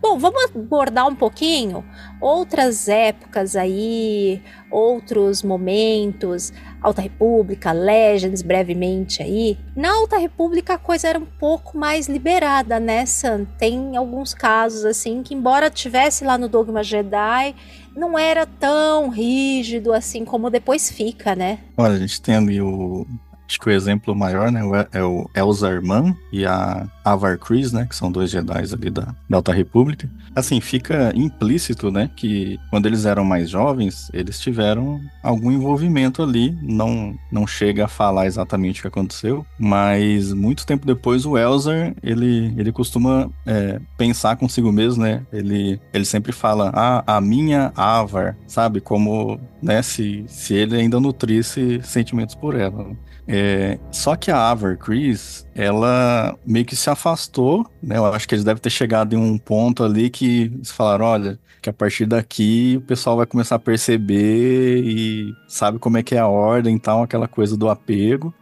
[0.01, 1.85] Bom, vamos abordar um pouquinho
[2.20, 9.59] outras épocas aí, outros momentos, Alta República, Legends, brevemente aí.
[9.74, 13.47] Na Alta República a coisa era um pouco mais liberada, né, Sam?
[13.59, 17.55] Tem alguns casos assim que, embora tivesse lá no Dogma Jedi,
[17.94, 21.58] não era tão rígido assim como depois fica, né?
[21.76, 23.06] Olha, a gente tem ali o.
[23.51, 24.60] Acho que o exemplo maior, né?
[24.93, 27.85] É o Elzar Mann e a Avar Kriss, né?
[27.85, 30.09] Que são dois Jedi ali da, da Alta República.
[30.36, 32.09] Assim, fica implícito, né?
[32.14, 36.56] Que quando eles eram mais jovens, eles tiveram algum envolvimento ali.
[36.62, 41.93] Não, não chega a falar exatamente o que aconteceu, mas muito tempo depois o Elzar,
[42.05, 45.27] ele, ele costuma é, pensar consigo mesmo, né?
[45.32, 48.81] Ele, ele sempre fala, ah, a minha Avar, sabe?
[48.81, 52.97] Como né, se, se ele ainda nutrisse sentimentos por ela.
[53.28, 57.97] É, só que a Avar Chris, ela meio que se afastou, né?
[57.97, 61.39] Eu acho que eles devem ter chegado em um ponto ali que eles falaram, olha,
[61.62, 66.15] que a partir daqui o pessoal vai começar a perceber e sabe como é que
[66.15, 68.35] é a ordem e tal, aquela coisa do apego,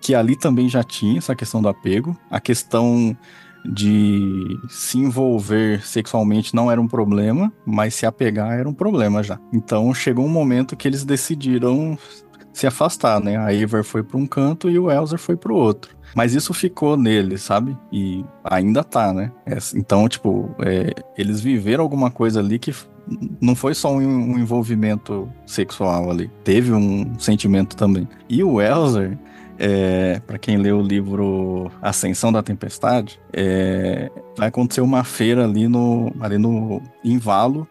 [0.00, 3.16] que ali também já tinha essa questão do apego, a questão
[3.64, 9.38] de se envolver sexualmente não era um problema, mas se apegar era um problema já.
[9.52, 11.96] Então chegou um momento que eles decidiram
[12.52, 13.36] se afastar, né?
[13.36, 15.96] A Ever foi para um canto e o Elzer foi para o outro.
[16.14, 17.76] Mas isso ficou nele, sabe?
[17.90, 19.32] E ainda tá, né?
[19.46, 22.74] É, então, tipo, é, eles viveram alguma coisa ali que
[23.40, 26.30] não foi só um, um envolvimento sexual ali.
[26.44, 28.06] Teve um sentimento também.
[28.28, 29.18] E o Elzer,
[29.58, 35.68] é, para quem leu o livro Ascensão da Tempestade, é, vai acontecer uma feira ali
[35.68, 37.68] no, ali no em Valo,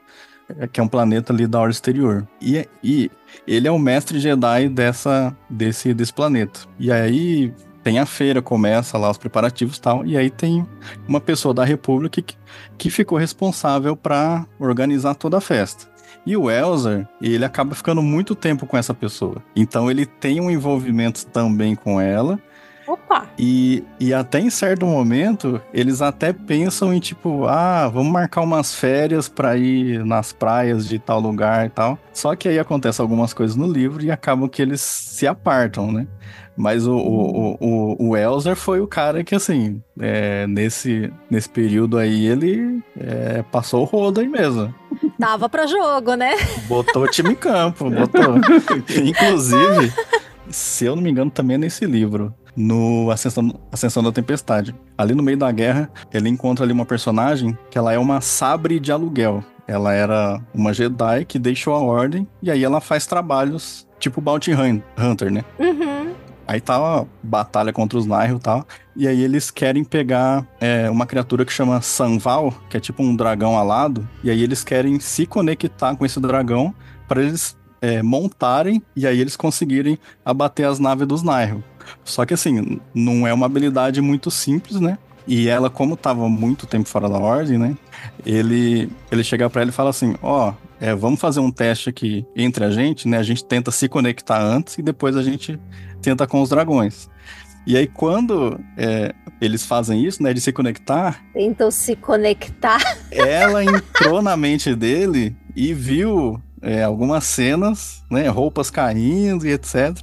[0.60, 2.28] é, que é um planeta ali da hora exterior.
[2.42, 3.12] E, e
[3.48, 6.62] ele é o mestre Jedi dessa, desse, desse planeta.
[6.80, 7.54] E aí
[7.84, 10.66] tem a feira, começa lá os preparativos e tal, e aí tem
[11.08, 12.36] uma pessoa da República que,
[12.78, 15.91] que ficou responsável para organizar toda a festa.
[16.26, 19.38] E o Elzer, ele acaba ficando muito tempo com essa pessoa.
[19.56, 22.40] Então ele tem um envolvimento também com ela,
[22.88, 23.28] Opa!
[23.38, 28.76] e, e até em certo momento, eles até pensam em tipo, ah, vamos marcar umas
[28.76, 31.98] férias pra ir nas praias de tal lugar e tal.
[32.14, 36.08] Só que aí acontece algumas coisas no livro e acabam que eles se apartam, né?
[36.56, 41.98] Mas o, o, o, o Elzer foi o cara que, assim, é, nesse, nesse período
[41.98, 44.74] aí, ele é, passou o rodo aí mesmo.
[45.22, 46.32] Tava pra jogo, né?
[46.68, 48.36] Botou o time em campo, botou.
[49.06, 49.94] Inclusive,
[50.50, 54.76] se eu não me engano, também é nesse livro, no Ascensão, Ascensão da Tempestade.
[54.98, 58.80] Ali no meio da guerra, ele encontra ali uma personagem que ela é uma sabre
[58.80, 59.44] de aluguel.
[59.68, 64.52] Ela era uma Jedi que deixou a ordem e aí ela faz trabalhos tipo Bounty
[64.52, 65.46] Hun- Hunter, né?
[65.60, 66.11] Uhum.
[66.52, 68.68] Aí tá a batalha contra os Nihil e tal.
[68.94, 73.16] E aí eles querem pegar é, uma criatura que chama Sanval, que é tipo um
[73.16, 74.06] dragão alado.
[74.22, 76.76] E aí eles querem se conectar com esse dragão
[77.08, 81.64] para eles é, montarem e aí eles conseguirem abater as naves dos Nihil.
[82.04, 84.98] Só que assim, não é uma habilidade muito simples, né?
[85.26, 87.78] E ela, como tava muito tempo fora da ordem, né?
[88.26, 92.26] Ele, ele chega pra ela e fala assim: Ó, é, vamos fazer um teste aqui
[92.36, 93.20] entre a gente, né?
[93.20, 95.60] A gente tenta se conectar antes e depois a gente
[96.02, 97.08] tenta com os dragões.
[97.68, 102.80] E aí, quando é, eles fazem isso, né, de se conectar, Tentam se conectar.
[103.12, 109.96] ela entrou na mente dele e viu é, algumas cenas, né, roupas caindo e etc.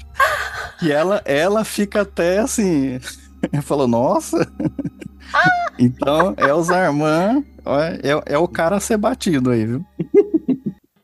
[0.80, 3.00] E ela, ela fica até assim,
[3.64, 4.46] falou, nossa.
[5.76, 7.42] então, é os Armand,
[8.04, 9.84] é, é o cara a ser batido aí, viu?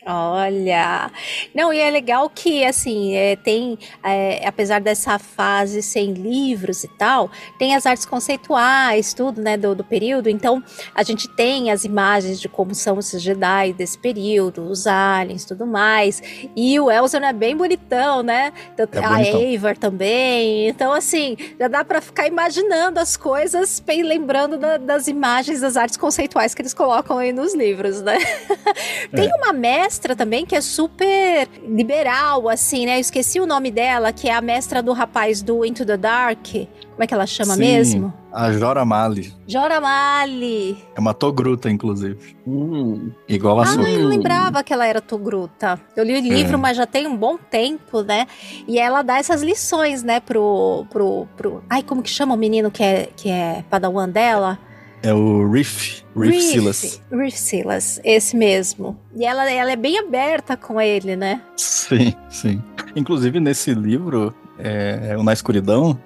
[0.07, 1.11] Olha,
[1.55, 6.89] não, e é legal que, assim, é, tem, é, apesar dessa fase sem livros e
[6.89, 10.63] tal, tem as artes conceituais, tudo, né, do, do período, então
[10.95, 15.67] a gente tem as imagens de como são esses Jedi desse período, os aliens, tudo
[15.67, 16.23] mais,
[16.55, 19.23] e o Elzer é bem bonitão, né, então, É a.
[19.23, 25.09] Eivor também, então, assim, já dá pra ficar imaginando as coisas, bem lembrando da- das
[25.09, 28.19] imagens, das artes conceituais que eles colocam aí nos livros, né.
[29.15, 32.97] Tem uma mestra também que é super liberal, assim, né?
[32.97, 36.47] Eu esqueci o nome dela, que é a mestra do rapaz do Into the Dark.
[36.53, 37.61] Como é que ela chama Sim.
[37.61, 38.15] mesmo?
[38.33, 39.33] A Jora Mali.
[39.47, 40.77] Jora Mali.
[40.97, 42.37] É uma togruta, inclusive.
[42.47, 43.89] Hum, Igual a Ah, sua.
[43.89, 45.81] eu não lembrava que ela era Togruta.
[45.97, 46.57] Eu li o livro, É.
[46.57, 48.27] mas já tem um bom tempo, né?
[48.67, 50.85] E ela dá essas lições, né, pro.
[50.91, 51.63] pro, pro...
[51.71, 54.59] Ai, como que chama o menino que é, que é padawan dela?
[55.05, 56.03] É o Riff.
[56.17, 57.03] Riff Silas.
[57.13, 58.99] Riff Silas, esse mesmo.
[59.15, 61.43] E ela, ela é bem aberta com ele, né?
[61.59, 62.63] Sim, sim.
[62.97, 66.01] Inclusive, nesse livro, é, o Na Escuridão,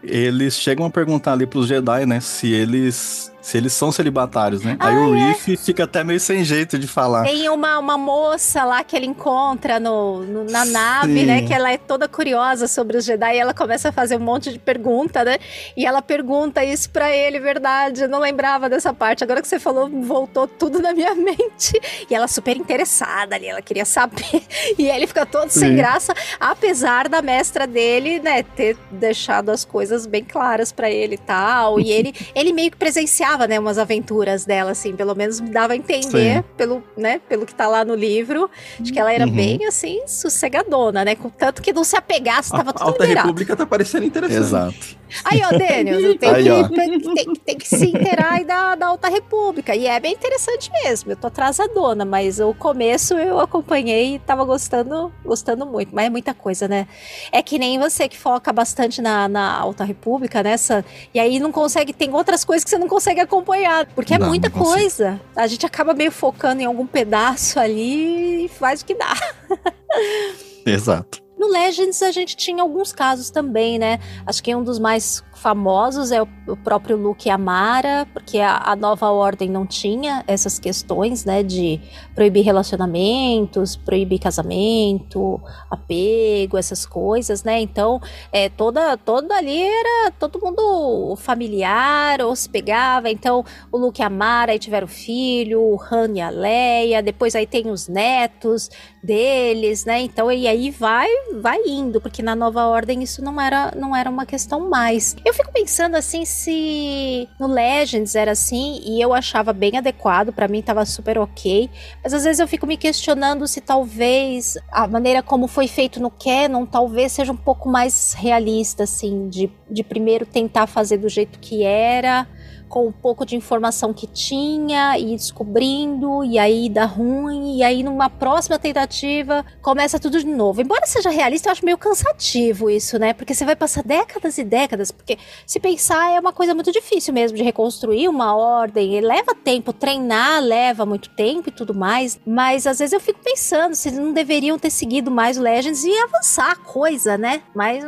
[0.00, 4.76] eles chegam a perguntar ali pros Jedi, né, se eles se eles são celibatários, né?
[4.80, 7.22] Aí o Riff fica até meio sem jeito de falar.
[7.22, 11.26] Tem uma, uma moça lá que ele encontra no, no- na nave, Sim.
[11.26, 11.42] né?
[11.42, 14.52] Que ela é toda curiosa sobre os Jedi e ela começa a fazer um monte
[14.52, 15.38] de pergunta, né?
[15.76, 18.02] E ela pergunta isso pra ele, verdade.
[18.02, 19.22] Eu não lembrava dessa parte.
[19.22, 21.80] Agora que você falou, voltou tudo na minha mente.
[22.10, 24.42] E ela super interessada ali, ela queria saber.
[24.76, 25.76] E ele fica todo sem Sim.
[25.76, 31.18] graça, apesar da mestra dele, né, ter deixado as coisas bem claras pra ele e
[31.18, 31.78] tal.
[31.78, 35.72] E ele, ele meio que presenciava, né, umas aventuras dela, assim, pelo menos me dava
[35.72, 36.44] a entender Sim.
[36.56, 38.48] pelo, né, pelo que tá lá no livro,
[38.78, 39.34] de que ela era Uhum.
[39.34, 43.26] bem, assim, sossegadona, né, com tanto que não se apegasse, tava a tudo Alta liberado.
[43.26, 44.38] República tá parecendo interessante.
[44.44, 44.96] Exato.
[45.24, 46.68] Aí, ó, Daniel, tem, Aí, que, ó.
[46.68, 49.74] tem, tem- tem que se inteirar aí da, da Alta República.
[49.74, 51.12] E é bem interessante mesmo.
[51.12, 55.94] Eu tô atrasadona, mas o começo eu acompanhei e tava gostando, gostando muito.
[55.94, 56.86] Mas é muita coisa, né?
[57.32, 60.84] É que nem você que foca bastante na, na Alta República, nessa.
[61.14, 61.92] E aí não consegue.
[61.92, 63.86] Tem outras coisas que você não consegue acompanhar.
[63.94, 65.20] Porque é Não, muita não coisa.
[65.34, 69.14] A gente acaba meio focando em algum pedaço ali e faz o que dá.
[70.66, 71.25] Exato.
[71.38, 74.00] No Legends a gente tinha alguns casos também, né?
[74.24, 79.10] Acho que um dos mais famosos é o, próprio Luke Amara, porque a, a nova
[79.10, 81.42] ordem não tinha essas questões, né?
[81.42, 81.80] De
[82.16, 85.38] proibir relacionamentos, proibir casamento,
[85.70, 87.60] apego, essas coisas, né?
[87.60, 88.00] Então,
[88.32, 93.10] é, toda, toda ali era todo mundo familiar, ou se pegava.
[93.10, 97.36] Então, o Luke e a Mara aí tiveram filho, o Han e a Leia, depois
[97.36, 98.70] aí tem os netos
[99.02, 100.00] deles, né?
[100.00, 101.08] Então, e aí vai
[101.40, 105.14] vai indo, porque na nova ordem isso não era, não era uma questão mais.
[105.24, 110.48] Eu fico pensando assim se no Legends era assim e eu achava bem adequado, pra
[110.48, 111.70] mim tava super ok,
[112.06, 116.08] mas às vezes eu fico me questionando se talvez a maneira como foi feito no
[116.08, 121.40] Canon talvez seja um pouco mais realista, assim, de, de primeiro tentar fazer do jeito
[121.40, 122.24] que era,
[122.68, 127.82] com um pouco de informação que tinha, e descobrindo, e aí dá ruim, e aí
[127.82, 130.60] numa próxima tentativa começa tudo de novo.
[130.60, 133.12] Embora seja realista, eu acho meio cansativo isso, né?
[133.12, 137.12] Porque você vai passar décadas e décadas, porque se pensar é uma coisa muito difícil
[137.12, 142.66] mesmo de reconstruir uma ordem, leva tempo, treinar leva muito tempo e tudo mais, mas
[142.66, 145.92] às vezes eu fico pensando se eles não deveriam ter seguido mais o Legends e
[145.98, 147.42] avançar a coisa, né?
[147.54, 147.84] Mas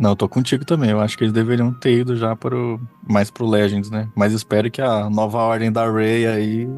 [0.00, 0.90] Não, eu tô contigo também.
[0.90, 4.08] Eu acho que eles deveriam ter ido já pro, mais pro Legends, né?
[4.16, 6.68] Mas espero que a nova ordem da Rey aí.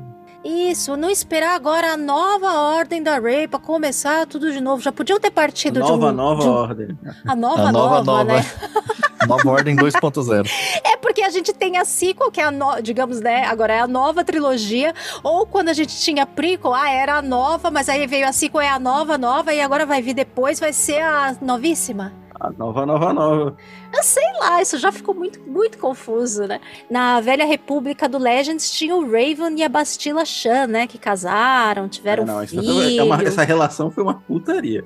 [0.44, 4.82] Isso, não esperar agora a nova ordem da Rey pra começar tudo de novo.
[4.82, 6.12] Já podiam ter partido de Nova, um.
[6.12, 6.98] nova de um- ordem.
[7.24, 8.24] A nova, a nova, nova, nova.
[8.24, 8.44] né?
[9.28, 10.50] nova ordem 2.0.
[10.84, 13.44] É porque a gente tem a sequel, que é a, no, digamos, né?
[13.44, 14.92] Agora é a nova trilogia.
[15.22, 18.62] Ou quando a gente tinha prequel, ah, era a nova, mas aí veio a sequel,
[18.62, 22.12] é a nova, nova, e agora vai vir depois, vai ser a novíssima.
[22.44, 23.56] A nova, nova, nova.
[23.94, 26.60] Eu sei lá, isso já ficou muito, muito confuso, né?
[26.90, 30.86] Na Velha República do Legends tinha o Raven e a Bastila Shan, né?
[30.88, 33.00] Que casaram, tiveram É, não, filho.
[33.00, 34.82] é uma- essa relação foi uma putaria.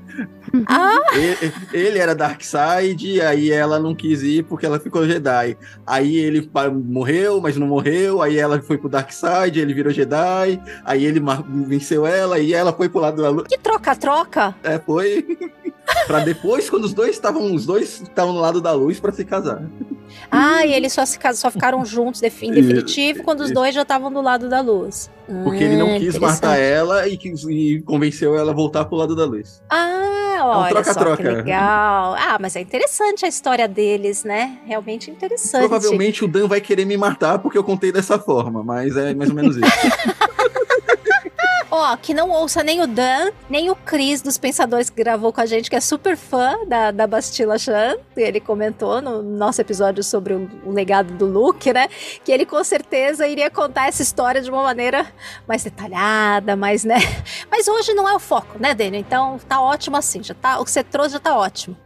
[0.66, 5.56] Ah, Ele, ele era Darkseid, aí ela não quis ir porque ela ficou Jedi.
[5.86, 6.50] Aí ele
[6.84, 8.20] morreu, mas não morreu.
[8.20, 10.60] Aí ela foi pro Darkseid, ele virou Jedi.
[10.84, 11.22] Aí ele
[11.66, 13.46] venceu ela e ela foi pro lado da luz.
[13.48, 14.54] que troca-troca.
[14.62, 15.24] É, foi.
[16.06, 19.24] Pra depois, quando os dois estavam, os dois estavam no lado da luz pra se
[19.24, 19.62] casar.
[20.30, 24.12] Ah, e eles só, se, só ficaram juntos em definitivo quando os dois já estavam
[24.12, 25.10] do lado da luz.
[25.42, 28.96] Porque ele não Hum, quis matar ela e, quis- e convenceu ela a voltar pro
[28.96, 29.60] lado da luz.
[29.68, 31.32] Ah, olha só que troca-troca.
[31.38, 32.14] legal.
[32.16, 34.58] Ah, mas é interessante a história deles, né?
[34.66, 35.66] Realmente interessante.
[35.68, 39.30] Provavelmente o Dan vai querer me matar porque eu contei dessa forma, mas é mais
[39.30, 39.66] ou menos isso.
[41.78, 45.42] Ó, que não ouça nem o Dan, nem o Cris dos Pensadores que gravou com
[45.42, 47.98] a gente, que é super fã da, da Bastila Chan.
[48.16, 51.88] Ele comentou no nosso episódio sobre o, o legado do Luke, né?
[52.24, 55.06] Que ele com certeza iria contar essa história de uma maneira
[55.46, 56.96] mais detalhada, mais, né?
[57.50, 59.00] Mas hoje não é o foco, né, Daniel?
[59.00, 61.76] Então tá ótimo assim, já tá, o que você trouxe já tá ótimo.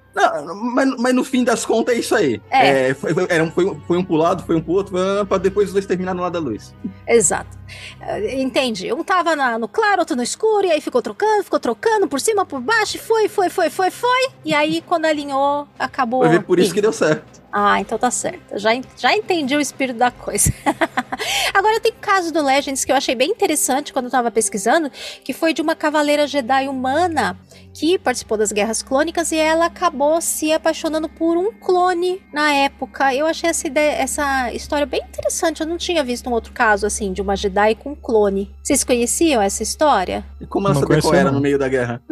[0.42, 2.40] Não, mas, mas no fim das contas é isso aí.
[2.50, 2.90] É.
[2.90, 4.94] É, foi, foi- era um, foi, foi um pro lado, foi um pro outro,
[5.26, 6.74] pra depois os dois terminar no lado da luz.
[7.06, 7.58] Exato.
[8.00, 8.92] Eh, Entendi.
[8.92, 12.20] Um tava na- no claro, outro no escuro, e aí ficou trocando, ficou trocando, por
[12.20, 14.28] cima, por baixo, e foi, foi, foi, foi, foi.
[14.44, 16.24] E aí, quando alinhou, acabou.
[16.26, 17.39] Foi por isso que deu certo.
[17.52, 18.58] Ah, então tá certo.
[18.58, 20.52] Já, já entendi o espírito da coisa.
[21.52, 24.90] Agora tem um caso do Legends que eu achei bem interessante quando eu tava pesquisando,
[25.24, 27.36] que foi de uma cavaleira Jedi humana
[27.72, 33.14] que participou das guerras clônicas e ela acabou se apaixonando por um clone na época.
[33.14, 35.60] Eu achei essa, ideia, essa história bem interessante.
[35.60, 38.50] Eu não tinha visto um outro caso assim de uma Jedi com um clone.
[38.62, 40.24] Vocês conheciam essa história?
[40.40, 41.38] E como ela Não sabia qual conhecia, era não.
[41.38, 42.02] no meio da guerra?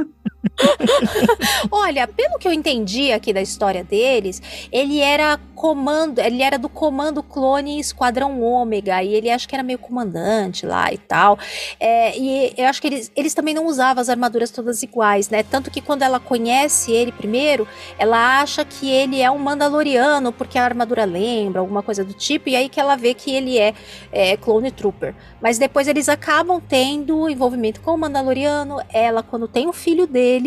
[1.70, 4.40] Olha, pelo que eu entendi aqui da história deles,
[4.72, 9.62] ele era comando, ele era do comando clone Esquadrão Ômega, e ele acho que era
[9.62, 11.38] meio comandante lá e tal.
[11.80, 15.42] É, e eu acho que eles, eles também não usavam as armaduras todas iguais, né?
[15.42, 17.66] Tanto que quando ela conhece ele primeiro,
[17.98, 22.48] ela acha que ele é um Mandaloriano, porque a armadura lembra, alguma coisa do tipo,
[22.48, 23.74] e aí que ela vê que ele é,
[24.12, 25.14] é Clone Trooper.
[25.40, 28.80] Mas depois eles acabam tendo envolvimento com o Mandaloriano.
[28.92, 30.37] Ela, quando tem o filho dele,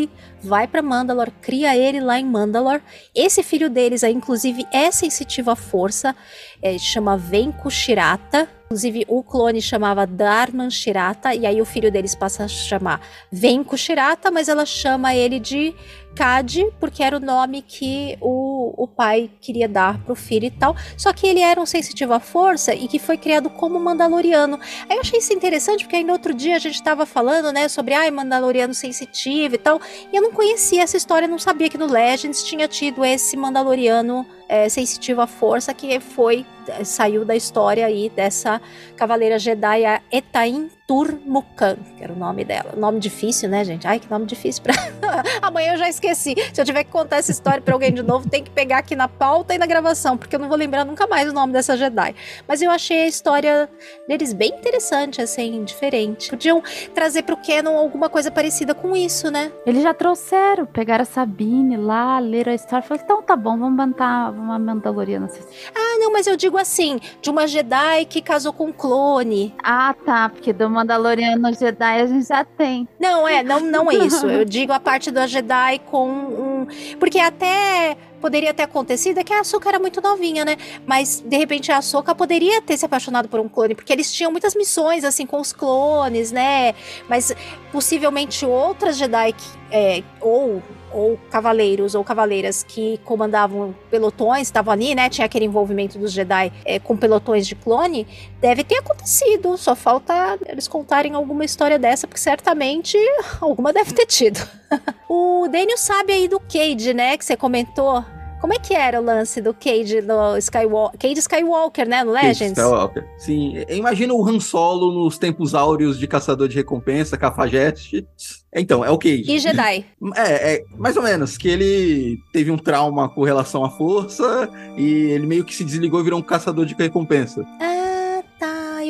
[0.42, 2.82] vai pra Mandalor, cria ele lá em Mandalor.
[3.14, 6.16] Esse filho deles aí, inclusive, é sensitivo à força,
[6.62, 8.48] é, chama Venku Shirata.
[8.66, 13.78] Inclusive, o clone chamava Dharman Shirata, e aí o filho deles passa a chamar Venku
[13.78, 15.76] Shirata, mas ela chama ele de
[16.16, 20.76] Cad, porque era o nome que o, o pai queria dar pro filho e tal.
[20.98, 24.60] Só que ele era um sensitivo à força e que foi criado como Mandaloriano.
[24.90, 27.68] Aí eu achei isso interessante, porque aí no outro dia a gente tava falando, né,
[27.68, 29.80] sobre ai, Mandaloriano sensitivo e tal.
[30.12, 34.26] E eu não conhecia essa história, não sabia que no Legends tinha tido esse Mandaloriano
[34.52, 36.46] é, sensitivo à força que foi
[36.84, 38.62] saiu da história aí dessa
[38.96, 42.74] cavaleira Jedi a Etain Turmukan, que era o nome dela.
[42.76, 43.88] Nome difícil, né, gente?
[43.88, 44.74] Ai, que nome difícil pra...
[45.42, 46.36] Amanhã eu já esqueci.
[46.54, 48.94] Se eu tiver que contar essa história pra alguém de novo, tem que pegar aqui
[48.94, 51.78] na pauta e na gravação, porque eu não vou lembrar nunca mais o nome dessa
[51.78, 52.14] Jedi.
[52.46, 53.70] Mas eu achei a história
[54.06, 56.30] deles bem interessante, assim, diferente.
[56.30, 56.62] Podiam
[56.94, 59.50] trazer pro Canon alguma coisa parecida com isso, né?
[59.66, 63.78] Eles já trouxeram, pegaram a Sabine lá, leram a história, falaram, então tá bom, vamos
[63.78, 65.30] mandar uma Mandaloriana.
[65.76, 69.54] Ah, não, mas eu digo assim, de uma Jedi que casou com um clone.
[69.64, 72.88] Ah, tá, porque do Mandaloriano Jedi a gente já tem.
[73.00, 74.28] Não, é, não, não é isso.
[74.28, 76.68] Eu digo a parte da Jedi com um.
[77.00, 80.56] Porque até poderia ter acontecido é que a Ahsoka era muito novinha, né?
[80.86, 84.32] Mas de repente a Ahsoka poderia ter se apaixonado por um clone, porque eles tinham
[84.32, 86.76] muitas missões assim com os clones, né?
[87.10, 87.36] Mas
[87.72, 90.62] possivelmente outras Jedi que, é, ou
[90.94, 95.10] ou cavaleiros ou cavaleiras que comandavam pelotões, estavam ali, né?
[95.10, 98.08] Tinha aquele envolvimento dos Jedi é, com pelotões de clone.
[98.40, 99.58] Deve ter acontecido.
[99.58, 102.98] Só falta eles contarem alguma história dessa, porque certamente
[103.40, 104.40] alguma deve ter tido.
[105.10, 107.18] o Daniel sabe aí do Cade, né?
[107.18, 108.04] Que você comentou.
[108.42, 111.00] Como é que era o lance do Cade no Skywalker?
[111.00, 112.04] Cade Skywalker, né?
[112.04, 112.40] No Legends?
[112.40, 113.08] Cade Skywalker.
[113.20, 118.08] Sim, imagina o Han Solo nos tempos áureos de Caçador de Recompensa, Cafajeste.
[118.52, 119.32] Então, é o Cade.
[119.32, 119.86] E Jedi.
[120.16, 124.84] É, é, mais ou menos, que ele teve um trauma com relação à força e
[125.12, 127.46] ele meio que se desligou e virou um caçador de recompensa.
[127.62, 127.91] Ah.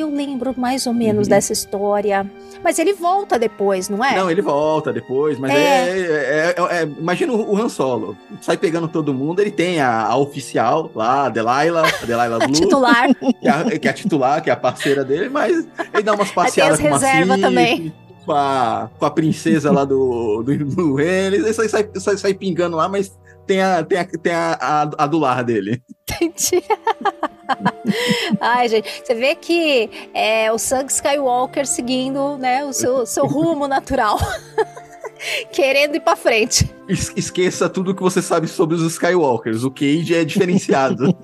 [0.02, 1.30] Eu lembro mais ou menos uhum.
[1.30, 2.28] dessa história.
[2.62, 4.16] Mas ele volta depois, não é?
[4.16, 5.56] Não, ele volta depois, mas é.
[5.56, 10.06] é, é, é, é imagina o Han Solo, sai pegando todo mundo, ele tem a,
[10.06, 12.48] a oficial lá, a Delilah, a Delilah Blue.
[12.48, 13.14] a titular.
[13.14, 16.32] Que é, que é, a titular, que é a parceira dele, mas ele dá umas
[16.32, 17.92] passeadas com reserva também.
[18.24, 22.76] Com a, com a princesa lá do, do, do ele sai, sai, sai, sai pingando
[22.76, 23.16] lá, mas
[23.46, 25.80] tem a, tem a, tem a, a, a do lar dele.
[26.02, 26.64] Entendi.
[28.40, 33.66] Ai, gente, você vê que é o Sung Skywalker seguindo né, o seu, seu rumo
[33.66, 34.18] natural.
[35.52, 36.68] Querendo ir pra frente.
[36.88, 39.62] Esqueça tudo que você sabe sobre os Skywalkers.
[39.62, 41.16] O Cage é diferenciado.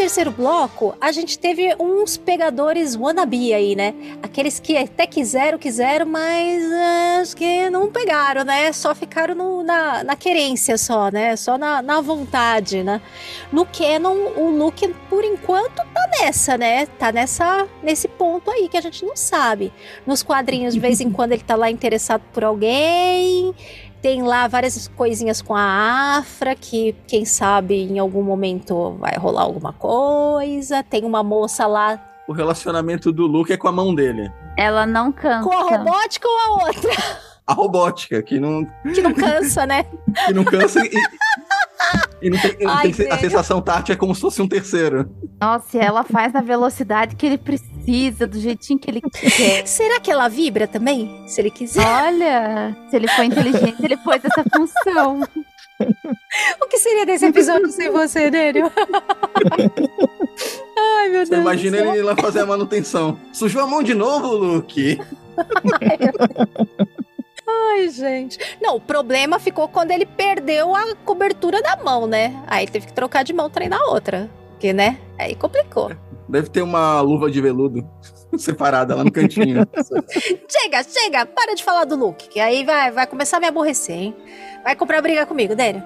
[0.00, 3.94] terceiro bloco, a gente teve uns pegadores wannabe aí, né?
[4.22, 8.72] Aqueles que até quiseram, quiseram, mas uh, acho que não pegaram, né?
[8.72, 11.36] Só ficaram no, na, na querência só, né?
[11.36, 13.02] Só na, na vontade, né?
[13.52, 16.86] No Canon, o Luke, por enquanto, tá nessa, né?
[16.86, 19.70] Tá nessa, nesse ponto aí que a gente não sabe.
[20.06, 23.54] Nos quadrinhos, de vez em quando, ele tá lá interessado por alguém
[24.00, 29.42] tem lá várias coisinhas com a Afra, que quem sabe em algum momento vai rolar
[29.42, 30.82] alguma coisa.
[30.82, 32.00] Tem uma moça lá.
[32.26, 34.30] O relacionamento do Luke é com a mão dele.
[34.56, 35.48] Ela não cansa.
[35.48, 36.90] Com a robótica ou a outra?
[37.46, 38.64] A robótica, que não.
[38.94, 39.84] Que não cansa, né?
[40.26, 40.90] que não cansa e.
[42.20, 45.10] E não tem, Ai, tem a sensação tátil é como se fosse um terceiro.
[45.40, 49.66] Nossa, e ela faz na velocidade que ele precisa, do jeitinho que ele quer.
[49.68, 51.22] Será que ela vibra também?
[51.26, 51.84] Se ele quiser.
[51.84, 55.20] Olha, se ele for inteligente, ele pôs essa função.
[56.62, 58.70] o que seria desse episódio sem você, Nélio?
[60.76, 61.42] Ai, meu você Deus.
[61.42, 63.18] Imagina ele ir lá fazer a manutenção.
[63.32, 65.00] Sujou a mão de novo, Luke?
[65.38, 65.98] Ai,
[67.88, 68.38] gente.
[68.60, 72.42] Não, o problema ficou quando ele perdeu a cobertura da mão, né?
[72.46, 74.30] Aí teve que trocar de mão, treinar outra.
[74.50, 74.98] Porque, né?
[75.18, 75.90] Aí complicou.
[76.28, 77.84] Deve ter uma luva de veludo
[78.38, 79.66] separada lá no cantinho.
[80.48, 81.26] chega, chega!
[81.26, 84.16] Para de falar do Luke, que aí vai, vai começar a me aborrecer, hein?
[84.62, 85.82] Vai comprar briga comigo, Daniel.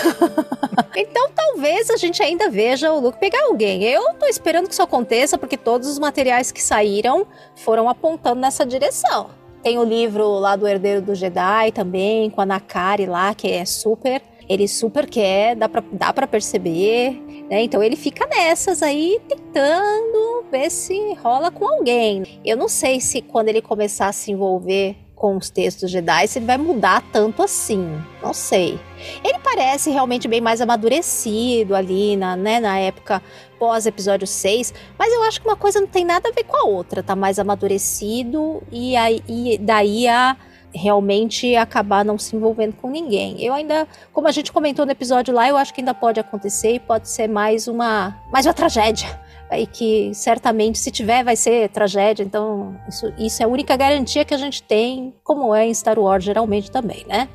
[0.96, 3.84] então talvez a gente ainda veja o Luke pegar alguém.
[3.84, 8.66] Eu tô esperando que isso aconteça, porque todos os materiais que saíram foram apontando nessa
[8.66, 9.43] direção.
[9.64, 13.64] Tem o livro lá do Herdeiro do Jedi também, com a Nakari lá, que é
[13.64, 14.20] super.
[14.46, 17.12] Ele super quer, dá pra, dá pra perceber,
[17.48, 17.62] né?
[17.62, 22.40] Então ele fica nessas aí, tentando ver se rola com alguém.
[22.44, 26.38] Eu não sei se quando ele começar a se envolver com os textos Jedi, se
[26.38, 27.98] ele vai mudar tanto assim.
[28.22, 28.78] Não sei.
[29.24, 33.22] Ele parece realmente bem mais amadurecido ali na, né, na época
[33.58, 36.54] pós episódio 6, mas eu acho que uma coisa não tem nada a ver com
[36.54, 40.36] a outra, tá mais amadurecido e, aí, e daí a
[40.74, 43.42] realmente acabar não se envolvendo com ninguém.
[43.42, 46.74] Eu ainda, como a gente comentou no episódio lá, eu acho que ainda pode acontecer
[46.74, 51.68] e pode ser mais uma mais uma tragédia e que certamente, se tiver, vai ser
[51.68, 52.22] tragédia.
[52.22, 55.98] Então, isso, isso é a única garantia que a gente tem, como é em Star
[55.98, 57.28] Wars geralmente também, né?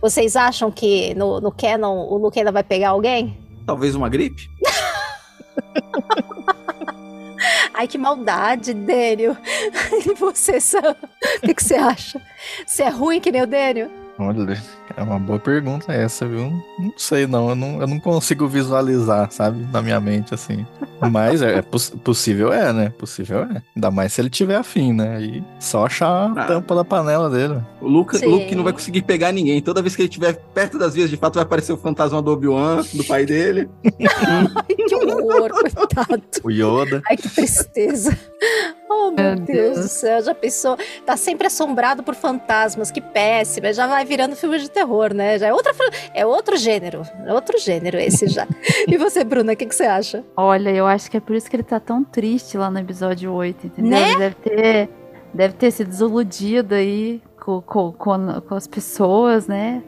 [0.00, 3.36] Vocês acham que no, no Canon o Luke ainda vai pegar alguém?
[3.66, 4.48] Talvez uma gripe?
[7.72, 9.36] Ai, que maldade, Dênio.
[10.06, 10.96] E você, Sam?
[11.36, 12.20] O que, que você acha?
[12.66, 13.90] Você é ruim que nem o Dênio?
[14.18, 14.56] Olha,
[15.00, 16.50] é uma boa pergunta essa, viu?
[16.78, 17.48] Não sei, não.
[17.48, 19.66] Eu não, eu não consigo visualizar, sabe?
[19.72, 20.66] Na minha mente, assim.
[21.10, 22.90] Mas é, é poss- possível, é, né?
[22.98, 23.62] Possível é.
[23.74, 25.20] Ainda mais se ele tiver afim, né?
[25.22, 26.44] E só achar a Ah.
[26.46, 27.60] tampa da panela dele.
[27.80, 28.26] O Luke, Sim.
[28.26, 29.60] Luke não vai conseguir pegar ninguém.
[29.62, 32.30] Toda vez que ele estiver perto das vias de fato, vai aparecer o fantasma do
[32.32, 33.68] Obi-Wan, do pai dele.
[33.84, 36.22] Ai, que horror, coitado.
[36.44, 37.02] O Yoda.
[37.08, 38.16] Ai, que tristeza.
[39.00, 39.46] Oh, meu, Meu Deus.
[39.46, 39.76] Deus.
[39.78, 40.76] do céu, já pensou?
[41.06, 43.72] Tá sempre assombrado por fantasmas, que péssimo.
[43.72, 45.38] Já vai virando filme de terror, né?
[45.38, 45.72] Já é, outra,
[46.14, 47.02] é outro gênero.
[47.24, 48.46] É outro gênero esse já.
[48.86, 50.22] e você, Bruna, o que, que você acha?
[50.36, 53.32] Olha, eu acho que é por isso que ele tá tão triste lá no episódio
[53.32, 53.90] 8, entendeu?
[53.90, 54.10] Né?
[54.10, 54.90] Ele deve ter,
[55.32, 59.82] deve ter se desiludido aí com, com, com, com as pessoas, né?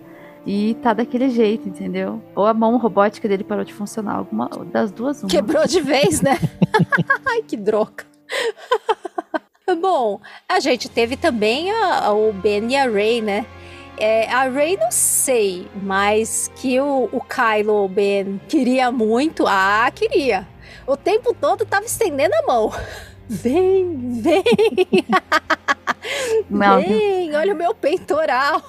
[0.47, 2.21] E tá daquele jeito, entendeu?
[2.35, 4.17] Ou a mão robótica dele parou de funcionar.
[4.17, 5.29] Alguma das duas, uma.
[5.29, 6.39] Quebrou de vez, né?
[7.27, 8.12] Ai, que droga.
[9.81, 13.47] Bom, a gente teve também a- a- o Ben e a Ray, né?
[13.99, 19.45] É, a Ray não sei, mas que o, o Kylo Ben queria muito.
[19.47, 20.47] Ah, queria.
[20.87, 22.73] O tempo todo tava estendendo a mão.
[23.29, 24.43] Vem, vem,
[26.51, 28.61] Não, vem, olha o meu peitoral.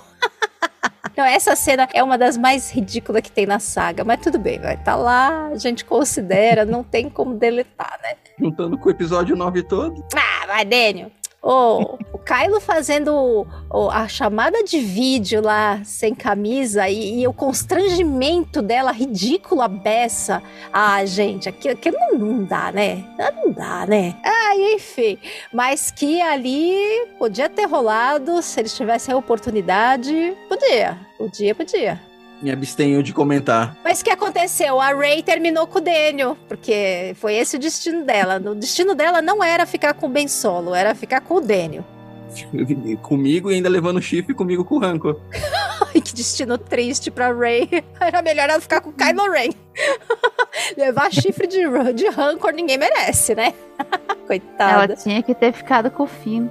[1.18, 4.60] Não, essa cena é uma das mais ridículas que tem na saga, mas tudo bem,
[4.60, 8.14] vai tá lá, a gente considera, não tem como deletar, né?
[8.40, 10.04] Juntando com o episódio 9 todo.
[10.16, 11.12] Ah, vai, Daniel.
[11.46, 17.34] Ô, o Kylo fazendo o- a chamada de vídeo lá sem camisa e, e o
[17.34, 20.42] constrangimento dela ridículo a beça.
[20.72, 23.04] Ah, gente, aquilo, aquilo não, não dá, né?
[23.36, 24.16] Não dá, né?
[24.24, 25.18] Ah, enfim.
[25.54, 30.34] Mas que ali podia ter rolado se eles tivessem a oportunidade.
[30.48, 32.02] Podia, podia, podia.
[32.44, 33.78] Me abstenho de comentar.
[33.86, 34.82] Mas o que aconteceu?
[34.82, 38.36] A Ray terminou com o Daniel, porque foi esse o destino dela.
[38.52, 41.86] O destino dela não era ficar com o Ben Solo, era ficar com o Daniel.
[43.02, 45.22] Comigo e ainda levando chifre comigo com o Rancor.
[45.88, 47.70] Ai, que destino triste pra Ray.
[47.98, 49.52] Era melhor ela ficar com o Kylo Ren.
[50.76, 51.60] Levar chifre de,
[51.94, 53.54] de rancor ninguém merece, né?
[53.80, 54.96] Ela Coitada.
[54.96, 56.48] tinha que ter ficado com o Finn.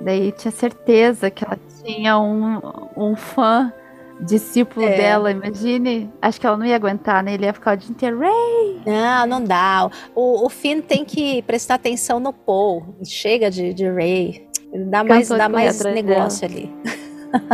[0.00, 2.60] Daí tinha certeza que ela tinha um,
[2.96, 3.72] um fã
[4.20, 4.96] discípulo É.
[4.96, 6.10] dela, imagine.
[6.20, 7.34] Acho que ela não ia aguentar, né?
[7.34, 8.18] Ele ia ficar o dia inteiro.
[8.18, 9.90] "Ray!" Não, não dá.
[10.14, 12.96] O, o Finn tem que prestar atenção no Paul.
[13.04, 14.46] Chega de, de Ray.
[14.90, 16.72] Dá mais, dá mais negócio ali.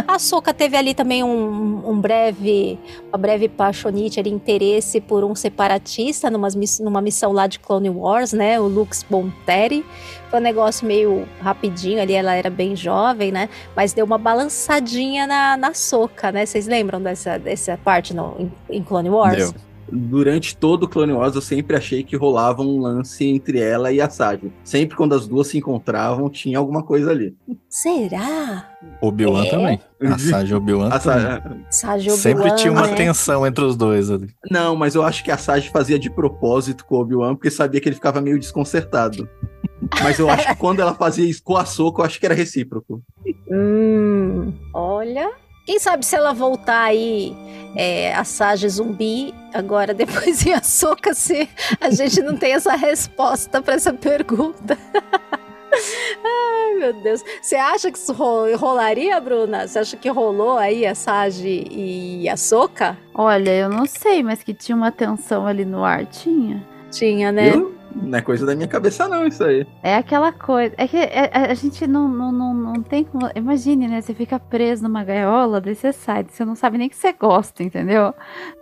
[0.07, 2.78] A Soka teve ali também um, um breve,
[3.09, 6.49] uma breve paixonite, ali, interesse por um separatista numa,
[6.81, 8.61] numa missão lá de Clone Wars, né?
[8.61, 9.85] O Lux Bonteri.
[10.31, 13.49] Foi um negócio meio rapidinho ali, ela era bem jovem, né?
[13.77, 16.47] Mas deu uma balançadinha na, na Soka, né?
[16.47, 19.53] Vocês lembram dessa, dessa parte no, em, em Clone Wars?
[19.53, 19.72] Deu.
[19.91, 24.01] Durante todo o Clone Wars, eu sempre achei que rolava um lance entre ela e
[24.01, 24.53] a Sage.
[24.65, 27.35] Sempre quando as duas se encontravam, tinha alguma coisa ali.
[27.69, 28.71] Será?
[29.01, 29.51] Obi-Wan É.
[29.51, 29.81] também.
[30.03, 31.23] A Sage e Obi-Wan A também.
[31.71, 32.95] Sa- Sage Sempre tinha uma né?
[32.95, 34.29] tensão entre os dois ali.
[34.51, 37.81] Não, mas eu acho que a Sage fazia de propósito com o Obi-Wan, porque sabia
[37.81, 39.29] que ele ficava meio desconcertado.
[40.03, 42.35] Mas eu acho que quando ela fazia isso com a Soca, eu acho que era
[42.35, 43.03] recíproco.
[43.55, 45.31] Hum, olha.
[45.65, 47.35] Quem sabe se ela voltar aí,
[47.77, 51.49] é, a Sage zumbi, agora depois em Açúcar, se
[51.81, 54.77] a gente não tem essa resposta para essa pergunta.
[56.25, 57.23] Ai, meu Deus.
[57.41, 59.67] Você acha que isso ro- rolaria, Bruna?
[59.67, 62.97] Você acha que rolou aí a Sage e a Soca?
[63.15, 66.63] Olha, eu não sei, mas que tinha uma tensão ali no ar, tinha.
[66.91, 67.51] Tinha, né?
[67.55, 67.75] Eu?
[67.94, 69.66] Não é coisa da minha cabeça, não, isso aí.
[69.82, 70.74] É aquela coisa.
[70.78, 73.28] É que é- é- a gente não, não, não, não tem como.
[73.35, 74.01] Imagine, né?
[74.01, 77.62] Você fica preso numa gaiola, daí você sai, você não sabe nem que você gosta,
[77.62, 78.14] entendeu?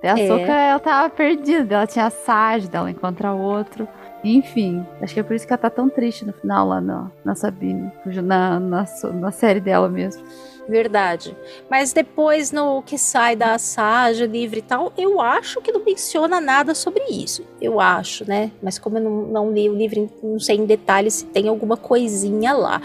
[0.02, 0.26] Daí a É.
[0.26, 3.86] Soca, ela tava perdida, ela tinha assage dela encontrar outro.
[4.22, 7.10] Enfim, acho que é por isso que ela tá tão triste no final lá na,
[7.24, 7.90] na Sabine,
[8.22, 10.22] na, na, na série dela mesmo.
[10.70, 11.36] Verdade.
[11.68, 16.40] Mas depois, no que sai da Sage livre e tal, eu acho que não menciona
[16.40, 17.44] nada sobre isso.
[17.60, 18.52] Eu acho, né?
[18.62, 21.76] Mas como eu não, não li o livro, não sei em detalhes se tem alguma
[21.76, 22.80] coisinha lá.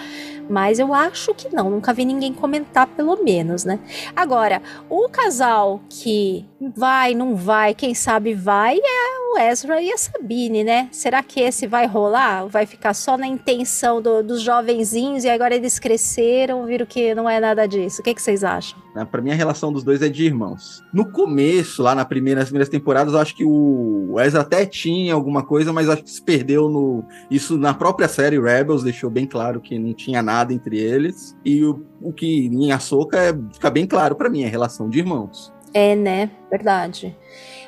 [0.49, 3.79] Mas eu acho que não, nunca vi ninguém comentar, pelo menos, né?
[4.15, 6.45] Agora, o casal que
[6.75, 10.87] vai, não vai, quem sabe vai, é o Ezra e a Sabine, né?
[10.91, 12.47] Será que esse vai rolar?
[12.47, 17.29] Vai ficar só na intenção do, dos jovenzinhos e agora eles cresceram, viram que não
[17.29, 18.01] é nada disso?
[18.01, 18.79] O que, que vocês acham?
[18.95, 19.03] Né?
[19.03, 20.81] Pra mim, a relação dos dois é de irmãos.
[20.93, 25.13] No começo, lá na primeira, nas primeiras temporadas, eu acho que o Ezra até tinha
[25.13, 27.03] alguma coisa, mas acho que se perdeu no.
[27.29, 31.35] Isso na própria série Rebels deixou bem claro que não tinha nada entre eles.
[31.43, 34.99] E o, o que em Ahsoka é, fica bem claro para mim, é relação de
[34.99, 35.53] irmãos.
[35.73, 36.31] É, né?
[36.49, 37.15] Verdade.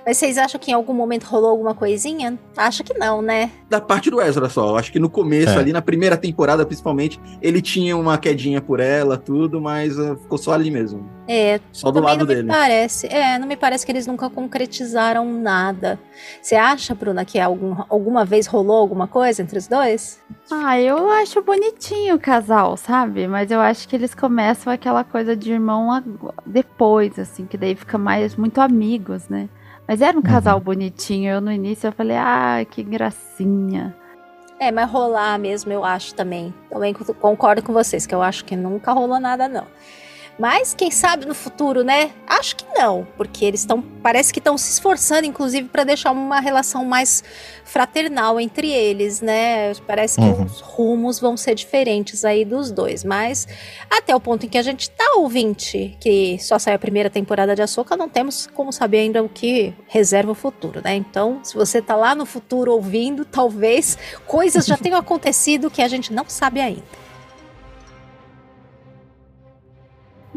[0.05, 2.39] Mas vocês acham que em algum momento rolou alguma coisinha?
[2.55, 3.51] Acho que não, né?
[3.69, 4.69] Da parte do Ezra só.
[4.69, 5.57] Eu acho que no começo, É.
[5.57, 10.37] ali na primeira temporada, principalmente, ele tinha uma quedinha por ela, tudo, mas uh, ficou
[10.37, 11.09] só ali mesmo.
[11.27, 12.43] É, Só do lado não dele.
[12.43, 13.07] me parece.
[13.07, 15.99] É, não me parece que eles nunca concretizaram nada.
[16.41, 20.21] Você acha, Bruna, que algum, alguma vez rolou alguma coisa entre os dois?
[20.49, 23.27] Ah, eu acho bonitinho o casal, sabe?
[23.27, 25.89] Mas eu acho que eles começam aquela coisa de irmão
[26.45, 29.49] depois, assim, que daí fica mais muito amigos, né?
[29.87, 31.31] Mas era um casal bonitinho.
[31.31, 33.95] Eu no início eu falei, ah, que gracinha.
[34.59, 36.53] É, mas rolar mesmo, eu acho também.
[36.69, 39.65] Também co- concordo com vocês, que eu acho que nunca rolou nada, não.
[40.39, 42.11] Mas quem sabe no futuro, né?
[42.27, 46.39] Acho que não, porque eles estão, parece que estão se esforçando, inclusive, para deixar uma
[46.39, 47.23] relação mais
[47.63, 49.73] fraternal entre eles, né?
[49.87, 50.43] Parece que Uhum.
[50.45, 53.47] os rumos vão ser diferentes aí dos dois, mas
[53.89, 57.55] até o ponto em que a gente tá ouvinte, que só saiu a primeira temporada
[57.55, 60.95] de Açúcar, não temos como saber ainda o que reserva o futuro, né?
[60.95, 63.97] Então, se você tá lá no futuro ouvindo, talvez
[64.27, 67.06] coisas já tenham acontecido que a gente não sabe ainda.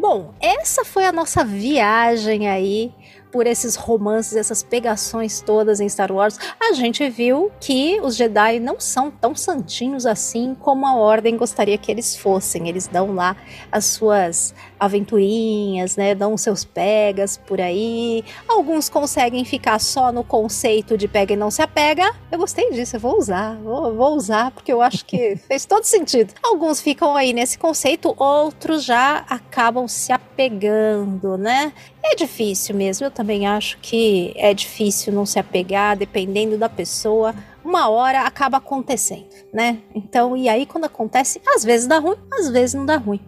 [0.00, 2.90] Bom, essa foi a nossa viagem aí
[3.30, 6.38] por esses romances, essas pegações todas em Star Wars.
[6.60, 11.78] A gente viu que os Jedi não são tão santinhos assim como a Ordem gostaria
[11.78, 12.68] que eles fossem.
[12.68, 13.36] Eles dão lá
[13.70, 16.14] as suas aventurinhas, né?
[16.14, 18.24] Dão os seus pegas por aí.
[18.48, 22.14] Alguns conseguem ficar só no conceito de pega e não se apega.
[22.30, 25.84] Eu gostei disso, eu vou usar, vou, vou usar porque eu acho que fez todo
[25.84, 26.34] sentido.
[26.42, 31.72] Alguns ficam aí nesse conceito, outros já acabam se apegando, né?
[32.02, 37.34] É difícil mesmo, eu também acho que é difícil não se apegar, dependendo da pessoa.
[37.62, 39.80] Uma hora acaba acontecendo, né?
[39.94, 43.20] Então, e aí quando acontece, às vezes dá ruim, às vezes não dá ruim.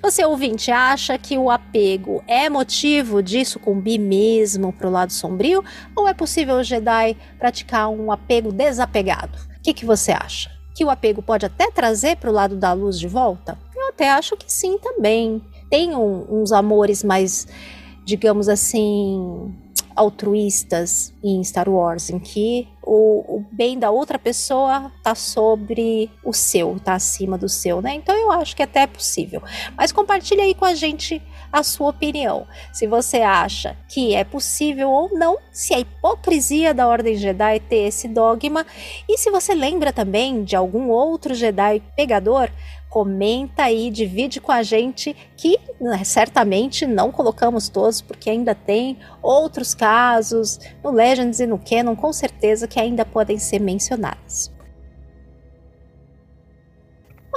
[0.00, 5.64] Você ouvinte acha que o apego é motivo de sucumbir mesmo pro lado sombrio?
[5.96, 9.36] Ou é possível o Jedi praticar um apego desapegado?
[9.58, 10.50] O que, que você acha?
[10.74, 13.58] Que o apego pode até trazer pro lado da luz de volta?
[13.76, 15.42] Eu até acho que sim também.
[15.68, 17.46] Tem um- uns amores mais,
[18.10, 19.54] digamos assim,
[19.94, 26.32] altruístas em Star Wars, em que o, o bem da outra pessoa tá sobre o
[26.32, 27.94] seu, tá acima do seu, né?
[27.94, 29.40] Então eu acho que até é possível.
[29.76, 31.22] Mas compartilha aí com a gente
[31.52, 32.48] a sua opinião.
[32.72, 37.88] Se você acha que é possível ou não, se é hipocrisia da Ordem Jedi ter
[37.88, 38.66] esse dogma,
[39.08, 42.50] e se você lembra também de algum outro Jedi pegador,
[42.90, 48.98] comenta aí, divide com a gente que né, certamente não colocamos todos, porque ainda tem
[49.22, 54.50] outros casos no Legends e no Canon, com certeza que ainda podem ser mencionados.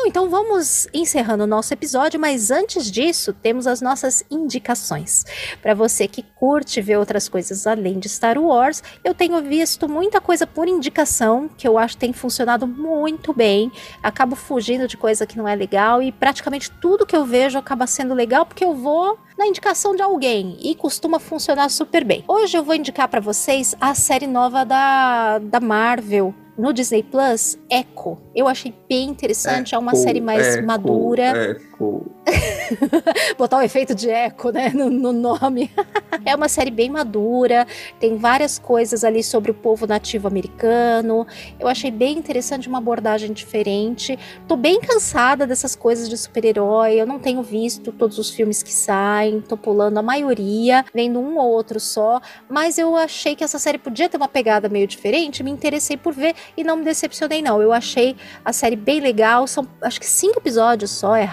[0.03, 5.23] Bom, então vamos encerrando o nosso episódio, mas antes disso, temos as nossas indicações.
[5.61, 10.19] Para você que curte ver outras coisas além de Star Wars, eu tenho visto muita
[10.19, 13.71] coisa por indicação, que eu acho que tem funcionado muito bem.
[14.01, 17.87] Acabo fugindo de coisa que não é legal e praticamente tudo que eu vejo acaba
[17.87, 22.25] sendo legal porque eu vou na indicação de alguém e costuma funcionar super bem.
[22.27, 27.57] Hoje eu vou indicar para vocês a série nova da, da Marvel, no Disney Plus,
[27.69, 28.17] Echo.
[28.35, 31.59] Eu achei bem interessante, é, uma série mais Eco, madura.
[31.83, 32.11] Eco.
[33.37, 35.69] Botar o efeito de eco, né, no, no nome.
[36.25, 37.67] é uma série bem madura,
[37.99, 41.27] tem várias coisas ali sobre o povo nativo americano.
[41.59, 44.17] Eu achei bem interessante, uma abordagem diferente.
[44.47, 48.73] Tô bem cansada dessas coisas de super-herói, eu não tenho visto todos os filmes que
[48.73, 53.59] saem, tô pulando a maioria, vendo um ou outro só, mas eu achei que essa
[53.59, 57.41] série podia ter uma pegada meio diferente, me interessei por ver e não me decepcionei
[57.41, 57.61] não.
[57.61, 61.23] Eu achei a série bem legal, são acho que cinco episódios só, é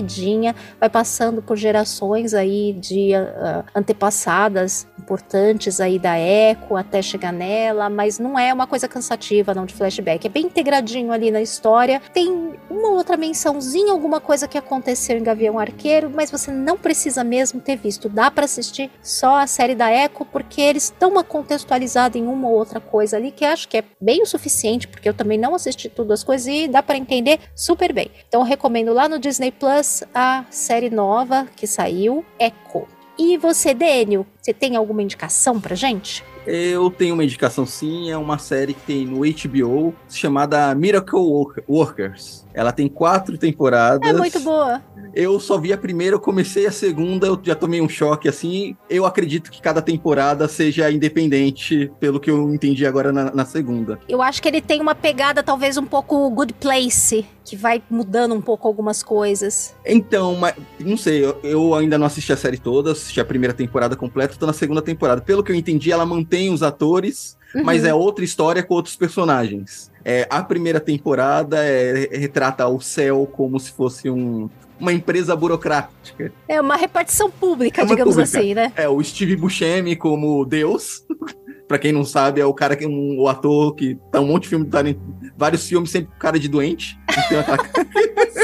[0.00, 7.32] rapidinha, vai passando por gerações aí de uh, antepassadas importantes aí da Echo até chegar
[7.32, 11.40] nela, mas não é uma coisa cansativa não de flashback, é bem integradinho ali na
[11.40, 12.00] história.
[12.12, 17.24] Tem uma outra mençãozinha, alguma coisa que aconteceu em Gavião Arqueiro, mas você não precisa
[17.24, 18.08] mesmo ter visto.
[18.08, 22.48] Dá para assistir só a série da Echo porque eles estão uma contextualizada em uma
[22.48, 25.54] ou outra coisa ali que acho que é bem o suficiente, porque eu também não
[25.54, 28.10] assisti tudo as coisas e dá para entender super bem.
[28.28, 29.79] Então recomendo lá no Disney Plus
[30.14, 32.86] a série nova que saiu, Echo.
[33.18, 36.24] E você, Dênio, você tem alguma indicação pra gente?
[36.46, 41.62] Eu tenho uma indicação sim, é uma série que tem no HBO chamada Miracle Work-
[41.68, 42.46] Workers.
[42.52, 44.08] Ela tem quatro temporadas.
[44.08, 44.82] É muito boa.
[45.14, 48.76] Eu só vi a primeira, eu comecei a segunda, eu já tomei um choque assim.
[48.88, 54.00] Eu acredito que cada temporada seja independente, pelo que eu entendi agora na, na segunda.
[54.08, 58.34] Eu acho que ele tem uma pegada talvez um pouco Good Place, que vai mudando
[58.34, 59.74] um pouco algumas coisas.
[59.86, 63.54] Então, mas, não sei, eu, eu ainda não assisti a série toda, assisti a primeira
[63.54, 65.20] temporada completa, tô na segunda temporada.
[65.20, 67.88] Pelo que eu entendi, ela mantém os atores, mas Uhum.
[67.88, 69.90] é outra história com outros personagens.
[70.04, 74.48] É, a primeira temporada é, retrata o céu como se fosse um,
[74.78, 76.32] uma empresa burocrática.
[76.48, 78.38] É uma repartição pública, É uma digamos pública.
[78.38, 78.72] assim, né?
[78.76, 81.04] É o Steve Buscemi como Deus.
[81.68, 84.42] Pra quem não sabe, é o cara que um, o ator que tá um monte
[84.44, 84.98] de filme, tá em
[85.38, 86.98] vários filmes, sempre com cara de doente.
[87.28, 87.58] Tem aquela.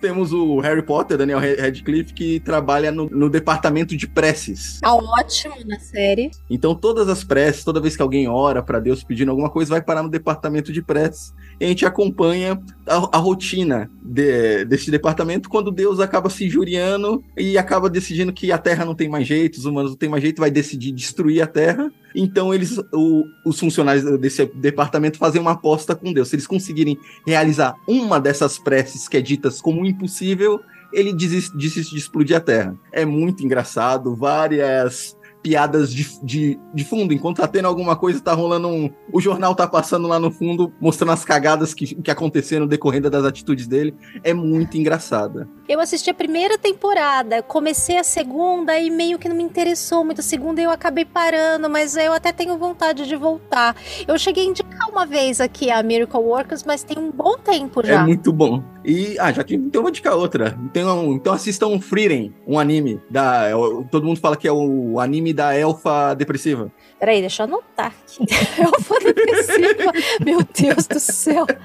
[0.00, 4.80] Temos o Harry Potter, Daniel Radcliffe, que trabalha no, no departamento de preces.
[4.80, 6.30] Tá ótimo na série.
[6.48, 9.82] Então, todas as preces, toda vez que alguém ora para Deus pedindo alguma coisa, vai
[9.82, 11.34] parar no departamento de preces.
[11.60, 17.22] E a gente acompanha a, a rotina de- desse departamento quando Deus acaba se injuriando
[17.36, 20.22] e acaba decidindo que a Terra não tem mais jeito, os humanos não tem mais
[20.22, 21.90] jeito, vai decidir destruir a Terra.
[22.14, 26.28] Então, eles, o- os funcionários desse departamento fazem uma aposta com Deus.
[26.28, 30.60] Se eles conseguirem realizar uma dessas preces que é ditas como impossível,
[30.92, 32.76] ele desiste, desiste de explodir a Terra.
[32.92, 37.12] É muito engraçado, várias piadas de, de, de fundo.
[37.12, 38.90] Enquanto tá tendo alguma coisa, tá rolando um.
[39.12, 43.24] O jornal tá passando lá no fundo, mostrando as cagadas que, que aconteceram decorrendo das
[43.24, 43.94] atitudes dele.
[44.22, 45.48] É muito engraçada.
[45.72, 50.20] Eu assisti a primeira temporada, comecei a segunda e meio que não me interessou muito.
[50.20, 53.74] A segunda eu acabei parando, mas eu até tenho vontade de voltar.
[54.06, 57.82] Eu cheguei a indicar uma vez aqui a Miracle Workers, mas tem um bom tempo
[57.82, 58.02] já.
[58.02, 58.62] É muito bom.
[58.84, 60.58] E, ah, já que então eu vou indicar outra.
[60.64, 63.00] Então, então assistam Freedom, um anime.
[63.08, 63.52] Da, é
[63.90, 66.70] todo mundo fala que é o anime da elfa depressiva.
[66.98, 68.24] Peraí, deixa eu anotar aqui.
[68.88, 69.92] Vou depressiva.
[70.24, 71.46] Meu Deus do céu.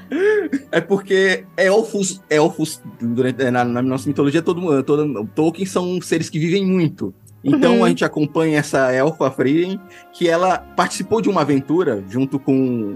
[0.72, 6.00] É porque elfos, elfos, durante, é, na, na nossa mitologia, todo mundo, todo, Tolkien são
[6.02, 7.14] seres que vivem muito.
[7.44, 7.86] Então Uhum.
[7.86, 9.80] a gente acompanha essa elfa Frieren,
[10.12, 12.54] que ela participou de uma aventura junto com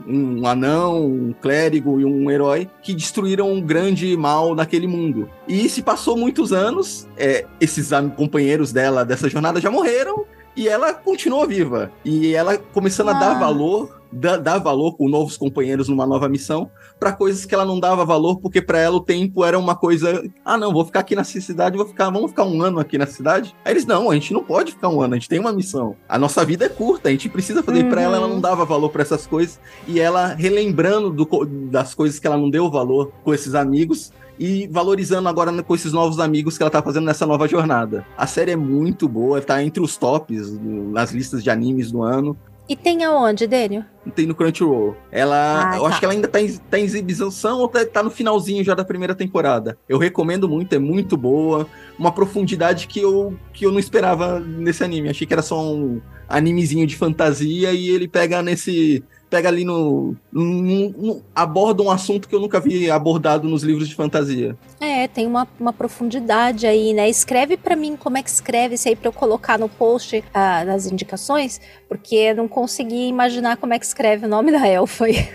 [0.07, 5.29] um anão, um clérigo e um herói que destruíram um grande mal naquele mundo.
[5.47, 10.25] E se passou muitos anos, é, esses companheiros dela dessa jornada já morreram
[10.55, 11.91] e ela continuou viva.
[12.03, 13.39] E ela começando a dar Ah.
[13.39, 16.69] valor, dar, dar valor com novos companheiros numa nova missão
[16.99, 20.23] para coisas que ela não dava valor, porque para ela o tempo era uma coisa.
[20.43, 23.05] Ah, não, vou ficar aqui na cidade, vou ficar, vamos ficar um ano aqui na
[23.07, 23.55] cidade.
[23.63, 25.95] Aí eles, não, a gente não pode ficar um ano, a gente tem uma missão.
[26.07, 27.89] A nossa vida é curta, a gente precisa fazer.
[27.89, 29.59] Para ela, ela não dava valor para essas coisas.
[29.87, 34.11] E ela, relembrando do das coisas que ela não deu valor com esses amigos,
[34.41, 38.03] e valorizando agora com esses novos amigos que ela tá fazendo nessa nova jornada.
[38.17, 42.35] A série é muito boa, tá entre os tops nas listas de animes do ano.
[42.67, 43.83] E tem aonde, Daniel?
[44.15, 44.97] Tem no Crunchyroll.
[45.11, 45.73] Ela.
[45.73, 45.89] Ah, eu tá.
[45.89, 48.73] acho que ela ainda tá em, tá em exibição ou tá, tá no finalzinho já
[48.73, 49.77] da primeira temporada.
[49.87, 51.67] Eu recomendo muito, é muito boa.
[51.99, 55.09] Uma profundidade que eu, que eu não esperava nesse anime.
[55.09, 59.03] Achei que era só um animezinho de fantasia e ele pega nesse.
[59.31, 60.13] Pega ali no.
[60.29, 64.57] num- num- aborda um assunto que eu nunca vi abordado nos livros de fantasia.
[64.77, 67.09] É, tem uma, uma profundidade aí, né?
[67.09, 70.65] Escreve pra mim como é que escreve isso aí pra eu colocar no post ah,
[70.65, 75.05] nas indicações, porque eu não consegui imaginar como é que escreve o nome da elfa
[75.05, 75.25] aí.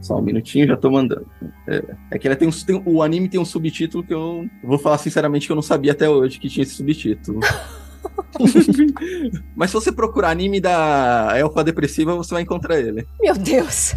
[0.00, 1.26] Só um minutinho, já tô mandando.
[1.68, 4.76] É, é que ela tem, um, tem- o anime tem um subtítulo que eu vou
[4.78, 7.38] falar sinceramente que eu não sabia até hoje que tinha esse subtítulo.
[9.56, 13.06] Mas se você procurar anime da Elfa Depressiva, você vai encontrar ele.
[13.20, 13.94] Meu Deus.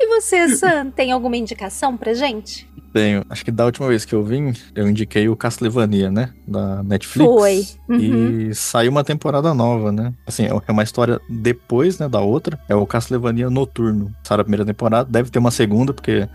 [0.00, 2.70] e você, Sam, tem alguma indicação pra gente?
[2.92, 3.24] Tenho.
[3.30, 6.30] Acho que da última vez que eu vim, eu indiquei o Castlevania, né?
[6.46, 7.26] Da Netflix.
[7.26, 7.66] Foi.
[7.88, 8.50] Uhum.
[8.50, 10.12] E saiu uma temporada nova, né?
[10.26, 12.60] Assim, é uma história depois, né, da outra.
[12.68, 14.12] É o Castlevania Noturno.
[14.22, 15.08] Saiu a primeira temporada.
[15.10, 16.28] Deve ter uma segunda, porque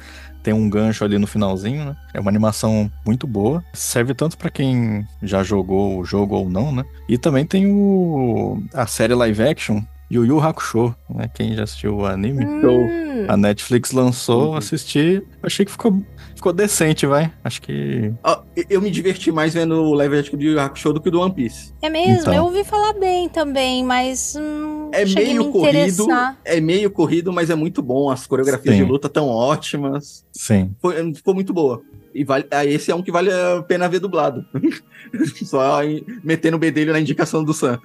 [0.48, 1.96] tem um gancho ali no finalzinho, né?
[2.14, 3.62] É uma animação muito boa.
[3.74, 6.86] Serve tanto pra quem já jogou o jogo ou não, né?
[7.10, 11.30] E também tem o a série live action Yu Yu Hakusho, né?
[11.34, 12.46] Quem já assistiu o anime.
[12.46, 14.56] Hum, A Netflix lançou, Uhum.
[14.56, 16.02] assisti, achei que ficou,
[16.38, 17.32] ficou decente, vai.
[17.44, 21.10] Acho que Ó, eu me diverti mais vendo o live action de Hakusho do que
[21.12, 21.74] do One Piece.
[21.82, 22.34] é mesmo, Então.
[22.34, 26.08] eu ouvi falar bem também, mas hum, É meio me corrido,
[26.46, 28.10] é meio corrido, mas é muito bom.
[28.10, 28.86] As coreografias Sim.
[28.86, 30.26] de luta tão ótimas.
[30.32, 30.74] sim.
[30.82, 31.82] Foi- ficou muito boa.
[32.16, 34.44] E vale, ah, esse é um que vale a pena ver dublado.
[35.46, 35.80] Só
[36.24, 37.80] metendo o bedelho na indicação do Sam.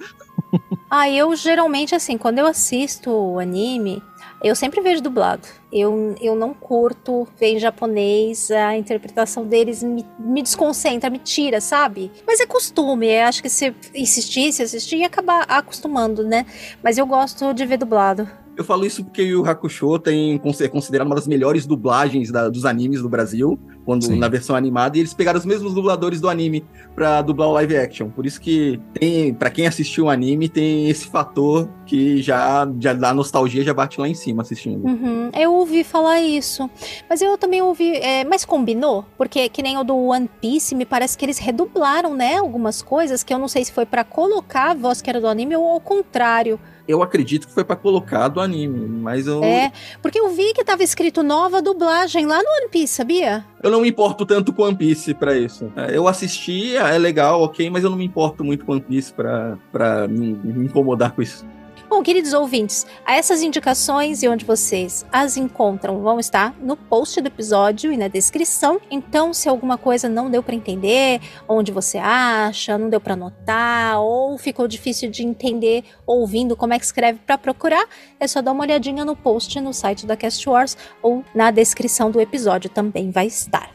[0.89, 4.01] Ah, eu geralmente, assim, quando eu assisto o anime,
[4.43, 5.47] Eu sempre vejo dublado.
[5.71, 8.51] Eu, eu não curto ver em japonês.
[8.51, 12.11] A interpretação deles me, me desconcentra, me tira, sabe?
[12.27, 13.07] Mas é costume.
[13.07, 16.45] Eu acho que se insistisse, assistir, ia acabar acostumando, né?
[16.83, 18.27] Mas eu gosto de ver dublado.
[18.55, 22.65] Eu falo isso porque o Hakusho tem, é considerado uma das melhores dublagens da, dos
[22.65, 24.19] animes do Brasil, quando Sim.
[24.19, 26.63] na versão animada, e eles pegaram os mesmos dubladores do anime
[26.93, 28.09] pra dublar o live action.
[28.09, 32.93] Por isso que tem, para quem assistiu o anime, tem esse fator que já, já
[32.93, 34.85] dá nostalgia, já bate lá em cima assistindo.
[34.85, 36.69] Uhum, eu ouvi falar isso.
[37.09, 37.95] Mas eu também ouvi.
[37.97, 39.05] É, mas combinou?
[39.17, 42.37] Porque, que nem o do One Piece, me parece que eles redublaram, né?
[42.37, 45.27] Algumas coisas que eu não sei se foi pra colocar a voz que era do
[45.27, 46.59] anime ou ao contrário.
[46.85, 50.65] Eu acredito que foi pra colocar do anime, mas eu, É, porque eu vi que
[50.65, 53.45] tava escrito nova dublagem lá no One Piece, sabia?
[53.63, 55.71] eu não me importo tanto com One Piece pra isso.
[55.77, 59.13] É, Eu assisti, é legal, ok, mas eu não me importo muito com One Piece
[59.13, 61.45] pra, pra me, me incomodar com isso.
[61.93, 67.27] Bom, queridos ouvintes, essas indicações e onde vocês as encontram vão estar no post do
[67.27, 68.81] episódio e na descrição.
[68.89, 74.01] Então, se alguma coisa não deu para entender, onde você acha, não deu para anotar
[74.01, 77.87] ou ficou difícil de entender ouvindo como é que escreve para procurar,
[78.19, 82.09] é só dar uma olhadinha no post no site da Cast Wars ou na descrição
[82.09, 83.69] do episódio também vai estar.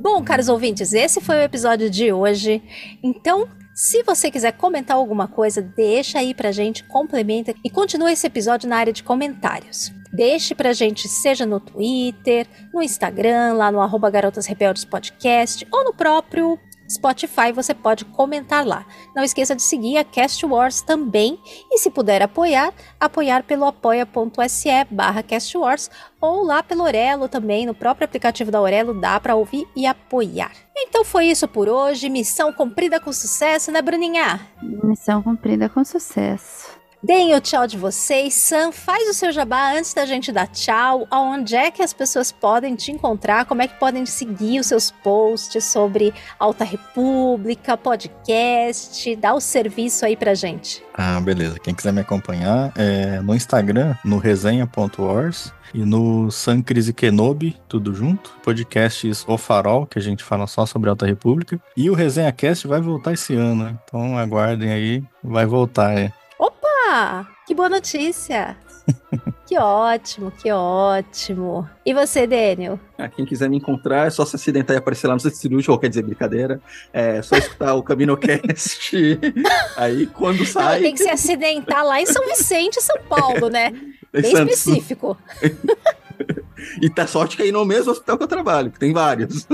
[0.00, 2.60] Bom, caros ouvintes, esse foi o episódio de hoje.
[3.00, 8.24] Então, se você quiser comentar alguma coisa, deixa aí pra gente, complementa e continua esse
[8.24, 9.92] episódio na área de comentários.
[10.12, 15.84] Deixe pra gente, seja no Twitter, no Instagram, lá no arroba Garotas Rebeldes Podcast ou
[15.84, 16.56] no próprio
[16.94, 18.86] Spotify, você pode comentar lá.
[19.14, 21.38] Não esqueça de seguir a Cast Wars também
[21.70, 25.90] e se puder apoiar, apoiar pelo apoia.se barra Cast Wars
[26.20, 30.52] ou lá pelo Orelo também, no próprio aplicativo da Orelo, dá pra ouvir e apoiar.
[30.76, 34.40] Então foi isso por hoje, missão cumprida com sucesso, né Bruninha?
[34.62, 36.73] Missão cumprida com sucesso.
[37.04, 38.32] Deem o tchau de vocês.
[38.32, 41.06] Sam, faz o seu jabá antes da gente dar tchau.
[41.10, 43.44] Aonde é que as pessoas podem te encontrar?
[43.44, 49.14] Como é que podem seguir os seus posts sobre Alta República, podcast?
[49.16, 50.82] Dá o serviço aí pra gente.
[50.94, 51.58] Ah, beleza.
[51.58, 57.54] Quem quiser me acompanhar é no Instagram, no resenha.wars e no San Cris e Kenobi,
[57.68, 58.30] tudo junto.
[58.42, 61.60] Podcasts O Farol, que a gente fala só sobre Alta República.
[61.76, 63.76] E o Resenha Cast vai voltar esse ano, né?
[63.84, 66.10] então aguardem aí, vai voltar, é.
[66.86, 68.56] Ah, que boa notícia!
[69.46, 71.68] que ótimo, que ótimo.
[71.84, 72.78] E você, Daniel?
[72.98, 75.72] Ah, quem quiser me encontrar, é só se acidentar e aparecer lá no Centro Cirúrgico,
[75.72, 76.60] ou quer dizer, brincadeira.
[76.92, 79.18] É só escutar o CaminoCast.
[79.76, 80.80] aí, quando Não, sai.
[80.80, 83.68] tem que se acidentar lá em São Vicente, São Paulo, né?
[84.12, 84.54] em Bem Santos.
[84.58, 85.16] específico.
[86.80, 89.46] E tá sorte que é aí no mesmo hospital que eu trabalho, que tem vários.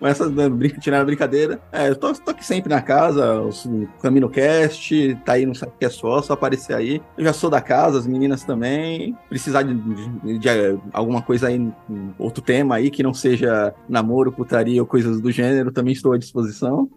[0.00, 1.60] Essa né, brinca, tirar a brincadeira.
[1.72, 5.84] É, eu tô, tô aqui sempre na casa, o CaminoCast, tá aí no site que
[5.84, 7.02] é só, só aparecer aí.
[7.16, 9.16] Eu já sou da casa, as meninas também.
[9.28, 11.68] Precisar de, de- de, eh, alguma coisa aí,
[12.18, 16.18] outro tema aí, que não seja namoro, putaria ou coisas do gênero, também estou à
[16.18, 16.88] disposição.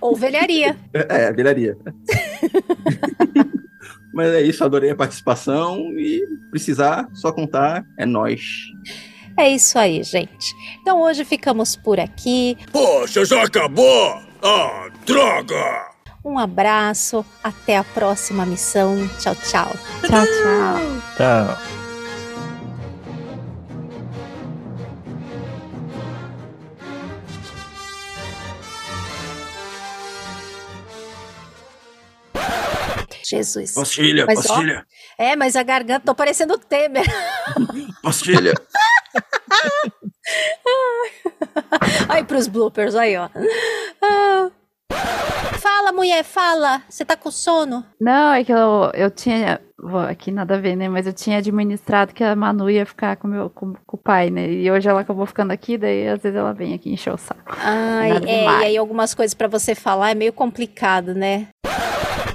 [0.00, 0.76] Ou velharia.
[0.92, 1.78] É, é, viraria.
[4.12, 8.42] Mas é isso, adorei a participação e precisar, só contar, é nós.
[9.40, 10.54] É isso aí, gente.
[10.82, 12.58] Então hoje ficamos por aqui.
[12.70, 14.20] Poxa, já acabou?
[14.42, 15.88] Ah, droga!
[16.22, 19.08] Um abraço, até a próxima missão.
[19.18, 19.72] Tchau, tchau.
[20.06, 21.02] Tchau, tchau.
[21.16, 21.58] Tchau.
[33.24, 33.72] Jesus.
[33.74, 34.86] Pastilha, Mas, ó, pastilha,
[35.18, 37.04] É, mas a garganta, tô parecendo o Temer.
[38.02, 38.54] pastilha.
[42.08, 43.28] Aí pros bloopers, aí, ó.
[44.02, 44.50] Ah.
[45.58, 46.82] Fala, mulher, fala.
[46.88, 47.84] Você tá com sono?
[48.00, 49.60] Não, é que eu, eu tinha.
[50.08, 50.88] Aqui nada a ver, né?
[50.88, 54.28] Mas eu tinha administrado que a Manu ia ficar com, meu, com, com o pai,
[54.28, 54.46] né?
[54.50, 57.40] E hoje ela acabou ficando aqui, daí às vezes ela vem aqui encher o saco.
[57.58, 58.60] Ai, Nada é, demais.
[58.60, 61.48] e aí algumas coisas pra você falar é meio complicado, né?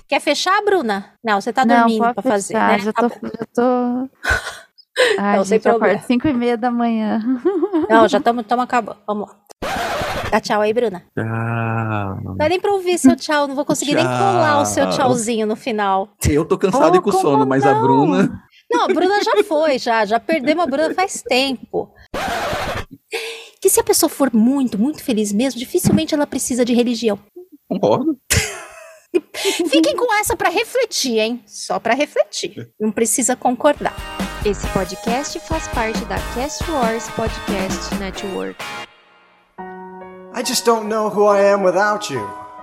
[0.07, 1.13] Quer fechar, Bruna?
[1.23, 2.79] Não, você tá não, dormindo pra fazer, fechar, né?
[2.79, 3.27] Já Tá tô.
[3.27, 4.09] Já tô...
[5.17, 5.93] Ai, Não, sem gente, eu problema.
[5.95, 7.19] acordo 5 e meia da manhã.
[7.89, 8.97] Não, já estamos acabando.
[9.05, 9.35] Vamos lá.
[10.31, 11.03] Dá tchau aí, Bruna.
[11.17, 12.21] Tchau.
[12.23, 14.97] Não dá nem pra ouvir seu tchau, não vou conseguir nem colar o seu Tchau.
[14.97, 16.09] tauzinho no final.
[16.27, 17.81] Eu tô cansado Oh, e com como sono, mas a não?
[17.81, 18.41] Bruna.
[18.71, 20.03] Não, a Bruna já foi, já.
[20.05, 21.93] Já perdemos a Bruna faz tempo.
[23.61, 27.19] Que se a pessoa for muito, muito feliz mesmo, dificilmente ela precisa de religião.
[27.69, 28.17] Concordo.
[29.69, 31.43] Fiquem com essa pra refletir, hein?
[31.45, 32.69] Só pra refletir.
[32.79, 33.95] Não precisa concordar.
[34.45, 38.55] Esse podcast faz parte da Cast Wars Podcast Network.
[40.35, 42.21] I just don't know who I am without you.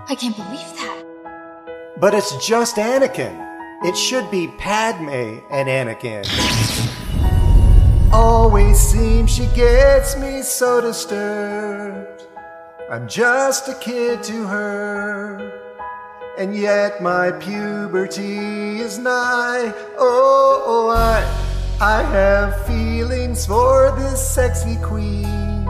[0.09, 1.05] I can't believe that.
[1.99, 3.37] But it's just Anakin.
[3.83, 6.23] It should be Padme and Anakin.
[8.13, 12.23] always seems she gets me so disturbed.
[12.89, 15.51] I'm just a kid to her.
[16.39, 19.75] And yet my puberty is nigh.
[19.99, 21.52] Oh, oh I,
[21.83, 25.67] I have feelings for this sexy queen.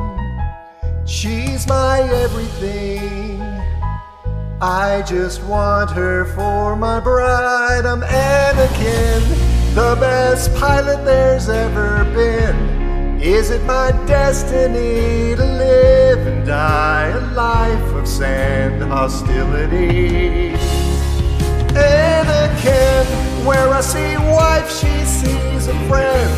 [1.07, 3.41] She's my everything.
[4.61, 7.87] I just want her for my bride.
[7.87, 9.23] I'm Anakin,
[9.75, 13.19] the best pilot there's ever been.
[13.23, 20.53] Is it my destiny to live and die a life of sand hostility?
[21.73, 26.31] Anakin, where I see wife, she sees a friend.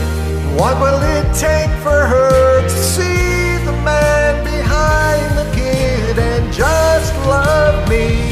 [0.58, 7.12] What will it take for her to see the man behind the kid and just
[7.26, 8.30] love me?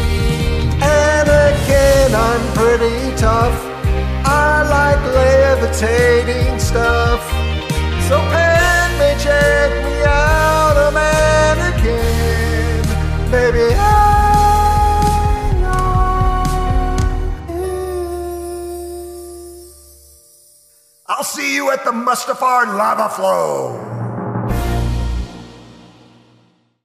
[0.80, 3.58] Anakin, I'm pretty tough.
[4.24, 7.22] I like levitating stuff.
[8.08, 9.91] So pen may check me
[21.14, 23.91] I'll see you at the Mustafar lava flow.